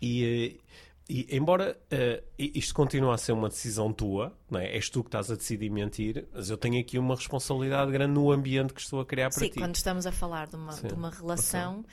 E, 0.00 0.24
eh, 0.24 0.64
e 1.08 1.36
embora 1.36 1.78
eh, 1.90 2.22
isto 2.38 2.74
continue 2.74 3.12
a 3.12 3.18
ser 3.18 3.32
uma 3.32 3.48
decisão 3.48 3.92
tua, 3.92 4.36
não 4.50 4.58
é? 4.58 4.74
és 4.74 4.88
tu 4.88 5.02
que 5.02 5.08
estás 5.08 5.30
a 5.30 5.36
decidir 5.36 5.68
mentir, 5.70 6.26
mas 6.32 6.48
eu 6.48 6.56
tenho 6.56 6.80
aqui 6.80 6.98
uma 6.98 7.14
responsabilidade 7.14 7.90
grande 7.92 8.14
no 8.14 8.30
ambiente 8.32 8.72
que 8.72 8.80
estou 8.80 9.00
a 9.00 9.04
criar 9.06 9.28
para 9.30 9.38
Sim, 9.40 9.48
ti. 9.50 9.58
quando 9.58 9.74
estamos 9.76 10.06
a 10.06 10.12
falar 10.12 10.46
de 10.46 10.56
uma, 10.56 10.72
Sim, 10.72 10.88
de 10.88 10.94
uma 10.94 11.10
relação, 11.10 11.84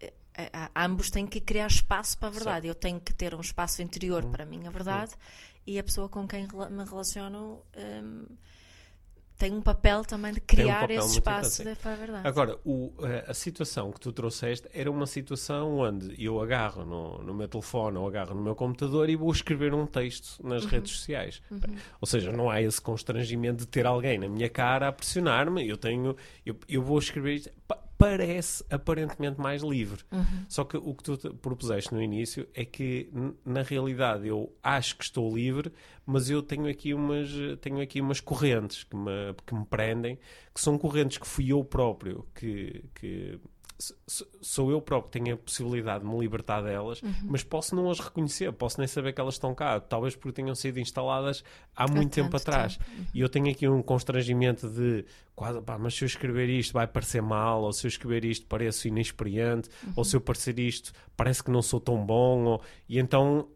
eh, 0.00 0.50
ambos 0.74 1.10
têm 1.10 1.26
que 1.26 1.40
criar 1.40 1.66
espaço 1.66 2.16
para 2.16 2.28
a 2.28 2.30
verdade. 2.30 2.66
Eu 2.68 2.74
tenho 2.74 3.00
que 3.00 3.12
ter 3.12 3.34
um 3.34 3.40
espaço 3.40 3.82
interior 3.82 4.24
Hum. 4.24 4.30
para 4.30 4.44
a 4.44 4.46
minha 4.46 4.70
verdade 4.70 5.12
e 5.66 5.78
a 5.78 5.84
pessoa 5.84 6.08
com 6.08 6.26
quem 6.26 6.44
me 6.70 6.84
relaciono 6.84 7.60
hum, 7.76 8.24
tem 9.38 9.52
um 9.54 9.62
papel 9.62 10.04
também 10.04 10.32
de 10.32 10.40
um 10.40 10.42
criar 10.46 10.80
papel 10.80 10.98
esse 10.98 11.08
espaço 11.18 11.62
importante, 11.62 11.76
de- 11.76 11.82
para 11.82 11.92
a 11.92 11.96
verdade. 11.96 12.26
Agora, 12.28 12.58
o, 12.64 12.92
eh, 13.02 13.24
a 13.28 13.32
situação 13.34 13.92
que 13.92 14.00
tu 14.00 14.12
trouxeste 14.12 14.68
era 14.74 14.90
uma 14.90 15.06
situação 15.06 15.78
onde 15.78 16.14
eu 16.22 16.40
agarro 16.40 16.84
no, 16.84 17.22
no 17.22 17.32
meu 17.32 17.46
telefone 17.48 17.96
ou 17.96 18.06
agarro 18.08 18.34
no 18.34 18.42
meu 18.42 18.54
computador 18.56 19.08
e 19.08 19.14
vou 19.16 19.30
escrever 19.30 19.72
um 19.72 19.86
texto 19.86 20.44
nas 20.44 20.64
Uhum. 20.64 20.68
redes 20.70 20.92
sociais. 20.92 21.40
Ou 22.00 22.06
seja, 22.06 22.32
não 22.32 22.50
há 22.50 22.60
esse 22.60 22.80
constrangimento 22.80 23.58
de 23.60 23.66
ter 23.68 23.86
alguém 23.86 24.18
na 24.18 24.28
minha 24.28 24.48
cara 24.48 24.88
a 24.88 24.92
pressionar-me. 24.92 25.68
Eu 25.68 25.76
tenho, 25.76 26.16
eu, 26.44 26.56
eu 26.68 26.82
vou 26.82 26.98
escrever 26.98 27.34
isto. 27.36 27.50
Pa- 27.98 28.08
Parece 28.08 28.64
aparentemente 28.70 29.40
mais 29.40 29.62
livre. 29.62 30.02
Só 30.48 30.64
que 30.64 30.76
o 30.76 30.94
que 30.94 31.02
tu 31.02 31.16
te 31.16 31.28
propuseste 31.30 31.92
no 31.92 32.00
início 32.00 32.48
é 32.54 32.64
que, 32.64 33.10
na 33.44 33.62
realidade, 33.62 34.26
eu 34.28 34.52
acho 34.62 34.96
que 34.96 35.04
estou 35.04 35.34
livre, 35.36 35.72
mas 36.06 36.30
eu 36.30 36.40
tenho 36.42 36.68
aqui 36.68 36.94
umas, 36.94 37.28
tenho 37.60 37.80
aqui 37.82 38.00
umas 38.00 38.20
correntes 38.20 38.84
que 38.84 38.96
me, 38.96 39.34
que 39.44 39.54
me 39.54 39.64
prendem, 39.66 40.18
que 40.54 40.60
são 40.60 40.78
correntes 40.78 41.18
que 41.18 41.26
fui 41.26 41.52
eu 41.52 41.62
próprio 41.64 42.24
que, 42.34 42.84
que 42.94 43.38
sou 44.40 44.70
eu 44.70 44.80
próprio 44.80 45.10
que 45.10 45.18
tenho 45.18 45.34
a 45.34 45.38
possibilidade 45.38 46.04
de 46.04 46.10
me 46.10 46.18
libertar 46.18 46.62
delas, 46.62 47.00
mas 47.22 47.44
posso 47.44 47.76
não 47.76 47.90
as 47.90 48.00
reconhecer, 48.00 48.52
posso 48.52 48.78
nem 48.78 48.88
saber 48.88 49.12
que 49.12 49.20
elas 49.20 49.34
estão 49.34 49.54
cá, 49.54 49.78
talvez 49.78 50.16
porque 50.16 50.42
tenham 50.42 50.54
sido 50.54 50.80
instaladas 50.80 51.44
há 51.76 51.86
muito 51.86 52.12
tempo 52.12 52.36
atrás. 52.36 52.76
tempo. 52.76 53.10
E 53.14 53.20
eu 53.20 53.28
tenho 53.28 53.48
aqui 53.50 53.68
um 53.68 53.80
constrangimento 53.80 54.68
de 54.68 55.04
quase, 55.34 55.60
pá, 55.62 55.78
mas 55.78 55.94
se 55.94 56.02
eu 56.02 56.06
escrever 56.06 56.48
isto 56.48 56.72
vai 56.72 56.88
parecer 56.88 57.22
mal, 57.22 57.62
ou 57.62 57.72
se 57.72 57.86
eu 57.86 57.88
escrever 57.88 58.24
isto 58.24 58.46
pareço 58.46 58.88
inexperiente, 58.88 59.68
ou 59.94 60.04
se 60.04 60.16
eu 60.16 60.20
parecer 60.20 60.58
isto 60.58 60.92
parece 61.16 61.42
que 61.42 61.50
não 61.50 61.62
sou 61.62 61.80
tão 61.80 62.04
bom, 62.04 62.44
ou... 62.44 62.62
e 62.88 62.98
então 62.98 63.48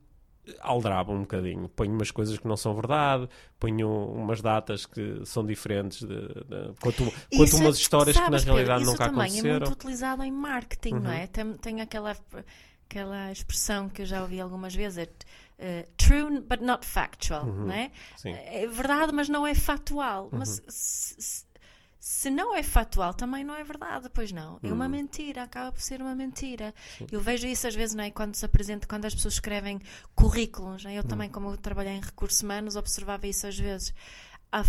aldrabo 0.61 1.12
um 1.12 1.20
bocadinho, 1.20 1.68
ponho 1.68 1.92
umas 1.92 2.11
coisas 2.11 2.37
que 2.38 2.48
não 2.48 2.57
são 2.57 2.74
verdade, 2.74 3.28
ponho 3.61 3.88
umas 4.12 4.40
datas 4.40 4.85
que 4.87 5.20
são 5.24 5.44
diferentes, 5.46 6.00
de, 6.00 6.07
de, 6.09 6.74
conto, 6.81 7.05
conto 7.05 7.14
Isso 7.31 7.57
é- 7.57 7.61
umas 7.61 7.76
histórias 7.78 8.16
que 8.16 8.22
na 8.22 8.26
sabes, 8.26 8.40
Pedro, 8.44 8.55
realidade 8.55 8.83
isso 8.83 8.90
nunca 8.90 9.05
também 9.05 9.20
é 9.22 9.26
aconteceram. 9.26 9.59
muito 9.61 9.72
utilizado 9.72 10.22
em 10.24 10.33
marketing, 10.33 10.94
não 10.94 11.02
Uhum. 11.11 11.16
é? 11.16 11.26
Tem, 11.28 11.52
tem 11.55 11.81
aquela, 11.81 12.16
aquela 12.90 13.31
expressão 13.31 13.88
que 13.88 14.02
eu 14.02 14.07
já 14.07 14.20
ouvi 14.22 14.40
algumas 14.40 14.74
vezes, 14.74 14.98
é 14.98 15.09
eh, 15.59 15.87
true 15.96 16.40
but 16.40 16.61
not 16.61 16.85
factual, 16.85 17.44
Uhum. 17.46 17.66
não 17.66 17.72
é? 17.72 17.92
Sim. 18.16 18.33
É 18.33 18.66
verdade, 18.66 19.12
mas 19.12 19.28
não 19.28 19.46
é 19.46 19.55
factual. 19.55 20.28
Mas 20.33 20.59
Uhum. 20.59 20.64
se, 20.68 21.14
se- 21.22 21.44
se 22.04 22.30
não 22.30 22.52
é 22.56 22.64
factual, 22.64 23.14
também 23.14 23.44
não 23.44 23.54
é 23.54 23.62
verdade, 23.62 24.08
pois 24.12 24.32
não. 24.32 24.58
É 24.60 24.72
uma 24.72 24.88
mentira, 24.88 25.44
acaba 25.44 25.70
por 25.70 25.80
ser 25.80 26.02
uma 26.02 26.16
mentira. 26.16 26.74
Eu 27.12 27.20
vejo 27.20 27.46
isso 27.46 27.64
às 27.68 27.76
vezes, 27.76 27.94
não 27.94 28.02
é? 28.02 28.10
Quando 28.10 28.34
se 28.34 28.44
apresenta, 28.44 28.88
quando 28.88 29.04
as 29.04 29.14
pessoas 29.14 29.34
escrevem 29.34 29.80
currículos, 30.12 30.84
é? 30.84 30.94
eu 30.98 31.04
também, 31.04 31.28
Uhum. 31.28 31.32
como 31.32 31.50
eu 31.50 31.56
trabalhei 31.56 31.92
em 31.92 32.00
recursos 32.00 32.42
humanos, 32.42 32.74
observava 32.74 33.24
isso 33.28 33.46
às 33.46 33.56
vezes. 33.56 33.94
Há, 34.50 34.64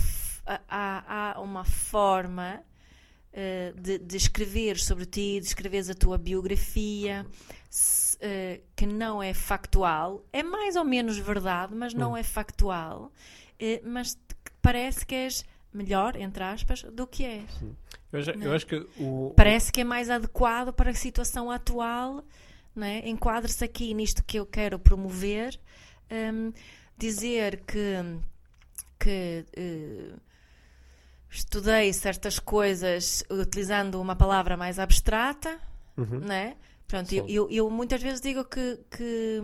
há- 0.70 1.34
há, 1.36 1.42
uma 1.42 1.66
forma 1.66 2.62
eh, 3.34 3.74
de, 3.76 3.98
de 3.98 4.16
escrever 4.16 4.78
sobre 4.78 5.08
ti, 5.08 5.40
de 5.40 5.48
escreveres 5.48 5.90
a 5.90 5.96
tua 5.96 6.20
biografia, 6.20 7.26
se- 7.68 8.16
eh, 8.22 8.62
que 8.76 8.86
não 8.86 9.24
é 9.24 9.34
factual, 9.34 10.24
é 10.32 10.44
mais 10.44 10.76
ou 10.76 10.84
menos 10.86 11.18
verdade, 11.18 11.74
mas 11.74 11.96
Hum. 11.96 11.98
não 11.98 12.16
é 12.16 12.22
factual, 12.22 13.12
eh, 13.60 13.82
mas 13.84 14.16
parece 14.62 15.04
que 15.04 15.16
és 15.16 15.44
melhor, 15.74 16.16
entre 16.16 16.44
aspas, 16.44 16.84
do 16.84 17.06
que 17.08 17.24
és. 17.26 17.50
Eu, 18.12 18.20
acho- 18.20 18.32
eu 18.32 18.54
acho 18.54 18.68
que 18.68 18.88
o. 19.00 19.34
Parece 19.36 19.72
que 19.72 19.82
é 19.82 19.84
mais 19.84 20.10
adequado 20.10 20.72
para 20.74 20.92
a 20.92 20.94
situação 20.94 21.50
atual, 21.52 22.24
é? 22.80 23.08
enquadra-se 23.10 23.64
aqui 23.64 23.94
nisto 23.94 24.24
que 24.24 24.38
eu 24.40 24.46
quero 24.46 24.78
promover. 24.80 25.60
hum, 26.12 26.52
dizer 26.96 27.62
que, 27.66 27.96
que 29.00 29.46
eh, 29.58 30.14
estudei 31.30 31.92
certas 31.92 32.38
coisas 32.38 33.24
utilizando 33.32 34.00
uma 34.00 34.16
palavra 34.16 34.56
mais 34.56 34.78
abstrata, 34.78 35.60
Uhum. 35.98 36.20
não 36.20 36.34
é? 36.36 36.56
Pronto, 36.88 37.12
eu, 37.14 37.28
eu, 37.28 37.50
eu 37.50 37.70
muitas 37.72 38.02
vezes 38.02 38.22
digo 38.22 38.46
que, 38.46 38.80
que, 38.96 39.42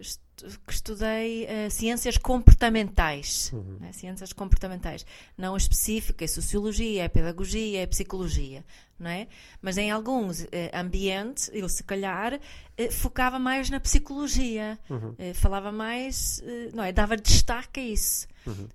est- 0.00 0.20
que 0.66 0.72
estudei 0.72 1.46
eh, 1.46 1.70
ciências 1.70 2.18
comportamentais, 2.18 3.50
Uhum. 3.52 3.78
né? 3.80 3.92
ciências 3.92 4.32
comportamentais, 4.32 5.06
não 5.36 5.56
específicas, 5.56 6.30
é 6.30 6.34
sociologia, 6.34 7.04
é 7.04 7.08
pedagogia, 7.08 7.82
é 7.82 7.86
psicologia, 7.86 8.64
não 8.98 9.08
é? 9.10 9.28
Mas 9.62 9.78
em 9.78 9.90
alguns 9.90 10.46
eh, 10.52 10.70
ambientes, 10.74 11.50
eu 11.54 11.68
se 11.68 11.82
calhar 11.84 12.38
eh, 12.76 12.90
focava 12.90 13.38
mais 13.38 13.70
na 13.70 13.80
psicologia, 13.80 14.78
Uhum. 14.90 15.14
falava 15.34 15.72
mais, 15.72 16.42
não 16.74 16.84
é? 16.84 16.92
Dava 16.92 17.16
destaque 17.16 17.80
a 17.80 17.82
isso. 17.84 18.26
Uhum. 18.46 18.68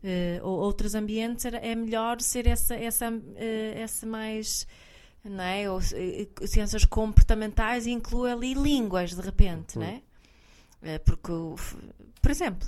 Ou 0.43 0.59
outros 0.59 0.95
ambientes 0.95 1.45
era, 1.45 1.57
é 1.57 1.74
melhor 1.76 2.20
ser 2.22 2.45
essa, 2.47 2.76
essa, 2.76 3.12
essa 3.76 4.05
mais 4.05 4.68
não 5.24 5.43
é? 5.43 5.70
Ou, 5.70 5.80
ciências 6.47 6.84
comportamentais 6.86 7.86
e 7.86 7.91
inclui 7.91 8.32
ali 8.32 8.53
línguas 8.55 9.14
de 9.14 9.22
repente, 9.22 9.78
Uhum. 9.78 9.84
não 9.84 9.89
é? 9.91 10.01
Eh, 10.84 11.00
Porque, 11.00 11.32
por 12.22 12.32
exemplo, 12.32 12.68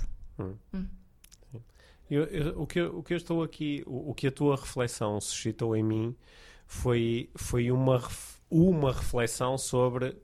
Eu- 2.10 2.24
eu- 2.24 2.60
o, 2.62 2.66
que 2.66 2.78
eu, 2.80 2.98
o 2.98 3.02
que 3.02 3.14
eu 3.14 3.16
estou 3.16 3.42
aqui, 3.42 3.82
o, 3.86 4.10
o 4.10 4.14
que 4.14 4.26
a 4.26 4.30
tua 4.32 4.56
reflexão 4.56 5.18
suscitou 5.20 5.74
em 5.74 5.82
mim 5.82 6.14
foi, 6.66 7.30
foi 7.34 7.70
uma, 7.70 8.00
uma 8.50 8.92
reflexão 8.92 9.56
sobre 9.56 10.14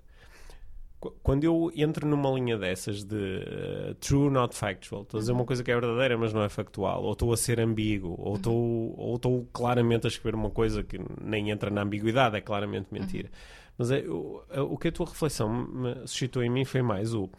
qu- 1.01 1.11
quando 1.23 1.43
eu 1.45 1.73
entro 1.75 2.07
numa 2.07 2.31
linha 2.33 2.59
dessas 2.59 3.03
de 3.03 3.17
eh, 3.17 3.95
true, 3.99 4.29
not 4.31 4.55
factual, 4.55 5.03
estou 5.03 5.19
a 5.19 5.21
dizer 5.23 5.33
uma 5.33 5.47
coisa 5.47 5.65
que 5.65 5.71
é 5.71 5.75
verdadeira, 5.81 6.19
mas 6.19 6.35
não 6.35 6.43
é 6.43 6.51
factual, 6.51 7.03
ou 7.03 7.13
estou 7.13 7.33
a 7.33 7.37
ser 7.37 7.59
ambíguo, 7.59 8.15
ou 8.19 8.37
estou, 8.37 8.95
ou 8.99 9.17
estou 9.17 9.49
claramente 9.51 10.07
a 10.07 10.09
escrever 10.09 10.35
uma 10.37 10.51
coisa 10.51 10.83
que 10.85 10.99
nem 11.21 11.51
entra 11.51 11.71
na 11.71 11.81
ambiguidade, 11.83 12.37
é 12.37 12.43
claramente 12.43 12.89
mentira. 12.93 13.31
Mas 13.79 13.91
é, 13.91 14.01
o, 14.07 14.43
o 14.69 14.77
que 14.77 14.89
a 14.89 14.93
tua 14.93 15.07
reflexão 15.07 15.49
me 15.67 15.95
suscitou 16.07 16.43
em 16.43 16.51
mim 16.51 16.67
foi 16.67 16.83
mais 16.83 17.15
o 17.15 17.31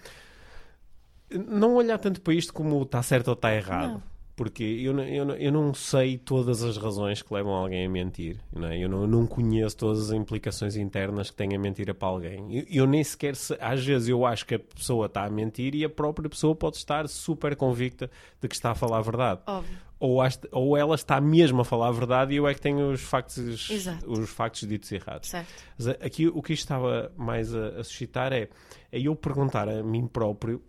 não 1.48 1.76
olhar 1.76 1.98
tanto 1.98 2.22
para 2.22 2.34
isto 2.34 2.54
como 2.54 2.82
está 2.84 3.02
certo 3.04 3.30
ou 3.30 3.34
está 3.34 3.54
errado. 3.54 3.94
Não. 3.94 4.12
Porque 4.34 4.64
eu, 4.64 4.92
não- 4.94 5.04
eu, 5.04 5.30
eu 5.36 5.52
não 5.52 5.72
sei 5.74 6.18
todas 6.18 6.64
as 6.64 6.76
razões 6.76 7.22
que 7.22 7.32
levam 7.32 7.54
alguém 7.54 7.86
a 7.86 7.90
mentir. 7.90 8.38
Não 8.52 8.68
é? 8.70 8.78
Eu 8.80 8.90
não, 8.90 9.06
não 9.06 9.28
conheço 9.28 9.78
todas 9.78 10.10
as 10.10 10.12
implicações 10.16 10.76
internas 10.78 11.30
que 11.30 11.36
tem 11.36 11.54
a 11.56 11.60
mentira 11.60 11.94
para 11.94 12.08
alguém. 12.08 12.58
Eu, 12.58 12.66
eu 12.70 12.88
nem 12.88 13.04
sequer 13.04 13.36
sei, 13.36 13.58
às 13.60 13.86
vezes 13.86 14.08
eu 14.08 14.26
acho 14.26 14.46
que 14.46 14.56
a 14.56 14.60
pessoa 14.60 15.06
está 15.06 15.26
a 15.26 15.30
mentir 15.30 15.76
e 15.76 15.86
a 15.86 15.90
própria 15.90 16.28
pessoa 16.28 16.56
pode 16.56 16.78
estar 16.78 17.08
super 17.08 17.56
convicta 17.56 18.10
de 18.42 18.48
que 18.48 18.56
está 18.56 18.72
a 18.72 18.76
falar 18.76 18.98
a 19.00 19.02
verdade. 19.02 19.42
óbvio. 19.46 19.78
Ou, 20.00 20.20
acho- 20.20 20.40
ou 20.52 20.76
ela 20.76 20.96
está 20.96 21.22
mesmo 21.22 21.62
a 21.62 21.66
falar 21.66 21.90
a 21.90 21.92
verdade 21.92 22.34
e 22.34 22.38
eu 22.38 22.48
é 22.48 22.56
que 22.56 22.62
tenho 22.62 22.90
os 22.92 23.02
factos, 23.02 23.70
Exato. 23.70 24.12
os 24.12 24.28
factos 24.32 24.68
ditos 24.68 24.92
errados. 24.92 25.30
Certo. 25.30 25.48
Mas 25.78 25.88
a- 25.90 25.98
aqui 26.02 26.28
o 26.28 26.42
que 26.42 26.54
isto 26.54 26.64
estava 26.64 27.12
mais 27.16 27.54
a, 27.54 27.68
a 27.80 27.84
suscitar 27.84 28.34
é, 28.34 28.50
é 28.92 29.00
eu 29.00 29.16
perguntar 29.16 29.70
a 29.70 29.84
mim 29.84 30.08
próprio 30.08 30.60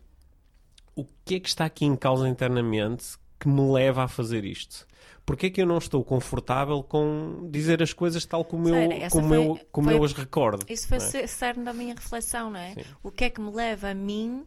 o 0.95 1.05
que 1.25 1.37
é 1.37 1.41
que 1.41 1.49
está 1.49 1.65
aqui 1.65 1.85
em 1.85 1.97
causa 1.97 2.29
internamente 2.29 3.17
que 3.39 3.49
me 3.49 3.73
leva 3.73 4.05
a 4.05 4.09
fazer 4.09 4.45
isto? 4.45 4.87
Porquê 5.25 5.47
é 5.47 5.51
que 5.51 5.63
eu 5.63 5.67
não 5.67 5.79
estou 5.79 6.05
confortável 6.05 6.83
com 6.83 7.49
dizer 7.51 7.83
as 7.83 7.93
coisas 7.93 8.25
tal 8.25 8.45
como, 8.45 8.69
Sério, 8.69 9.05
eu, 9.05 9.11
como, 9.11 9.29
foi- 9.29 9.37
eu, 9.37 9.61
como 9.71 9.89
foi- 9.89 9.99
eu 9.99 10.05
as 10.05 10.13
recordo? 10.13 10.67
Isso 10.69 10.89
foi 10.89 10.99
é? 10.99 11.27
cerne 11.27 11.65
da 11.65 11.73
minha 11.73 11.95
reflexão, 11.95 12.51
não 12.51 12.59
é? 12.59 12.75
Sim. 12.75 12.85
O 13.03 13.11
que 13.11 13.25
é 13.25 13.31
que 13.31 13.41
me 13.41 13.51
leva 13.53 13.89
a 13.91 13.95
mim 13.95 14.45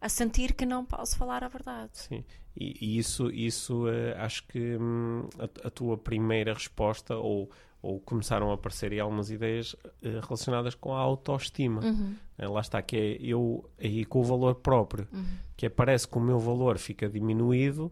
a 0.00 0.08
sentir 0.08 0.54
que 0.54 0.64
não 0.64 0.84
posso 0.84 1.16
falar 1.16 1.42
a 1.44 1.48
verdade? 1.48 1.90
Sim, 1.94 2.24
e, 2.56 2.76
e 2.80 2.98
isso, 2.98 3.30
isso 3.30 3.88
eh, 3.88 4.14
acho 4.18 4.46
que 4.46 4.76
hum, 4.76 5.28
a, 5.38 5.66
a 5.66 5.70
tua 5.70 5.96
primeira 5.98 6.54
resposta, 6.54 7.16
ou, 7.16 7.50
ou 7.82 7.98
começaram 8.00 8.50
a 8.50 8.54
aparecer 8.54 8.92
aí 8.92 9.00
algumas 9.00 9.30
ideias 9.30 9.74
eh, 10.02 10.20
relacionadas 10.22 10.74
com 10.76 10.94
a 10.94 11.00
autoestima. 11.00 11.82
Uhum. 11.84 12.14
Eh, 12.38 12.46
lá 12.48 12.60
está, 12.60 12.80
que 12.80 12.96
é 12.96 13.16
eu 13.20 13.68
aí 13.78 14.04
com 14.04 14.20
o 14.20 14.24
valor 14.24 14.54
próprio, 14.54 15.08
Uhum. 15.12 15.24
que 15.56 15.66
é 15.66 15.68
parece 15.68 16.06
que 16.06 16.16
o 16.16 16.20
meu 16.20 16.38
valor 16.38 16.78
fica 16.78 17.08
diminuído 17.08 17.90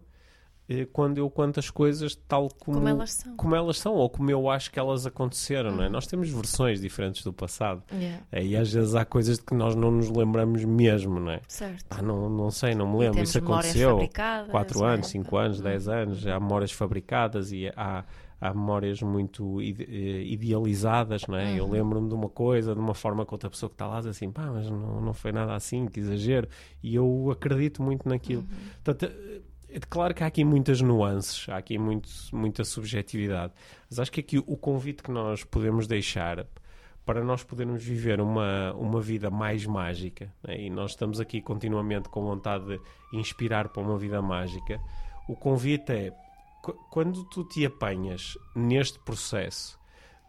quando 0.93 1.17
eu 1.17 1.29
conto 1.29 1.59
as 1.59 1.69
coisas 1.69 2.15
tal 2.27 2.47
como, 2.59 2.77
Como 2.77 2.87
elas 2.87 3.11
são. 3.13 3.35
como 3.35 3.55
elas 3.55 3.77
são, 3.77 3.93
ou 3.95 4.09
como 4.09 4.31
eu 4.31 4.49
acho 4.49 4.71
que 4.71 4.79
elas 4.79 5.05
aconteceram, 5.05 5.71
Uhum. 5.71 5.75
não 5.77 5.83
é? 5.83 5.89
Nós 5.89 6.07
temos 6.07 6.29
versões 6.29 6.79
diferentes 6.79 7.23
do 7.23 7.33
passado. 7.33 7.83
Yeah, 7.91 8.23
Eh, 8.31 8.45
E 8.45 8.55
às 8.57 8.71
vezes 8.71 8.95
há 8.95 9.03
coisas 9.03 9.37
de 9.37 9.43
que 9.43 9.53
nós 9.53 9.75
não 9.75 9.91
nos 9.91 10.09
lembramos 10.09 10.63
mesmo, 10.63 11.19
não 11.19 11.31
é? 11.31 11.41
Certo. 11.47 11.85
Ah, 11.89 12.01
não, 12.01 12.29
não 12.29 12.49
sei, 12.51 12.73
não 12.73 12.89
me 12.91 12.99
lembro. 12.99 13.21
Isso 13.21 13.37
aconteceu. 13.39 13.89
fabricadas, 13.91 14.49
4 14.51 14.79
não 14.79 14.87
é? 14.89 14.93
anos, 14.93 15.07
5 15.07 15.37
anos, 15.37 15.59
10 15.61 15.87
anos, 15.87 16.25
há 16.25 16.39
memórias 16.39 16.71
fabricadas 16.71 17.51
e 17.51 17.67
há, 17.75 18.05
há 18.39 18.53
memórias 18.53 19.01
muito 19.01 19.61
ide- 19.61 19.83
eh, 19.83 20.23
idealizadas, 20.25 21.27
não 21.27 21.35
é? 21.37 21.53
Eu 21.59 21.65
Uhum. 21.65 21.71
lembro-me 21.71 22.07
de 22.09 22.15
uma 22.15 22.29
coisa, 22.29 22.73
de 22.73 22.79
uma 22.79 22.93
forma 22.93 23.25
que 23.25 23.33
outra 23.33 23.49
pessoa 23.49 23.69
que 23.69 23.75
está 23.75 23.87
lá 23.87 23.97
diz 23.99 24.07
assim, 24.07 24.31
pá, 24.31 24.43
mas 24.43 24.69
não, 24.69 25.01
não 25.01 25.13
foi 25.13 25.31
nada 25.31 25.53
assim, 25.53 25.85
que 25.87 25.99
exagero. 25.99 26.47
E 26.81 26.95
eu 26.95 27.29
acredito 27.31 27.81
muito 27.83 28.07
naquilo. 28.07 28.41
Uhum. 28.43 28.57
Portanto, 28.83 29.11
eh, 29.11 29.41
é 29.73 29.79
claro 29.89 30.13
que 30.13 30.23
há 30.23 30.27
aqui 30.27 30.43
muitas 30.43 30.81
nuances, 30.81 31.47
há 31.49 31.57
aqui 31.57 31.77
muito, 31.77 32.09
muita 32.33 32.63
subjetividade, 32.63 33.53
mas 33.89 33.99
acho 33.99 34.11
que 34.11 34.19
aqui 34.19 34.37
o 34.39 34.57
convite 34.57 35.03
que 35.03 35.11
nós 35.11 35.43
podemos 35.43 35.87
deixar 35.87 36.45
para 37.05 37.23
nós 37.23 37.43
podermos 37.43 37.83
viver 37.83 38.21
uma, 38.21 38.73
uma 38.73 39.01
vida 39.01 39.29
mais 39.31 39.65
mágica, 39.65 40.31
né? 40.43 40.61
e 40.61 40.69
nós 40.69 40.91
estamos 40.91 41.19
aqui 41.19 41.41
continuamente 41.41 42.07
com 42.09 42.21
vontade 42.23 42.65
de 42.67 42.79
inspirar 43.13 43.69
para 43.69 43.81
uma 43.81 43.97
vida 43.97 44.21
mágica, 44.21 44.79
o 45.27 45.35
convite 45.35 45.91
é 45.91 46.11
qu- 46.63 46.73
quando 46.91 47.23
tu 47.25 47.43
te 47.43 47.65
apanhas 47.65 48.37
neste 48.55 48.99
processo 48.99 49.79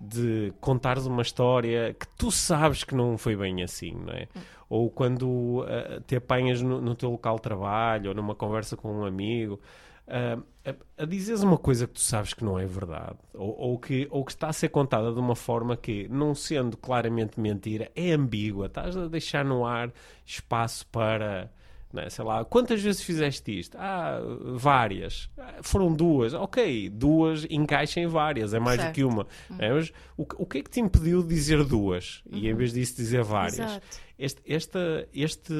de 0.02 0.52
contares 0.60 1.06
uma 1.06 1.22
história 1.22 1.94
que 1.94 2.06
tu 2.18 2.30
sabes 2.30 2.82
que 2.82 2.94
não 2.94 3.16
foi 3.16 3.36
bem 3.36 3.62
assim, 3.62 3.92
não 3.92 4.12
é? 4.12 4.26
Ou 4.68 4.90
quando 4.90 5.64
ah, 5.68 6.00
te 6.06 6.16
apanhas 6.16 6.60
no, 6.60 6.80
no 6.80 6.94
teu 6.94 7.10
local 7.10 7.36
de 7.36 7.42
trabalho 7.42 8.08
ou 8.08 8.14
numa 8.14 8.34
conversa 8.34 8.76
com 8.76 8.92
um 8.92 9.04
amigo 9.04 9.60
ah, 10.08 10.38
a, 10.64 11.02
a 11.02 11.06
dizeres 11.06 11.42
uma 11.42 11.56
coisa 11.56 11.86
que 11.86 11.94
tu 11.94 12.00
sabes 12.00 12.34
que 12.34 12.44
não 12.44 12.58
é 12.58 12.66
verdade 12.66 13.18
ou, 13.34 13.56
ou 13.58 13.78
que, 13.78 14.08
ou 14.10 14.24
que 14.24 14.32
está 14.32 14.48
a 14.48 14.52
ser 14.52 14.68
contada 14.68 15.12
de 15.12 15.18
uma 15.18 15.36
forma 15.36 15.76
que, 15.76 16.08
não 16.08 16.34
sendo 16.34 16.76
claramente 16.76 17.40
mentira, 17.40 17.90
é 17.94 18.12
ambígua. 18.12 18.66
Estás 18.66 18.96
a 18.96 19.08
deixar 19.08 19.44
no 19.44 19.64
ar 19.64 19.92
espaço 20.24 20.86
para 20.88 21.50
não 21.92 22.02
é? 22.02 22.10
sei 22.10 22.24
lá, 22.24 22.44
quantas 22.44 22.80
vezes 22.82 23.02
fizeste 23.02 23.58
isto? 23.58 23.76
Ah, 23.78 24.18
várias. 24.54 25.28
Ah, 25.38 25.56
Foram 25.62 25.92
duas. 25.92 26.32
Ok, 26.34 26.88
duas 26.90 27.46
encaixam 27.50 28.02
em 28.02 28.06
várias, 28.06 28.54
é 28.54 28.58
mais 28.58 28.78
do 28.78 28.82
Certo. 28.84 28.94
que 28.94 29.04
uma. 29.04 29.26
É, 29.58 29.72
mas 29.72 29.92
o, 30.16 30.24
que- 30.24 30.36
o 30.38 30.46
que 30.46 30.58
é 30.58 30.62
que 30.62 30.70
te 30.70 30.80
impediu 30.80 31.22
de 31.22 31.28
dizer 31.28 31.62
duas 31.64 32.22
e 32.30 32.48
em 32.48 32.54
vez 32.54 32.72
disso 32.72 32.96
dizer 32.96 33.22
várias? 33.22 33.58
Exato. 33.58 33.86
Este, 34.18 34.42
esta, 34.46 35.08
este, 35.12 35.52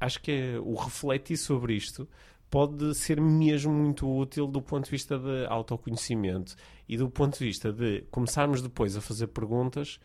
acho 0.00 0.20
que 0.20 0.30
é 0.30 0.58
o 0.60 0.74
refletir 0.74 1.36
sobre 1.36 1.74
isto 1.74 2.06
pode 2.50 2.94
ser 2.94 3.20
mesmo 3.20 3.72
muito 3.72 4.08
útil 4.08 4.46
do 4.46 4.62
ponto 4.62 4.84
de 4.84 4.90
vista 4.90 5.18
de 5.18 5.46
autoconhecimento 5.48 6.54
e 6.88 6.96
do 6.96 7.08
ponto 7.10 7.38
de 7.38 7.44
vista 7.44 7.72
de 7.72 8.04
começarmos 8.10 8.62
depois 8.62 8.96
a 8.96 9.00
fazer 9.00 9.26
perguntas 9.28 9.98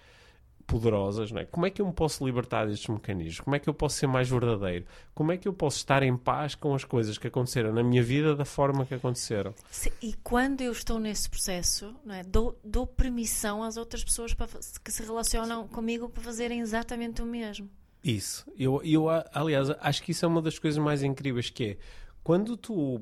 poderosas, 0.71 1.31
não 1.31 1.41
é? 1.41 1.45
Como 1.45 1.65
é 1.65 1.69
que 1.69 1.81
eu 1.81 1.85
me 1.85 1.93
posso 1.93 2.25
libertar 2.25 2.65
destes 2.67 2.87
mecanismos? 2.87 3.41
Como 3.41 3.55
é 3.55 3.59
que 3.59 3.69
eu 3.69 3.73
posso 3.73 3.97
ser 3.97 4.07
mais 4.07 4.29
verdadeiro? 4.29 4.85
Como 5.13 5.31
é 5.31 5.37
que 5.37 5.47
eu 5.47 5.53
posso 5.53 5.77
estar 5.77 6.01
em 6.01 6.15
paz 6.15 6.55
com 6.55 6.73
as 6.73 6.83
coisas 6.85 7.17
que 7.17 7.27
aconteceram 7.27 7.73
na 7.73 7.83
minha 7.83 8.01
vida 8.01 8.35
da 8.35 8.45
forma 8.45 8.85
que 8.85 8.93
aconteceram? 8.93 9.53
Se- 9.69 9.91
E 10.01 10.13
quando 10.23 10.61
eu 10.61 10.71
estou 10.71 10.99
nesse 10.99 11.29
processo, 11.29 11.93
não 12.05 12.15
é, 12.15 12.23
dou, 12.23 12.57
dou 12.63 12.87
permissão 12.87 13.61
às 13.63 13.75
outras 13.77 14.03
pessoas 14.03 14.33
para, 14.33 14.47
que 14.83 14.91
se 14.91 15.03
relacionam 15.03 15.67
comigo 15.67 16.07
para 16.09 16.23
fazerem 16.23 16.59
exatamente 16.61 17.21
o 17.21 17.25
mesmo. 17.25 17.69
Isso. 18.03 18.45
Eu, 18.57 18.81
eu, 18.83 19.05
aliás, 19.33 19.69
acho 19.81 20.01
que 20.03 20.11
isso 20.11 20.25
é 20.25 20.27
uma 20.27 20.41
das 20.41 20.57
coisas 20.57 20.81
mais 20.83 21.03
incríveis 21.03 21.49
que 21.49 21.63
é 21.63 21.77
quando 22.23 22.55
tu 22.57 23.01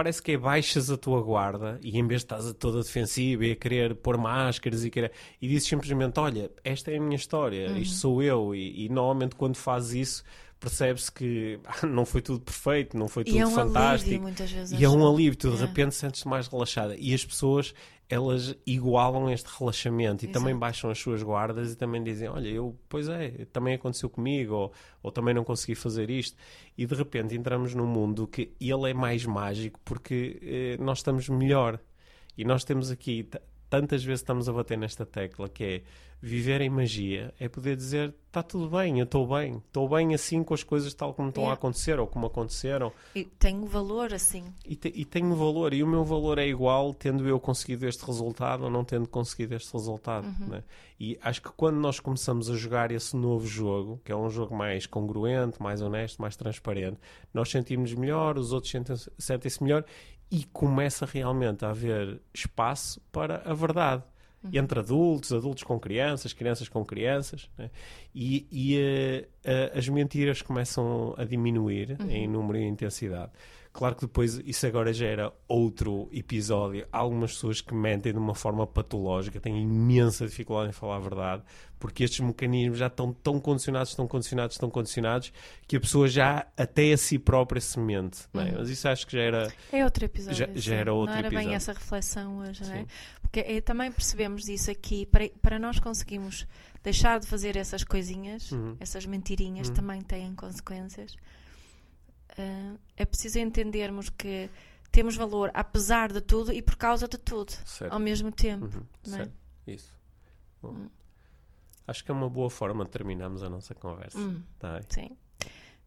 parece 0.00 0.22
que 0.22 0.32
é 0.32 0.38
baixas 0.38 0.90
a 0.90 0.96
tua 0.96 1.20
guarda 1.20 1.78
e 1.82 1.98
em 1.98 2.06
vez 2.06 2.22
de 2.22 2.24
estás 2.24 2.46
a 2.46 2.54
toda 2.54 2.82
defensiva 2.82 3.44
e 3.44 3.52
a 3.52 3.56
querer 3.56 3.94
pôr 3.96 4.16
máscaras 4.16 4.82
e, 4.82 4.88
querer, 4.88 5.12
e 5.42 5.46
dizes 5.46 5.68
simplesmente, 5.68 6.18
olha, 6.18 6.50
esta 6.64 6.90
é 6.90 6.96
a 6.96 7.00
minha 7.00 7.16
história, 7.16 7.66
isto 7.78 7.96
sou 7.96 8.22
eu 8.22 8.54
e, 8.54 8.86
e 8.86 8.88
normalmente 8.88 9.36
quando 9.36 9.56
fazes 9.56 10.08
isso 10.08 10.24
percebe-se 10.58 11.12
que 11.12 11.60
ah, 11.68 11.86
não 11.86 12.06
foi 12.06 12.22
tudo 12.22 12.40
perfeito, 12.40 12.96
não 12.96 13.08
foi 13.08 13.24
tudo 13.24 13.36
e 13.36 13.40
é 13.40 13.46
um 13.46 13.50
fantástico. 13.50 14.26
Alívio, 14.26 14.46
vezes, 14.46 14.80
e 14.80 14.82
é 14.82 14.88
um 14.88 15.06
alívio, 15.06 15.36
tu 15.38 15.50
de 15.50 15.62
É. 15.62 15.66
repente 15.66 15.94
sentes-te 15.94 16.26
mais 16.26 16.46
relaxada. 16.48 16.96
E 16.98 17.12
as 17.12 17.22
pessoas, 17.22 17.74
elas 18.10 18.56
igualam 18.66 19.30
este 19.30 19.48
relaxamento 19.56 20.24
e 20.24 20.28
Exato. 20.28 20.38
também 20.40 20.58
baixam 20.58 20.90
as 20.90 20.98
suas 20.98 21.22
guardas 21.22 21.72
e 21.72 21.76
também 21.76 22.02
dizem: 22.02 22.28
Olha, 22.28 22.48
eu, 22.48 22.76
pois 22.88 23.08
é, 23.08 23.46
também 23.52 23.74
aconteceu 23.74 24.10
comigo, 24.10 24.52
ou, 24.52 24.72
ou 25.00 25.12
também 25.12 25.32
não 25.32 25.44
consegui 25.44 25.76
fazer 25.76 26.10
isto. 26.10 26.36
E 26.76 26.84
de 26.84 26.94
repente 26.94 27.36
entramos 27.36 27.72
num 27.72 27.86
mundo 27.86 28.26
que 28.26 28.52
ele 28.60 28.90
é 28.90 28.92
mais 28.92 29.24
mágico 29.24 29.78
porque 29.84 30.40
eh, 30.42 30.82
nós 30.82 30.98
estamos 30.98 31.28
melhor. 31.28 31.78
E 32.36 32.44
nós 32.44 32.64
temos 32.64 32.90
aqui, 32.90 33.28
tantas 33.68 34.02
vezes 34.02 34.20
estamos 34.20 34.48
a 34.48 34.52
bater 34.52 34.76
nesta 34.76 35.06
tecla 35.06 35.48
que 35.48 35.64
é 35.64 35.82
viver 36.22 36.60
em 36.60 36.68
magia, 36.68 37.32
é 37.40 37.48
poder 37.48 37.76
dizer 37.76 38.14
está 38.26 38.42
tudo 38.44 38.68
bem, 38.70 38.98
eu 39.00 39.04
estou 39.04 39.26
bem, 39.26 39.56
estou 39.66 39.88
bem 39.88 40.14
assim 40.14 40.44
com 40.44 40.54
as 40.54 40.62
coisas 40.62 40.94
tal 40.94 41.12
como 41.14 41.30
estão 41.30 41.42
a 41.42 41.46
Yeah. 41.46 41.58
acontecer 41.58 41.98
ou 41.98 42.06
como 42.06 42.26
aconteceram 42.26 42.92
E 43.12 43.26
um 43.52 43.64
valor 43.64 44.14
assim. 44.14 44.44
e, 44.64 44.76
te, 44.76 44.92
e 44.94 45.04
tenho 45.04 45.34
valor, 45.34 45.74
e 45.74 45.82
o 45.82 45.86
meu 45.86 46.04
valor 46.04 46.38
é 46.38 46.46
igual 46.46 46.94
tendo 46.94 47.26
eu 47.26 47.40
conseguido 47.40 47.88
este 47.88 48.04
resultado 48.04 48.64
ou 48.64 48.70
não 48.70 48.84
tendo 48.84 49.08
conseguido 49.08 49.54
este 49.56 49.72
resultado. 49.72 50.28
né? 50.46 50.62
E 51.00 51.18
acho 51.22 51.42
que 51.42 51.48
quando 51.56 51.78
nós 51.78 51.98
começamos 51.98 52.48
a 52.50 52.54
jogar 52.54 52.92
esse 52.92 53.16
novo 53.16 53.46
jogo, 53.48 54.00
que 54.04 54.12
é 54.12 54.16
um 54.16 54.30
jogo 54.30 54.54
mais 54.54 54.86
congruente, 54.86 55.60
mais 55.60 55.80
honesto, 55.82 56.20
mais 56.22 56.36
transparente, 56.36 56.98
nós 57.34 57.50
sentimos 57.50 57.92
melhor, 57.94 58.38
os 58.38 58.52
outros 58.52 58.70
sentem- 58.70 58.96
sentem-se 59.18 59.60
melhor 59.62 59.84
e 60.30 60.44
começa 60.44 61.04
realmente 61.04 61.64
a 61.64 61.70
haver 61.70 62.20
espaço 62.32 63.00
para 63.10 63.42
a 63.44 63.54
verdade. 63.54 64.04
Entre 64.52 64.78
adultos, 64.78 65.32
adultos 65.32 65.62
com 65.62 65.78
crianças, 65.78 66.32
crianças 66.32 66.68
com 66.68 66.84
crianças, 66.84 67.50
né? 67.58 67.70
e, 68.14 68.46
e, 68.50 68.76
eh, 68.78 69.28
eh, 69.44 69.72
as 69.74 69.86
mentiras 69.88 70.40
começam 70.40 71.14
a 71.18 71.24
diminuir 71.24 71.98
em 72.08 72.26
número 72.26 72.58
e 72.58 72.66
intensidade. 72.66 73.32
Claro 73.72 73.94
que 73.94 74.00
depois 74.00 74.34
isso 74.44 74.66
agora 74.66 74.92
já 74.92 75.06
era 75.06 75.32
outro 75.46 76.08
episódio. 76.12 76.86
Há 76.92 76.98
algumas 76.98 77.34
pessoas 77.34 77.60
que 77.60 77.72
mentem 77.72 78.12
de 78.12 78.18
uma 78.18 78.34
forma 78.34 78.66
patológica, 78.66 79.38
têm 79.40 79.62
imensa 79.62 80.26
dificuldade 80.26 80.70
em 80.70 80.72
falar 80.72 80.96
a 80.96 80.98
verdade, 80.98 81.42
porque 81.78 82.02
estes 82.02 82.18
mecanismos 82.18 82.78
já 82.78 82.88
estão 82.88 83.12
tão 83.12 83.38
condicionados, 83.38 83.94
tão 83.94 84.08
condicionados, 84.08 84.58
tão 84.58 84.68
condicionados, 84.68 85.32
que 85.68 85.76
a 85.76 85.80
pessoa 85.80 86.08
já 86.08 86.48
até 86.56 86.92
a 86.92 86.96
si 86.96 87.16
própria 87.16 87.60
se 87.60 87.78
mente. 87.78 88.22
é? 88.34 88.52
Mas 88.58 88.68
isso 88.70 88.88
acho 88.88 89.06
que 89.06 89.12
já 89.16 89.22
era. 89.22 89.52
É 89.72 89.84
outro 89.84 90.04
episódio. 90.04 90.36
Já- 90.36 90.48
já 90.52 90.74
era 90.74 90.92
outro 90.92 91.12
Não 91.12 91.18
era 91.20 91.28
bem 91.30 91.38
episódio. 91.38 91.56
essa 91.56 91.72
reflexão 91.72 92.38
hoje, 92.38 92.64
não 92.64 92.72
é? 92.74 92.78
Sim. 92.80 92.86
Porque 93.22 93.40
eh, 93.40 93.60
também 93.60 93.92
percebemos 93.92 94.48
isso 94.48 94.68
aqui. 94.68 95.06
Para, 95.06 95.28
para 95.40 95.58
nós 95.60 95.78
conseguirmos 95.78 96.44
deixar 96.82 97.20
de 97.20 97.26
fazer 97.28 97.56
essas 97.56 97.84
coisinhas, 97.84 98.50
Uhum. 98.50 98.76
essas 98.80 99.06
mentirinhas, 99.06 99.68
Uhum. 99.68 99.74
também 99.74 100.00
têm 100.02 100.34
consequências. 100.34 101.14
Ah, 102.38 102.76
é 102.96 103.04
preciso 103.04 103.38
entendermos 103.38 104.08
que 104.10 104.50
temos 104.92 105.16
valor 105.16 105.50
apesar 105.54 106.12
de 106.12 106.20
tudo 106.20 106.52
e 106.52 106.60
por 106.62 106.76
causa 106.76 107.06
de 107.06 107.16
tudo, 107.18 107.52
Certo. 107.64 107.92
ao 107.92 107.98
mesmo 108.00 108.30
tempo. 108.32 108.64
Uhum, 108.66 108.86
é? 109.06 109.08
certo. 109.08 109.32
Isso. 109.66 109.92
Bom, 110.62 110.88
Acho 111.86 112.04
que 112.04 112.10
é 112.10 112.14
uma 112.14 112.28
boa 112.30 112.48
forma 112.48 112.84
de 112.84 112.90
terminarmos 112.90 113.42
a 113.42 113.48
nossa 113.48 113.74
conversa. 113.74 114.16
Hum. 114.18 114.42
Tá? 114.60 114.80
Sim. 114.90 115.16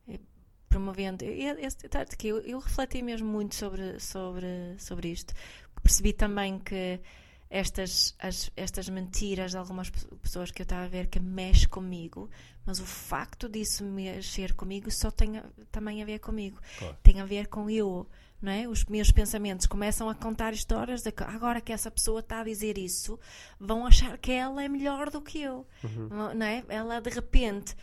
E 0.08 0.20
promovendo. 0.68 1.24
esse- 1.24 1.88
tarde 1.88 2.18
que 2.18 2.28
eu, 2.28 2.40
eu 2.40 2.60
refleti 2.60 3.02
mesmo 3.02 3.28
muito 3.30 3.56
sobre, 3.56 4.00
sobre, 4.02 4.78
sobre 4.80 5.10
isto. 5.10 5.34
Percebi 5.82 6.12
também 6.12 6.60
que 6.60 7.00
estas, 7.56 8.16
as- 8.18 8.50
estas 8.58 8.90
mentiras 8.90 9.52
de 9.52 9.58
algumas 9.58 9.88
pe- 9.88 10.04
pessoas 10.24 10.50
que 10.50 10.60
eu 10.60 10.64
estava 10.64 10.86
a 10.86 10.88
ver 10.88 11.06
que 11.06 11.20
mexe 11.20 11.68
comigo, 11.68 12.28
mas 12.66 12.80
o 12.80 12.86
facto 12.86 13.48
disso 13.48 13.84
mexer 13.84 14.54
comigo 14.56 14.90
só 14.90 15.12
tem 15.12 15.38
a- 15.38 15.44
também 15.72 16.02
a 16.02 16.06
ver 16.06 16.18
comigo. 16.20 16.60
Claro. 16.80 16.98
Tem 17.04 17.22
a 17.22 17.26
ver 17.26 17.46
com 17.48 17.70
eu. 17.70 18.08
Não 18.42 18.52
é? 18.52 18.68
Os 18.68 18.84
meus 18.86 19.10
pensamentos 19.12 19.68
começam 19.68 20.10
a 20.10 20.16
contar 20.16 20.52
histórias 20.52 21.02
de 21.04 21.12
que 21.14 21.24
agora 21.24 21.62
que 21.62 21.72
essa 21.72 21.90
pessoa 21.92 22.20
está 22.22 22.42
a 22.42 22.44
dizer 22.44 22.78
isso, 22.78 23.18
vão 23.60 23.86
achar 23.86 24.18
que 24.18 24.32
ela 24.32 24.62
é 24.62 24.68
melhor 24.68 25.10
do 25.12 25.22
que 25.22 25.40
eu. 25.42 25.66
Uhum. 25.84 26.34
Não 26.36 26.46
é? 26.46 26.62
Ela 26.68 27.00
de 27.00 27.10
repente 27.12 27.74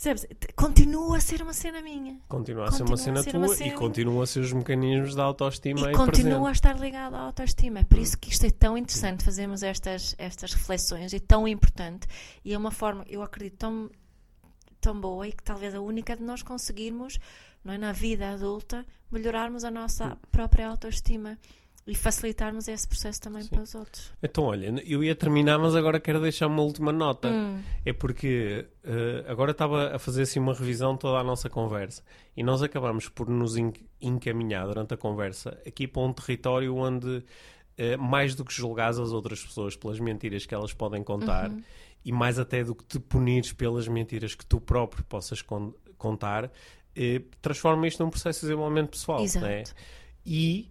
percebes? 0.00 0.26
Continua 0.54 1.16
a 1.16 1.20
ser 1.20 1.42
uma 1.42 1.52
cena 1.52 1.82
minha 1.82 2.18
Continua 2.28 2.68
a 2.68 2.70
ser 2.72 2.82
uma 2.84 2.90
Continua 2.90 2.96
cena 2.96 3.20
a 3.20 3.22
ser 3.22 3.30
tua 3.30 3.40
uma 3.40 3.54
e 3.54 3.56
cena- 3.56 3.74
continua 3.74 4.22
a 4.22 4.26
ser 4.26 4.40
os 4.40 4.52
mecanismos 4.52 5.14
da 5.14 5.24
autoestima 5.24 5.90
e 5.90 5.94
continua 5.94 6.48
a 6.48 6.52
estar 6.52 6.78
ligada 6.78 7.16
à 7.16 7.20
autoestima. 7.20 7.80
É 7.80 7.84
por 7.84 7.98
isso 7.98 8.16
que 8.16 8.30
isto 8.30 8.46
é 8.46 8.50
tão 8.50 8.78
interessante 8.78 9.24
fazermos 9.24 9.62
estas, 9.62 10.14
estas 10.18 10.52
reflexões 10.52 11.12
e 11.12 11.20
tão 11.20 11.48
importante. 11.48 12.06
E 12.44 12.54
é 12.54 12.58
uma 12.58 12.70
forma, 12.70 13.04
eu 13.08 13.22
acredito, 13.22 13.56
tão, 13.58 13.90
tão 14.80 15.00
boa 15.00 15.26
e 15.26 15.32
que 15.32 15.42
talvez 15.42 15.74
a 15.74 15.80
única 15.80 16.16
de 16.16 16.22
nós 16.22 16.42
conseguirmos, 16.42 17.18
não 17.64 17.74
é, 17.74 17.78
na 17.78 17.92
vida 17.92 18.30
adulta, 18.30 18.86
melhorarmos 19.10 19.64
a 19.64 19.70
nossa 19.70 20.16
própria 20.30 20.68
autoestima 20.68 21.36
e 21.88 21.94
facilitarmos 21.94 22.68
esse 22.68 22.86
processo 22.86 23.20
também 23.20 23.42
Sim. 23.42 23.48
para 23.48 23.62
os 23.62 23.74
outros. 23.74 24.12
Então, 24.22 24.44
olha, 24.44 24.66
eu 24.86 25.02
ia 25.02 25.14
terminar, 25.16 25.58
mas 25.58 25.74
agora 25.74 25.98
quero 25.98 26.20
deixar 26.20 26.46
uma 26.46 26.62
última 26.62 26.92
nota. 26.92 27.28
Hum, 27.28 27.60
É 27.84 27.92
porque 27.92 28.66
eh, 28.84 29.24
agora 29.26 29.50
estava 29.52 29.96
a 29.96 29.98
fazer 29.98 30.22
assim 30.22 30.38
uma 30.38 30.52
revisão 30.54 30.92
de 30.92 31.00
toda 31.00 31.18
a 31.18 31.24
nossa 31.24 31.48
conversa 31.48 32.02
e 32.36 32.42
nós 32.42 32.62
acabamos 32.62 33.08
por 33.08 33.28
nos 33.28 33.56
en- 33.56 33.72
encaminhar 34.00 34.66
durante 34.66 34.92
a 34.94 34.96
conversa 34.96 35.58
aqui 35.66 35.86
para 35.88 36.02
um 36.02 36.12
território 36.12 36.76
onde 36.76 37.24
eh, 37.76 37.96
mais 37.96 38.34
do 38.34 38.44
que 38.44 38.52
julgares 38.52 38.98
as 38.98 39.10
outras 39.10 39.42
pessoas 39.42 39.74
pelas 39.74 39.98
mentiras 39.98 40.44
que 40.44 40.54
elas 40.54 40.72
podem 40.74 41.02
contar 41.02 41.50
Uhum. 41.50 41.62
e 42.04 42.12
mais 42.12 42.38
até 42.38 42.62
do 42.62 42.74
que 42.74 42.84
te 42.84 42.98
punires 43.00 43.52
pelas 43.52 43.88
mentiras 43.88 44.34
que 44.34 44.44
tu 44.44 44.60
próprio 44.60 45.02
possas 45.04 45.40
con- 45.42 45.72
contar, 45.96 46.50
eh, 46.94 47.22
transforma 47.40 47.86
isto 47.88 48.02
num 48.04 48.10
processo 48.10 48.40
de 48.40 48.46
desenvolvimento 48.48 48.90
pessoal. 48.90 49.22
Exato. 49.22 49.46
não 49.46 49.52
é? 49.52 49.64
E 50.26 50.68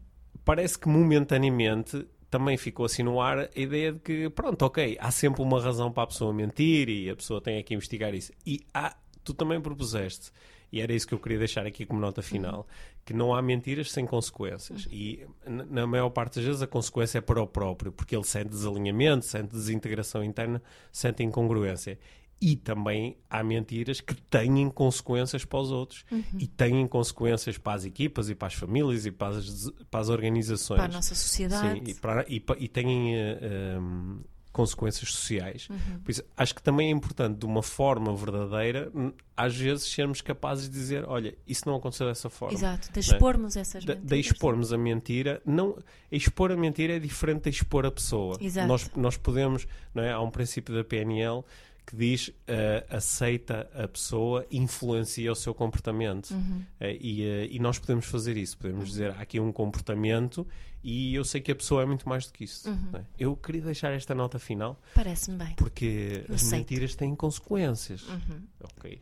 parece 0.47 0.79
que 0.79 0.87
momentaneamente 0.87 2.07
também 2.29 2.55
ficou 2.55 2.85
assim 2.85 3.03
no 3.03 3.19
ar 3.19 3.37
a 3.37 3.49
ideia 3.53 3.91
de 3.91 3.99
que, 3.99 4.29
pronto, 4.29 4.61
ok, 4.61 4.97
há 4.97 5.11
sempre 5.11 5.41
uma 5.41 5.61
razão 5.61 5.91
para 5.91 6.03
a 6.03 6.07
pessoa 6.07 6.33
mentir 6.33 6.87
e 6.87 7.09
a 7.09 7.15
pessoa 7.17 7.41
tem 7.41 7.61
que 7.61 7.73
investigar 7.73 8.15
isso. 8.15 8.31
E 8.45 8.61
há, 8.73 8.95
tu 9.25 9.33
também 9.33 9.59
propuseste, 9.59 10.31
e 10.71 10.79
era 10.79 10.93
isso 10.93 11.05
que 11.05 11.13
eu 11.13 11.19
queria 11.19 11.39
deixar 11.39 11.65
aqui 11.65 11.85
como 11.85 11.99
nota 11.99 12.21
final, 12.21 12.65
que 13.03 13.13
não 13.13 13.35
há 13.35 13.41
mentiras 13.41 13.91
sem 13.91 14.05
consequências. 14.05 14.87
E 14.89 15.25
na 15.45 15.85
maior 15.85 16.09
parte 16.11 16.35
das 16.35 16.45
vezes 16.45 16.61
a 16.61 16.67
consequência 16.67 17.17
é 17.17 17.21
para 17.21 17.41
o 17.41 17.47
próprio, 17.47 17.91
porque 17.91 18.15
ele 18.15 18.23
sente 18.23 18.47
desalinhamento, 18.47 19.25
sente 19.25 19.51
desintegração 19.51 20.23
interna, 20.23 20.63
sente 20.93 21.23
incongruência. 21.23 21.99
E 22.39 22.55
também 22.55 23.17
há 23.29 23.43
mentiras 23.43 23.99
que 23.99 24.13
têm 24.13 24.69
consequências 24.69 25.43
para 25.43 25.59
os 25.59 25.71
outros 25.71 26.05
e 26.37 26.45
têm 26.47 26.85
consequências 26.87 27.57
para 27.57 27.73
as 27.73 27.83
equipas 27.85 28.29
e 28.29 28.35
para 28.35 28.47
as 28.47 28.53
famílias 28.53 29.05
e 29.07 29.11
para 29.11 29.37
as, 29.37 29.71
para 29.89 29.99
as 30.01 30.09
organizações. 30.09 30.77
para 30.77 30.85
a 30.91 30.95
nossa 30.95 31.15
sociedade. 31.15 31.79
Sim, 31.79 31.83
e, 31.91 31.93
para- 31.95 32.25
e 32.29 32.43
e 32.59 32.67
têm 32.67 33.15
eh, 33.15 33.77
um, 33.79 34.19
consequências 34.51 35.11
sociais. 35.11 35.67
Uhum. 35.69 35.99
Por 36.03 36.11
isso, 36.11 36.23
acho 36.35 36.53
que 36.55 36.61
também 36.61 36.87
é 36.87 36.91
importante, 36.91 37.37
de 37.39 37.45
uma 37.45 37.61
forma 37.63 38.15
verdadeira, 38.15 38.91
às 39.35 39.55
vezes 39.55 39.85
sermos 39.91 40.21
capazes 40.21 40.69
de 40.69 40.75
dizer: 40.77 41.05
olha, 41.07 41.35
isso 41.47 41.63
não 41.67 41.75
aconteceu 41.75 42.05
dessa 42.07 42.29
forma. 42.29 42.53
Exato, 42.55 42.91
de 42.91 42.99
expormos 42.99 43.55
essas 43.55 43.83
De, 43.83 43.89
mentiras. 43.95 44.09
de 44.09 44.19
expormos 44.19 44.73
a 44.73 44.77
mentira, 44.77 45.41
não, 45.45 45.77
expor 46.11 46.51
a 46.51 46.55
mentira 46.57 46.95
é 46.95 46.99
diferente 46.99 47.43
de 47.43 47.49
expor 47.49 47.83
a 47.85 47.91
pessoa. 47.91 48.37
Exato. 48.39 48.67
Nós, 48.67 48.91
nós 48.95 49.17
podemos, 49.17 49.67
não 49.93 50.03
é? 50.03 50.11
Há 50.11 50.21
um 50.21 50.29
princípio 50.31 50.73
da 50.75 50.83
PNL 50.83 51.43
que 51.87 51.95
diz 51.95 52.29
eh, 52.45 52.85
aceita 52.89 53.69
a 53.73 53.87
pessoa, 53.87 54.45
influencia 54.51 55.31
o 55.31 55.35
seu 55.35 55.53
comportamento. 55.53 56.31
Uhum. 56.31 56.61
Eh, 56.81 56.97
e, 56.99 57.23
eh, 57.23 57.47
e 57.49 57.59
nós 57.59 57.79
podemos 57.79 58.05
fazer 58.05 58.35
isso. 58.35 58.57
Podemos 58.57 58.89
dizer 58.89 59.11
há 59.11 59.21
aqui 59.21 59.39
um 59.39 59.53
comportamento 59.53 60.45
e 60.83 61.15
eu 61.15 61.23
sei 61.23 61.39
que 61.39 61.49
a 61.49 61.55
pessoa 61.55 61.81
é 61.83 61.85
muito 61.85 62.07
mais 62.07 62.27
do 62.27 62.33
que 62.33 62.43
isso. 62.43 62.69
Uhum. 62.69 62.89
não 62.91 62.99
é? 62.99 63.05
Eu 63.17 63.37
queria 63.37 63.61
deixar 63.61 63.93
esta 63.93 64.13
nota 64.13 64.37
final 64.37 64.77
Parece-me 64.93 65.37
bem. 65.37 65.53
porque 65.55 66.25
Eu 66.27 66.35
as 66.35 66.43
aceito. 66.43 66.59
mentiras 66.59 66.93
têm 66.95 67.15
consequências. 67.15 68.03
Uhum. 68.09 68.41
Ok. 68.61 69.01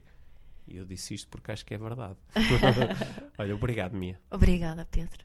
E 0.68 0.78
eu 0.78 0.86
disse 0.86 1.16
isto 1.16 1.28
porque 1.28 1.52
acho 1.52 1.66
que 1.66 1.74
é 1.74 1.78
verdade. 1.80 2.16
Olha, 3.38 3.56
obrigado, 3.56 3.94
Mia. 3.94 4.20
Obrigada, 4.30 4.86
Pedro. 4.86 5.25